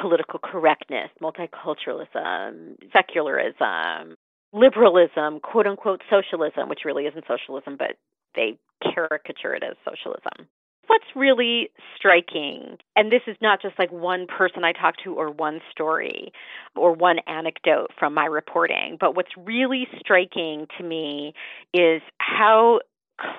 Political 0.00 0.40
correctness, 0.40 1.10
multiculturalism, 1.22 2.76
secularism, 2.92 4.16
liberalism, 4.52 5.40
quote 5.40 5.66
unquote 5.66 6.02
socialism, 6.10 6.68
which 6.68 6.80
really 6.84 7.04
isn't 7.04 7.24
socialism, 7.28 7.76
but 7.78 7.96
they 8.34 8.58
caricature 8.82 9.54
it 9.54 9.62
as 9.62 9.76
socialism. 9.84 10.48
What's 10.86 11.04
really 11.16 11.70
striking, 11.96 12.76
and 12.94 13.10
this 13.10 13.22
is 13.26 13.36
not 13.40 13.62
just 13.62 13.78
like 13.78 13.90
one 13.90 14.26
person 14.26 14.64
I 14.64 14.72
talked 14.72 15.00
to 15.04 15.14
or 15.14 15.30
one 15.30 15.60
story 15.70 16.30
or 16.76 16.92
one 16.92 17.16
anecdote 17.26 17.88
from 17.98 18.12
my 18.12 18.26
reporting, 18.26 18.98
but 19.00 19.16
what's 19.16 19.30
really 19.36 19.88
striking 19.98 20.66
to 20.76 20.84
me 20.84 21.32
is 21.72 22.02
how 22.18 22.80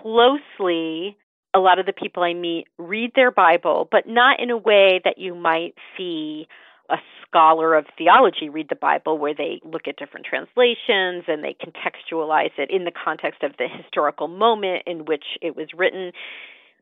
closely 0.02 1.18
a 1.56 1.60
lot 1.60 1.80
of 1.80 1.86
the 1.86 1.94
people 1.94 2.22
I 2.22 2.34
meet 2.34 2.68
read 2.78 3.12
their 3.16 3.32
Bible, 3.32 3.88
but 3.90 4.08
not 4.08 4.42
in 4.42 4.50
a 4.50 4.58
way 4.58 5.00
that 5.06 5.18
you 5.18 5.34
might 5.34 5.74
see 5.98 6.48
a 6.90 6.98
scholar 7.26 7.74
of 7.74 7.86
theology 7.98 8.50
read 8.50 8.68
the 8.70 8.76
Bible, 8.76 9.18
where 9.18 9.34
they 9.34 9.62
look 9.64 9.88
at 9.88 9.96
different 9.96 10.26
translations 10.26 11.24
and 11.28 11.44
they 11.44 11.56
contextualize 11.56 12.52
it 12.58 12.70
in 12.70 12.84
the 12.84 12.92
context 12.92 13.42
of 13.42 13.54
the 13.58 13.68
historical 13.68 14.28
moment 14.28 14.84
in 14.86 15.06
which 15.06 15.24
it 15.42 15.56
was 15.56 15.68
written. 15.76 16.12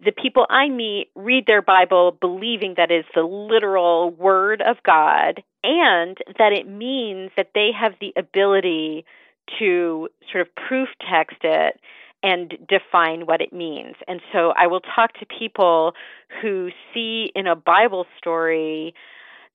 The 0.03 0.11
people 0.11 0.45
I 0.49 0.69
meet 0.69 1.09
read 1.15 1.45
their 1.45 1.61
Bible 1.61 2.17
believing 2.19 2.73
that 2.77 2.91
is 2.91 3.05
the 3.15 3.21
literal 3.21 4.09
word 4.09 4.61
of 4.61 4.77
God 4.83 5.43
and 5.63 6.17
that 6.37 6.51
it 6.51 6.67
means 6.67 7.31
that 7.37 7.51
they 7.53 7.69
have 7.79 7.93
the 8.01 8.11
ability 8.17 9.05
to 9.59 10.09
sort 10.31 10.41
of 10.41 10.55
proof 10.55 10.89
text 11.09 11.37
it 11.43 11.79
and 12.23 12.53
define 12.67 13.25
what 13.25 13.41
it 13.41 13.53
means. 13.53 13.95
And 14.07 14.21
so 14.31 14.53
I 14.57 14.67
will 14.67 14.79
talk 14.79 15.13
to 15.19 15.25
people 15.25 15.93
who 16.41 16.69
see 16.93 17.31
in 17.35 17.45
a 17.45 17.55
Bible 17.55 18.05
story 18.17 18.95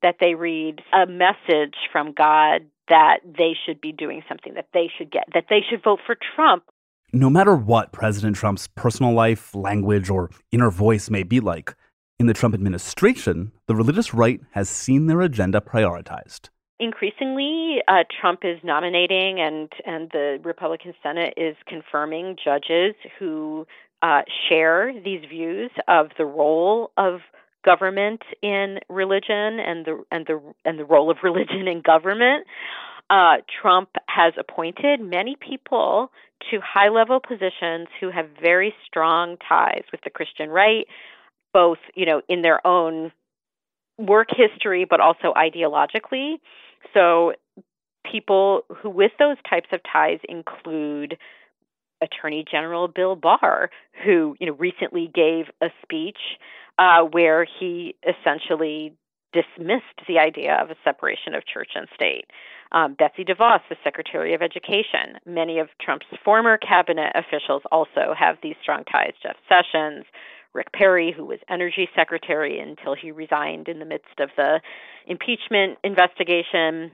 that 0.03 0.17
they 0.21 0.35
read 0.35 0.81
a 0.93 1.07
message 1.07 1.75
from 1.91 2.13
God 2.13 2.63
that 2.89 3.19
they 3.25 3.53
should 3.67 3.81
be 3.81 3.93
doing 3.93 4.23
something, 4.29 4.55
that 4.55 4.69
they 4.73 4.89
should 4.97 5.11
get, 5.11 5.25
that 5.35 5.47
they 5.51 5.61
should 5.69 5.83
vote 5.83 6.01
for 6.07 6.17
Trump. 6.37 6.65
No 7.13 7.31
matter 7.31 7.57
what 7.57 7.91
President 7.91 8.37
Trump's 8.37 8.69
personal 8.69 9.13
life, 9.13 9.55
language, 9.55 10.11
or 10.11 10.31
inner 10.53 10.71
voice 10.71 11.11
may 11.11 11.23
be 11.23 11.41
like, 11.41 11.75
in 12.19 12.27
the 12.27 12.35
Trump 12.35 12.55
administration, 12.55 13.53
the 13.67 13.75
religious 13.75 14.13
right 14.13 14.41
has 14.53 14.69
seen 14.69 15.07
their 15.07 15.21
agenda 15.21 15.61
prioritized 15.61 16.51
increasingly 16.81 17.79
uh, 17.89 18.05
Trump 18.21 18.41
is 18.45 18.59
nominating 18.63 19.41
and 19.41 19.71
and 19.85 20.11
the 20.11 20.39
Republican 20.45 20.95
Senate 21.03 21.35
is 21.37 21.57
confirming 21.67 22.37
judges 22.43 22.95
who 23.19 23.67
uh, 24.03 24.23
share 24.49 24.93
these 24.93 25.21
views 25.29 25.71
of 25.89 26.09
the 26.17 26.25
role 26.25 26.93
of 26.97 27.21
government 27.65 28.23
in 28.43 28.79
religion 28.89 29.59
and 29.61 29.85
the 29.85 30.05
and 30.11 30.27
the 30.27 30.41
and 30.65 30.79
the 30.79 30.85
role 30.85 31.11
of 31.11 31.19
religion 31.23 31.67
in 31.67 31.83
government. 31.83 32.47
Uh, 33.11 33.39
Trump 33.63 33.89
has 34.07 34.35
appointed 34.39 35.01
many 35.01 35.35
people 35.35 36.11
to 36.51 36.61
high 36.61 36.91
level 36.91 37.21
positions 37.27 37.89
who 38.01 38.11
have 38.11 38.27
very 38.41 38.75
strong 38.87 39.37
ties 39.49 39.85
with 39.91 40.03
the 40.05 40.11
Christian 40.11 40.51
right, 40.51 40.87
both 41.53 41.79
you 41.95 42.07
know 42.07 42.23
in 42.29 42.43
their 42.43 42.65
own 42.67 43.11
work 43.99 44.29
history, 44.31 44.87
but 44.89 45.01
also 45.01 45.33
ideologically. 45.35 46.35
So 46.95 47.33
people 48.11 48.63
who 48.83 48.91
with 48.91 49.13
those 49.19 49.37
types 49.49 49.69
of 49.73 49.81
ties 49.91 50.19
include 50.29 51.19
Attorney 52.01 52.45
General 52.49 52.89
Bill 52.89 53.17
Barr, 53.17 53.71
who 54.05 54.37
you 54.39 54.47
know 54.47 54.55
recently 54.55 55.11
gave 55.13 55.47
a 55.61 55.69
speech 55.83 56.19
uh, 56.79 57.03
where 57.03 57.47
he 57.59 57.97
essentially 58.03 58.95
dismissed 59.33 59.99
the 60.07 60.19
idea 60.19 60.55
of 60.55 60.71
a 60.71 60.77
separation 60.85 61.35
of 61.35 61.45
church 61.47 61.71
and 61.75 61.87
state. 61.95 62.25
Um, 62.73 62.95
Betsy 62.99 63.25
DeVos, 63.25 63.61
the 63.69 63.77
Secretary 63.85 64.35
of 64.35 64.43
Education, 64.43 65.21
many 65.27 65.59
of 65.59 65.69
Trump's 65.81 66.07
former 66.25 66.57
cabinet 66.57 67.13
officials 67.15 67.63
also 67.71 68.15
have 68.19 68.37
these 68.43 68.57
strong 68.63 68.85
ties. 68.85 69.13
Jeff 69.23 69.37
Sessions, 69.49 70.05
Rick 70.59 70.73
Perry, 70.73 71.15
who 71.17 71.25
was 71.25 71.39
Energy 71.49 71.89
Secretary 71.95 72.59
until 72.59 72.97
he 73.01 73.13
resigned 73.13 73.69
in 73.69 73.79
the 73.79 73.85
midst 73.85 74.19
of 74.19 74.31
the 74.37 74.61
impeachment 75.07 75.79
investigation 75.85 76.91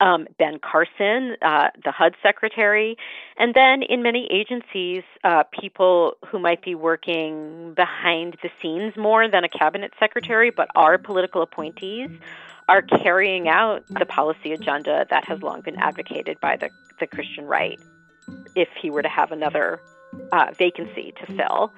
um, 0.00 0.26
Ben 0.36 0.58
Carson, 0.58 1.36
uh, 1.40 1.68
the 1.84 1.92
HUD 1.92 2.16
secretary, 2.22 2.96
and 3.38 3.54
then 3.54 3.82
in 3.82 4.02
many 4.02 4.28
agencies, 4.32 5.04
uh, 5.22 5.44
people 5.58 6.14
who 6.28 6.40
might 6.40 6.60
be 6.60 6.74
working 6.74 7.72
behind 7.74 8.36
the 8.42 8.50
scenes 8.60 8.94
more 8.96 9.30
than 9.30 9.44
a 9.44 9.48
cabinet 9.48 9.92
secretary, 9.98 10.50
but 10.50 10.68
are 10.74 10.98
political 10.98 11.40
appointees, 11.40 12.10
are 12.68 12.82
carrying 12.82 13.48
out 13.48 13.84
the 13.88 14.06
policy 14.06 14.52
agenda 14.52 15.06
that 15.08 15.24
has 15.24 15.40
long 15.40 15.60
been 15.60 15.76
advocated 15.76 16.40
by 16.40 16.56
the, 16.56 16.68
the 16.98 17.06
Christian 17.06 17.46
right. 17.46 17.78
If 18.56 18.68
he 18.82 18.90
were 18.90 19.02
to 19.02 19.08
have 19.08 19.30
another 19.30 19.80
uh, 20.32 20.46
vacancy 20.58 21.12
to 21.20 21.34
fill 21.34 21.72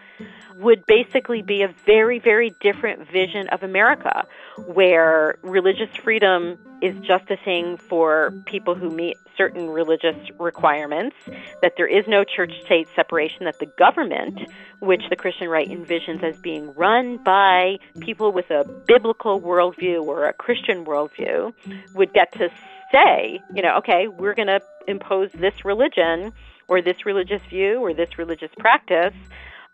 would 0.57 0.85
basically 0.87 1.43
be 1.43 1.63
a 1.63 1.69
very, 1.87 2.19
very 2.19 2.55
different 2.61 3.09
vision 3.11 3.49
of 3.49 3.63
America, 3.63 4.27
where 4.67 5.39
religious 5.43 5.95
freedom 6.03 6.59
is 6.83 6.97
just 6.99 7.31
a 7.31 7.37
thing 7.45 7.77
for 7.77 8.33
people 8.47 8.75
who 8.75 8.91
meet 8.91 9.17
certain 9.37 9.71
religious 9.71 10.17
requirements, 10.39 11.15
that 11.63 11.75
there 11.77 11.87
is 11.87 12.05
no 12.09 12.25
church 12.25 12.53
state 12.65 12.89
separation, 12.97 13.45
that 13.45 13.59
the 13.61 13.67
government, 13.79 14.41
which 14.81 15.03
the 15.11 15.17
Christian 15.17 15.49
right 15.49 15.69
envisions 15.69 16.23
as 16.25 16.37
being 16.39 16.75
run 16.75 17.19
by 17.19 17.79
people 18.01 18.33
with 18.33 18.51
a 18.51 18.65
biblical 18.87 19.41
worldview 19.41 20.03
or 20.03 20.27
a 20.27 20.33
Christian 20.33 20.85
worldview, 20.85 21.53
would 21.95 22.13
get 22.13 22.33
to 22.33 22.49
say, 22.93 23.41
you 23.55 23.63
know, 23.63 23.77
okay, 23.79 24.09
we're 24.09 24.35
going 24.35 24.49
to 24.49 24.61
impose 24.89 25.31
this 25.33 25.65
religion 25.65 26.33
or 26.69 26.83
this 26.83 27.05
religious 27.05 27.43
view 27.49 27.81
or 27.81 27.95
this 27.95 28.19
religious 28.19 28.51
practice 28.59 29.15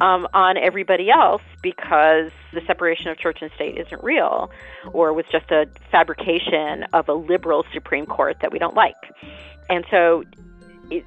um, 0.01 0.27
on 0.35 0.57
everybody 0.57 1.11
else 1.11 1.43
because 1.63 2.31
the 2.53 2.61
separation 2.67 3.09
of 3.09 3.19
church 3.19 3.39
and 3.41 3.51
state 3.55 3.79
isn't 3.79 4.03
real 4.03 4.51
or 4.93 5.13
was 5.13 5.25
just 5.31 5.51
a 5.51 5.67
fabrication 5.91 6.85
of 6.93 7.09
a 7.09 7.13
liberal 7.13 7.65
Supreme 7.73 8.07
Court 8.07 8.37
that 8.41 8.53
we 8.53 8.59
don't 8.59 8.75
like. 8.75 8.97
And 9.69 9.85
so 9.91 10.25
it, 10.91 11.05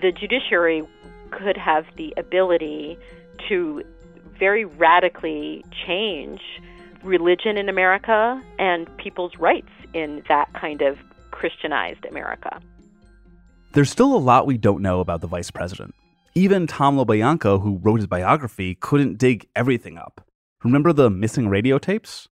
the 0.00 0.12
judiciary 0.12 0.82
could 1.30 1.56
have 1.56 1.84
the 1.96 2.12
ability 2.16 2.98
to 3.48 3.82
very 4.38 4.64
radically 4.64 5.64
change 5.86 6.40
religion 7.02 7.56
in 7.56 7.68
America 7.68 8.42
and 8.58 8.94
people's 8.98 9.36
rights 9.38 9.70
in 9.94 10.22
that 10.28 10.52
kind 10.54 10.82
of 10.82 10.98
Christianized 11.30 12.04
America. 12.04 12.60
There's 13.72 13.90
still 13.90 14.14
a 14.14 14.18
lot 14.18 14.46
we 14.46 14.56
don't 14.56 14.82
know 14.82 15.00
about 15.00 15.20
the 15.20 15.26
vice 15.26 15.50
president. 15.50 15.94
Even 16.34 16.66
Tom 16.66 16.96
LoBianco, 16.96 17.62
who 17.62 17.78
wrote 17.78 17.96
his 17.96 18.06
biography, 18.06 18.74
couldn't 18.74 19.18
dig 19.18 19.46
everything 19.54 19.98
up. 19.98 20.26
Remember 20.64 20.92
the 20.92 21.10
missing 21.10 21.48
radio 21.48 21.78
tapes? 21.78 22.28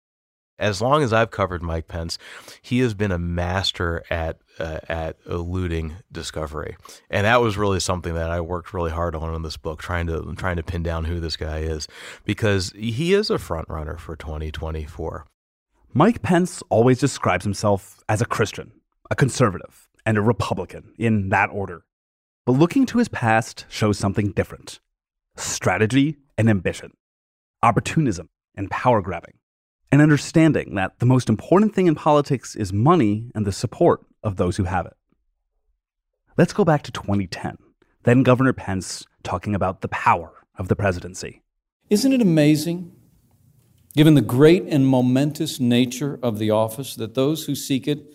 As 0.59 0.81
long 0.81 1.01
as 1.01 1.11
I've 1.11 1.31
covered 1.31 1.63
Mike 1.63 1.87
Pence, 1.87 2.19
he 2.61 2.79
has 2.79 2.93
been 2.93 3.11
a 3.11 3.17
master 3.17 4.03
at 4.11 4.37
uh, 4.59 4.79
at 4.87 5.17
eluding 5.25 5.95
discovery, 6.11 6.77
and 7.09 7.25
that 7.25 7.41
was 7.41 7.57
really 7.57 7.79
something 7.79 8.13
that 8.13 8.29
I 8.29 8.41
worked 8.41 8.73
really 8.73 8.91
hard 8.91 9.15
on 9.15 9.33
in 9.33 9.41
this 9.41 9.57
book, 9.57 9.81
trying 9.81 10.05
to 10.07 10.35
trying 10.35 10.57
to 10.57 10.63
pin 10.63 10.83
down 10.83 11.05
who 11.05 11.19
this 11.19 11.35
guy 11.35 11.59
is, 11.59 11.87
because 12.25 12.71
he 12.75 13.13
is 13.13 13.31
a 13.31 13.39
front 13.39 13.69
runner 13.69 13.97
for 13.97 14.15
2024. 14.15 15.25
Mike 15.93 16.21
Pence 16.21 16.61
always 16.69 16.99
describes 16.99 17.43
himself 17.43 18.03
as 18.07 18.21
a 18.21 18.25
Christian, 18.25 18.71
a 19.09 19.15
conservative, 19.15 19.89
and 20.05 20.17
a 20.17 20.21
Republican 20.21 20.93
in 20.97 21.29
that 21.29 21.49
order. 21.51 21.83
But 22.45 22.53
looking 22.53 22.85
to 22.87 22.97
his 22.97 23.07
past 23.07 23.65
shows 23.69 23.97
something 23.97 24.31
different 24.31 24.79
strategy 25.37 26.17
and 26.37 26.49
ambition, 26.49 26.91
opportunism 27.63 28.29
and 28.55 28.69
power 28.69 29.01
grabbing, 29.01 29.35
and 29.91 30.01
understanding 30.01 30.75
that 30.75 30.99
the 30.99 31.05
most 31.05 31.29
important 31.29 31.73
thing 31.73 31.87
in 31.87 31.95
politics 31.95 32.55
is 32.55 32.73
money 32.73 33.31
and 33.35 33.45
the 33.45 33.51
support 33.51 34.01
of 34.23 34.35
those 34.35 34.57
who 34.57 34.63
have 34.63 34.85
it. 34.85 34.93
Let's 36.37 36.53
go 36.53 36.65
back 36.65 36.83
to 36.83 36.91
2010, 36.91 37.57
then 38.03 38.23
Governor 38.23 38.53
Pence 38.53 39.05
talking 39.23 39.53
about 39.53 39.81
the 39.81 39.87
power 39.89 40.31
of 40.57 40.67
the 40.67 40.75
presidency. 40.75 41.43
Isn't 41.89 42.13
it 42.13 42.21
amazing, 42.21 42.91
given 43.95 44.13
the 44.13 44.21
great 44.21 44.63
and 44.63 44.87
momentous 44.87 45.59
nature 45.59 46.19
of 46.23 46.39
the 46.39 46.51
office, 46.51 46.95
that 46.95 47.15
those 47.15 47.45
who 47.45 47.55
seek 47.55 47.87
it 47.87 48.13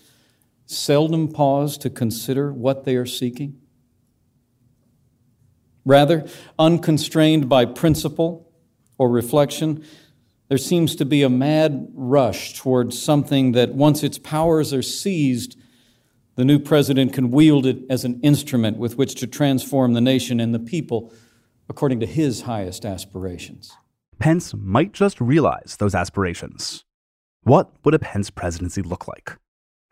seldom 0.67 1.29
pause 1.29 1.79
to 1.79 1.91
consider 1.91 2.53
what 2.53 2.85
they 2.85 2.97
are 2.97 3.07
seeking? 3.07 3.61
Rather, 5.85 6.27
unconstrained 6.59 7.49
by 7.49 7.64
principle 7.64 8.53
or 8.99 9.09
reflection, 9.09 9.85
there 10.49 10.59
seems 10.59 10.97
to 10.97 11.05
be 11.05 11.23
a 11.23 11.31
mad 11.31 11.89
rush 11.95 12.59
towards 12.59 13.01
something 13.01 13.53
that 13.53 13.75
once 13.75 14.03
its 14.03 14.19
powers 14.19 14.73
are 14.73 14.83
seized, 14.83 15.57
the 16.35 16.45
new 16.45 16.59
president 16.59 17.12
can 17.12 17.31
wield 17.31 17.67
it 17.67 17.79
as 17.89 18.05
an 18.05 18.21
instrument 18.23 18.77
with 18.77 18.97
which 18.97 19.14
to 19.17 19.27
transform 19.27 19.95
the 19.95 20.01
nation 20.01 20.39
and 20.41 20.55
the 20.55 20.59
people 20.59 21.12
according 21.69 22.01
to 22.01 22.07
his 22.07 22.43
highest 22.43 22.85
aspirations. 22.85 23.73
Pence 24.19 24.55
might 24.55 24.93
just 24.93 25.21
realize 25.21 25.77
those 25.79 25.95
aspirations. 25.95 26.85
What 27.43 27.71
would 27.85 27.95
a 27.95 27.99
Pence 27.99 28.31
presidency 28.31 28.83
look 28.83 29.07
like? 29.09 29.37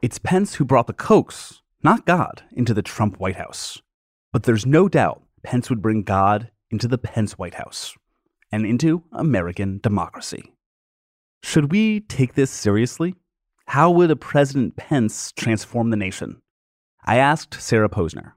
It's 0.04 0.18
Pence 0.18 0.56
who 0.56 0.66
brought 0.66 0.86
the 0.86 0.92
Kochs, 0.92 1.62
not 1.82 2.04
God, 2.04 2.42
into 2.52 2.74
the 2.74 2.82
Trump 2.82 3.18
White 3.18 3.36
House. 3.36 3.80
But 4.34 4.42
there's 4.42 4.66
no 4.66 4.86
doubt 4.86 5.22
Pence 5.42 5.70
would 5.70 5.80
bring 5.80 6.02
God 6.02 6.50
into 6.70 6.86
the 6.86 6.98
Pence 6.98 7.38
White 7.38 7.54
House 7.54 7.94
and 8.52 8.66
into 8.66 9.02
American 9.12 9.80
democracy. 9.82 10.52
Should 11.42 11.72
we 11.72 12.00
take 12.00 12.34
this 12.34 12.50
seriously? 12.50 13.14
How 13.68 13.90
would 13.92 14.10
a 14.10 14.16
President 14.16 14.76
Pence 14.76 15.32
transform 15.38 15.88
the 15.88 15.96
nation? 15.96 16.42
I 17.06 17.16
asked 17.16 17.54
Sarah 17.54 17.88
Posner. 17.88 18.32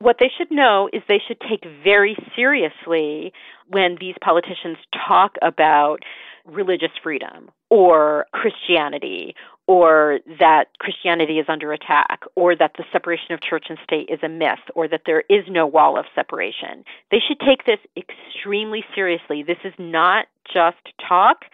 What 0.00 0.16
they 0.20 0.30
should 0.36 0.50
know 0.50 0.90
is 0.92 1.00
they 1.08 1.22
should 1.26 1.40
take 1.40 1.64
very 1.82 2.14
seriously 2.36 3.32
when 3.68 3.96
these 3.98 4.16
politicians 4.22 4.76
talk 5.08 5.36
about 5.40 6.00
religious 6.44 6.92
freedom 7.02 7.50
or 7.70 8.26
Christianity 8.32 9.34
or 9.70 10.18
that 10.40 10.64
Christianity 10.80 11.34
is 11.38 11.46
under 11.48 11.72
attack, 11.72 12.22
or 12.34 12.56
that 12.56 12.72
the 12.76 12.82
separation 12.90 13.30
of 13.30 13.40
church 13.40 13.66
and 13.68 13.78
state 13.84 14.08
is 14.10 14.18
a 14.20 14.28
myth, 14.28 14.58
or 14.74 14.88
that 14.88 15.02
there 15.06 15.22
is 15.30 15.44
no 15.48 15.64
wall 15.64 15.96
of 15.96 16.06
separation. 16.12 16.82
They 17.12 17.18
should 17.20 17.38
take 17.38 17.66
this 17.66 17.78
extremely 17.96 18.82
seriously. 18.96 19.44
This 19.44 19.62
is 19.62 19.72
not 19.78 20.26
just 20.52 20.82
talk. 21.08 21.44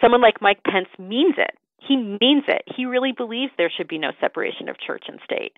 Someone 0.00 0.22
like 0.22 0.40
Mike 0.40 0.62
Pence 0.62 0.86
means 0.96 1.34
it. 1.36 1.58
He 1.80 1.96
means 1.96 2.44
it. 2.46 2.62
He 2.76 2.86
really 2.86 3.10
believes 3.10 3.50
there 3.58 3.72
should 3.76 3.88
be 3.88 3.98
no 3.98 4.12
separation 4.20 4.68
of 4.68 4.76
church 4.78 5.06
and 5.08 5.18
state. 5.24 5.54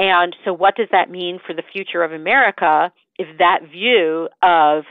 And 0.00 0.34
so, 0.44 0.52
what 0.52 0.74
does 0.74 0.88
that 0.90 1.08
mean 1.08 1.38
for 1.46 1.54
the 1.54 1.62
future 1.72 2.02
of 2.02 2.10
America 2.10 2.90
if 3.16 3.38
that 3.38 3.60
view 3.70 4.28
of 4.42 4.82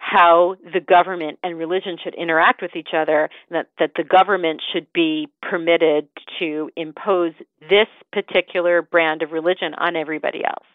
how 0.00 0.56
the 0.72 0.80
government 0.80 1.38
and 1.42 1.58
religion 1.58 1.96
should 2.02 2.14
interact 2.14 2.62
with 2.62 2.74
each 2.74 2.88
other, 2.96 3.28
that, 3.50 3.66
that 3.78 3.92
the 3.96 4.02
government 4.02 4.62
should 4.72 4.86
be 4.94 5.28
permitted 5.42 6.08
to 6.38 6.70
impose 6.74 7.32
this 7.68 7.86
particular 8.10 8.80
brand 8.80 9.22
of 9.22 9.30
religion 9.30 9.74
on 9.76 9.96
everybody 9.96 10.42
else. 10.42 10.66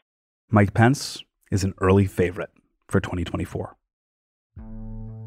Mike 0.52 0.76
Pence 0.76 1.24
is 1.52 1.64
an 1.64 1.74
early 1.82 2.06
favorite 2.06 2.52
for 2.88 3.00
2024. 3.00 3.76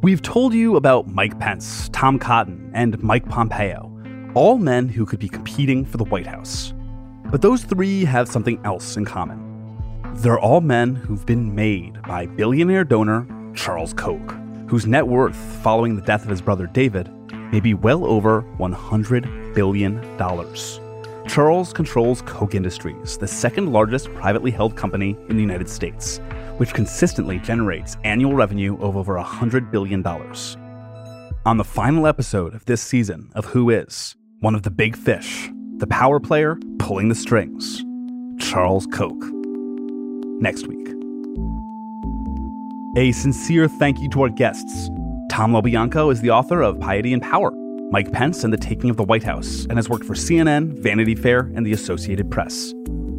We've 0.00 0.22
told 0.22 0.54
you 0.54 0.76
about 0.76 1.08
Mike 1.08 1.36
Pence, 1.40 1.88
Tom 1.88 2.20
Cotton, 2.20 2.70
and 2.72 3.02
Mike 3.02 3.28
Pompeo, 3.28 3.92
all 4.34 4.58
men 4.58 4.88
who 4.88 5.04
could 5.04 5.18
be 5.18 5.28
competing 5.28 5.84
for 5.84 5.96
the 5.96 6.04
White 6.04 6.26
House. 6.26 6.72
But 7.32 7.42
those 7.42 7.64
three 7.64 8.04
have 8.04 8.28
something 8.28 8.60
else 8.64 8.96
in 8.96 9.04
common. 9.04 9.44
They're 10.14 10.38
all 10.38 10.60
men 10.60 10.94
who've 10.94 11.26
been 11.26 11.52
made 11.54 12.00
by 12.02 12.26
billionaire 12.26 12.84
donor 12.84 13.26
Charles 13.58 13.92
Koch, 13.92 14.36
whose 14.68 14.86
net 14.86 15.08
worth 15.08 15.34
following 15.62 15.96
the 15.96 16.02
death 16.02 16.22
of 16.22 16.30
his 16.30 16.40
brother 16.40 16.68
David 16.68 17.10
may 17.52 17.58
be 17.58 17.74
well 17.74 18.04
over 18.04 18.42
$100 18.56 19.54
billion. 19.54 20.00
Charles 21.28 21.72
controls 21.72 22.22
Koch 22.22 22.54
Industries, 22.54 23.18
the 23.18 23.26
second 23.26 23.72
largest 23.72 24.14
privately 24.14 24.52
held 24.52 24.76
company 24.76 25.16
in 25.28 25.36
the 25.36 25.42
United 25.42 25.68
States, 25.68 26.20
which 26.58 26.72
consistently 26.72 27.40
generates 27.40 27.96
annual 28.04 28.32
revenue 28.32 28.78
of 28.78 28.96
over 28.96 29.16
$100 29.16 29.72
billion. 29.72 30.06
On 31.44 31.56
the 31.56 31.64
final 31.64 32.06
episode 32.06 32.54
of 32.54 32.64
this 32.66 32.80
season 32.80 33.28
of 33.34 33.46
Who 33.46 33.70
Is, 33.70 34.14
one 34.38 34.54
of 34.54 34.62
the 34.62 34.70
big 34.70 34.96
fish, 34.96 35.50
the 35.78 35.86
power 35.88 36.20
player 36.20 36.56
pulling 36.78 37.08
the 37.08 37.14
strings, 37.16 37.82
Charles 38.38 38.86
Koch. 38.86 39.18
Next 40.40 40.68
week. 40.68 40.77
A 42.96 43.12
sincere 43.12 43.68
thank 43.68 44.00
you 44.00 44.08
to 44.10 44.22
our 44.22 44.28
guests. 44.30 44.88
Tom 45.30 45.52
LoBianco 45.52 46.10
is 46.10 46.22
the 46.22 46.30
author 46.30 46.62
of 46.62 46.80
Piety 46.80 47.12
and 47.12 47.22
Power, 47.22 47.52
Mike 47.90 48.10
Pence 48.12 48.44
and 48.44 48.52
the 48.52 48.56
Taking 48.56 48.88
of 48.88 48.96
the 48.96 49.04
White 49.04 49.22
House, 49.22 49.66
and 49.66 49.76
has 49.76 49.90
worked 49.90 50.06
for 50.06 50.14
CNN, 50.14 50.78
Vanity 50.78 51.14
Fair, 51.14 51.50
and 51.54 51.66
the 51.66 51.72
Associated 51.72 52.30
Press. 52.30 52.72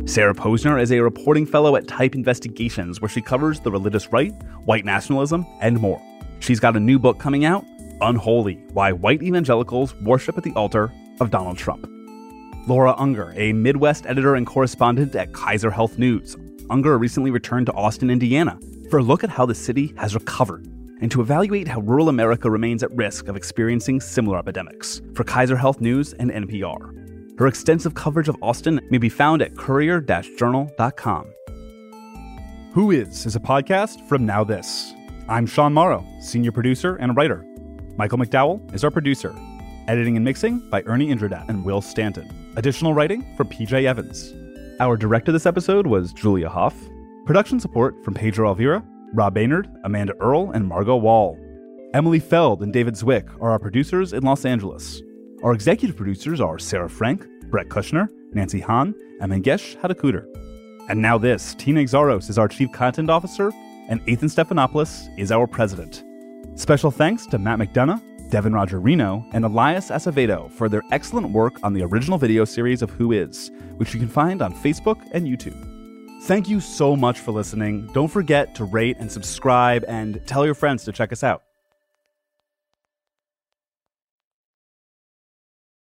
Sarah 0.06 0.34
Posner 0.34 0.82
is 0.82 0.92
a 0.92 1.00
reporting 1.00 1.46
fellow 1.46 1.76
at 1.76 1.88
Type 1.88 2.16
Investigations, 2.16 3.00
where 3.00 3.08
she 3.08 3.22
covers 3.22 3.60
the 3.60 3.72
religious 3.72 4.12
right, 4.12 4.34
white 4.66 4.86
nationalism, 4.86 5.46
and 5.62 5.80
more. 5.80 6.02
She's 6.40 6.60
got 6.60 6.76
a 6.76 6.80
new 6.80 6.98
book 6.98 7.20
coming 7.20 7.46
out, 7.46 7.64
Unholy 8.02 8.56
Why 8.74 8.92
White 8.92 9.22
Evangelicals 9.22 9.94
Worship 10.02 10.36
at 10.36 10.44
the 10.44 10.54
Altar 10.54 10.92
of 11.22 11.30
Donald 11.30 11.60
Trump. 11.60 11.88
Laura 12.68 12.96
Ungar, 12.96 13.34
a 13.38 13.54
Midwest 13.54 14.08
editor 14.08 14.34
and 14.34 14.48
correspondent 14.48 15.16
at 15.16 15.32
Kaiser 15.34 15.70
Health 15.70 16.00
News. 16.00 16.36
Ungar 16.70 17.00
recently 17.00 17.30
returned 17.30 17.68
to 17.68 17.74
Austin, 17.74 18.10
Indiana, 18.10 18.60
for 18.90 19.00
a 19.00 19.04
look 19.04 19.24
at 19.24 19.30
how 19.30 19.46
the 19.46 19.56
city 19.56 19.94
has 19.98 20.16
recovered 20.16 20.66
and 21.02 21.12
to 21.12 21.22
evaluate 21.22 21.68
how 21.68 21.80
rural 21.82 22.10
America 22.10 22.50
remains 22.50 22.84
at 22.84 22.92
risk 22.92 23.28
of 23.28 23.36
experiencing 23.36 24.02
similar 24.02 24.38
epidemics 24.40 25.02
for 25.14 25.24
Kaiser 25.24 25.56
Health 25.56 25.80
News 25.80 26.14
and 26.14 26.32
NPR. 26.32 27.40
Her 27.40 27.48
extensive 27.48 27.94
coverage 27.94 28.28
of 28.28 28.36
Austin 28.42 28.82
may 28.90 28.98
be 28.98 29.08
found 29.08 29.42
at 29.42 29.56
courier 29.56 30.02
journal.com. 30.02 31.34
Who 32.74 32.92
Is 32.92 33.26
is 33.26 33.36
a 33.36 33.40
podcast 33.40 34.08
from 34.08 34.28
NowThis. 34.28 34.94
I'm 35.30 35.46
Sean 35.46 35.74
Morrow, 35.74 36.06
senior 36.22 36.52
producer 36.52 36.96
and 36.98 37.16
writer. 37.16 37.46
Michael 37.98 38.18
McDowell 38.18 38.74
is 38.74 38.84
our 38.84 38.92
producer. 38.92 39.34
Editing 39.88 40.16
and 40.18 40.26
mixing 40.26 40.70
by 40.70 40.82
Ernie 40.84 41.08
Indradat 41.08 41.48
and 41.50 41.64
Will 41.64 41.82
Stanton. 41.82 42.30
Additional 42.58 42.94
writing 42.94 43.36
from 43.36 43.48
PJ 43.48 43.86
Evans. 43.86 44.34
Our 44.80 44.98
director 44.98 45.32
this 45.32 45.46
episode 45.46 45.88
was 45.88 46.14
Julia 46.14 46.50
Hoff. 46.50 46.76
Production 47.30 47.60
support 47.60 48.04
from 48.04 48.16
Pedro 48.16 48.48
Alvira, 48.48 48.84
Rob 49.14 49.36
Baynard, 49.36 49.70
Amanda 49.84 50.16
Earle, 50.20 50.50
and 50.50 50.66
Margot 50.66 50.96
Wall. 50.96 51.38
Emily 51.94 52.20
Feld 52.20 52.64
and 52.64 52.74
David 52.74 52.96
Zwick 52.96 53.30
are 53.40 53.52
our 53.52 53.60
producers 53.60 54.14
in 54.14 54.24
Los 54.24 54.46
Angeles. 54.46 55.04
Our 55.44 55.54
executive 55.54 55.96
producers 55.96 56.42
are 56.42 56.58
Sarah 56.58 56.90
Frank, 56.90 57.28
Brett 57.52 57.70
Kushner, 57.70 58.10
Nancy 58.34 58.60
Hahn, 58.60 58.96
and 59.22 59.32
Mangesh 59.32 59.78
Hattikudur. 59.78 60.26
And 60.90 61.00
now 61.00 61.20
this, 61.20 61.54
Tina 61.54 61.82
Exarhos 61.82 62.32
is 62.32 62.40
our 62.40 62.48
chief 62.48 62.72
content 62.72 63.12
officer, 63.12 63.52
and 63.90 64.04
Athan 64.08 64.32
Stephanopoulos 64.32 65.16
is 65.20 65.32
our 65.32 65.46
president. 65.46 66.04
Special 66.56 66.90
thanks 66.90 67.28
to 67.28 67.38
Matt 67.38 67.60
McDonough, 67.60 68.02
Devin 68.32 68.54
Roger 68.54 68.80
Reno, 68.80 69.24
and 69.34 69.46
Elias 69.46 69.92
Acevedo 69.92 70.50
for 70.54 70.68
their 70.68 70.82
excellent 70.92 71.30
work 71.30 71.60
on 71.62 71.74
the 71.74 71.84
original 71.84 72.18
video 72.18 72.44
series 72.44 72.82
of 72.82 72.90
Who 72.90 73.12
Is, 73.12 73.52
which 73.78 73.94
you 73.94 74.00
can 74.00 74.10
find 74.10 74.42
on 74.42 74.52
Facebook 74.52 75.00
and 75.12 75.28
YouTube. 75.28 75.79
Thank 76.24 76.48
you 76.48 76.60
so 76.60 76.96
much 76.96 77.20
for 77.20 77.32
listening. 77.32 77.88
Don't 77.88 78.08
forget 78.08 78.54
to 78.56 78.66
rate 78.66 78.98
and 79.00 79.12
subscribe 79.12 79.84
and 79.88 80.22
tell 80.28 80.46
your 80.46 80.54
friends 80.54 80.84
to 80.84 80.92
check 80.92 81.12
us 81.12 81.24
out. 81.24 81.44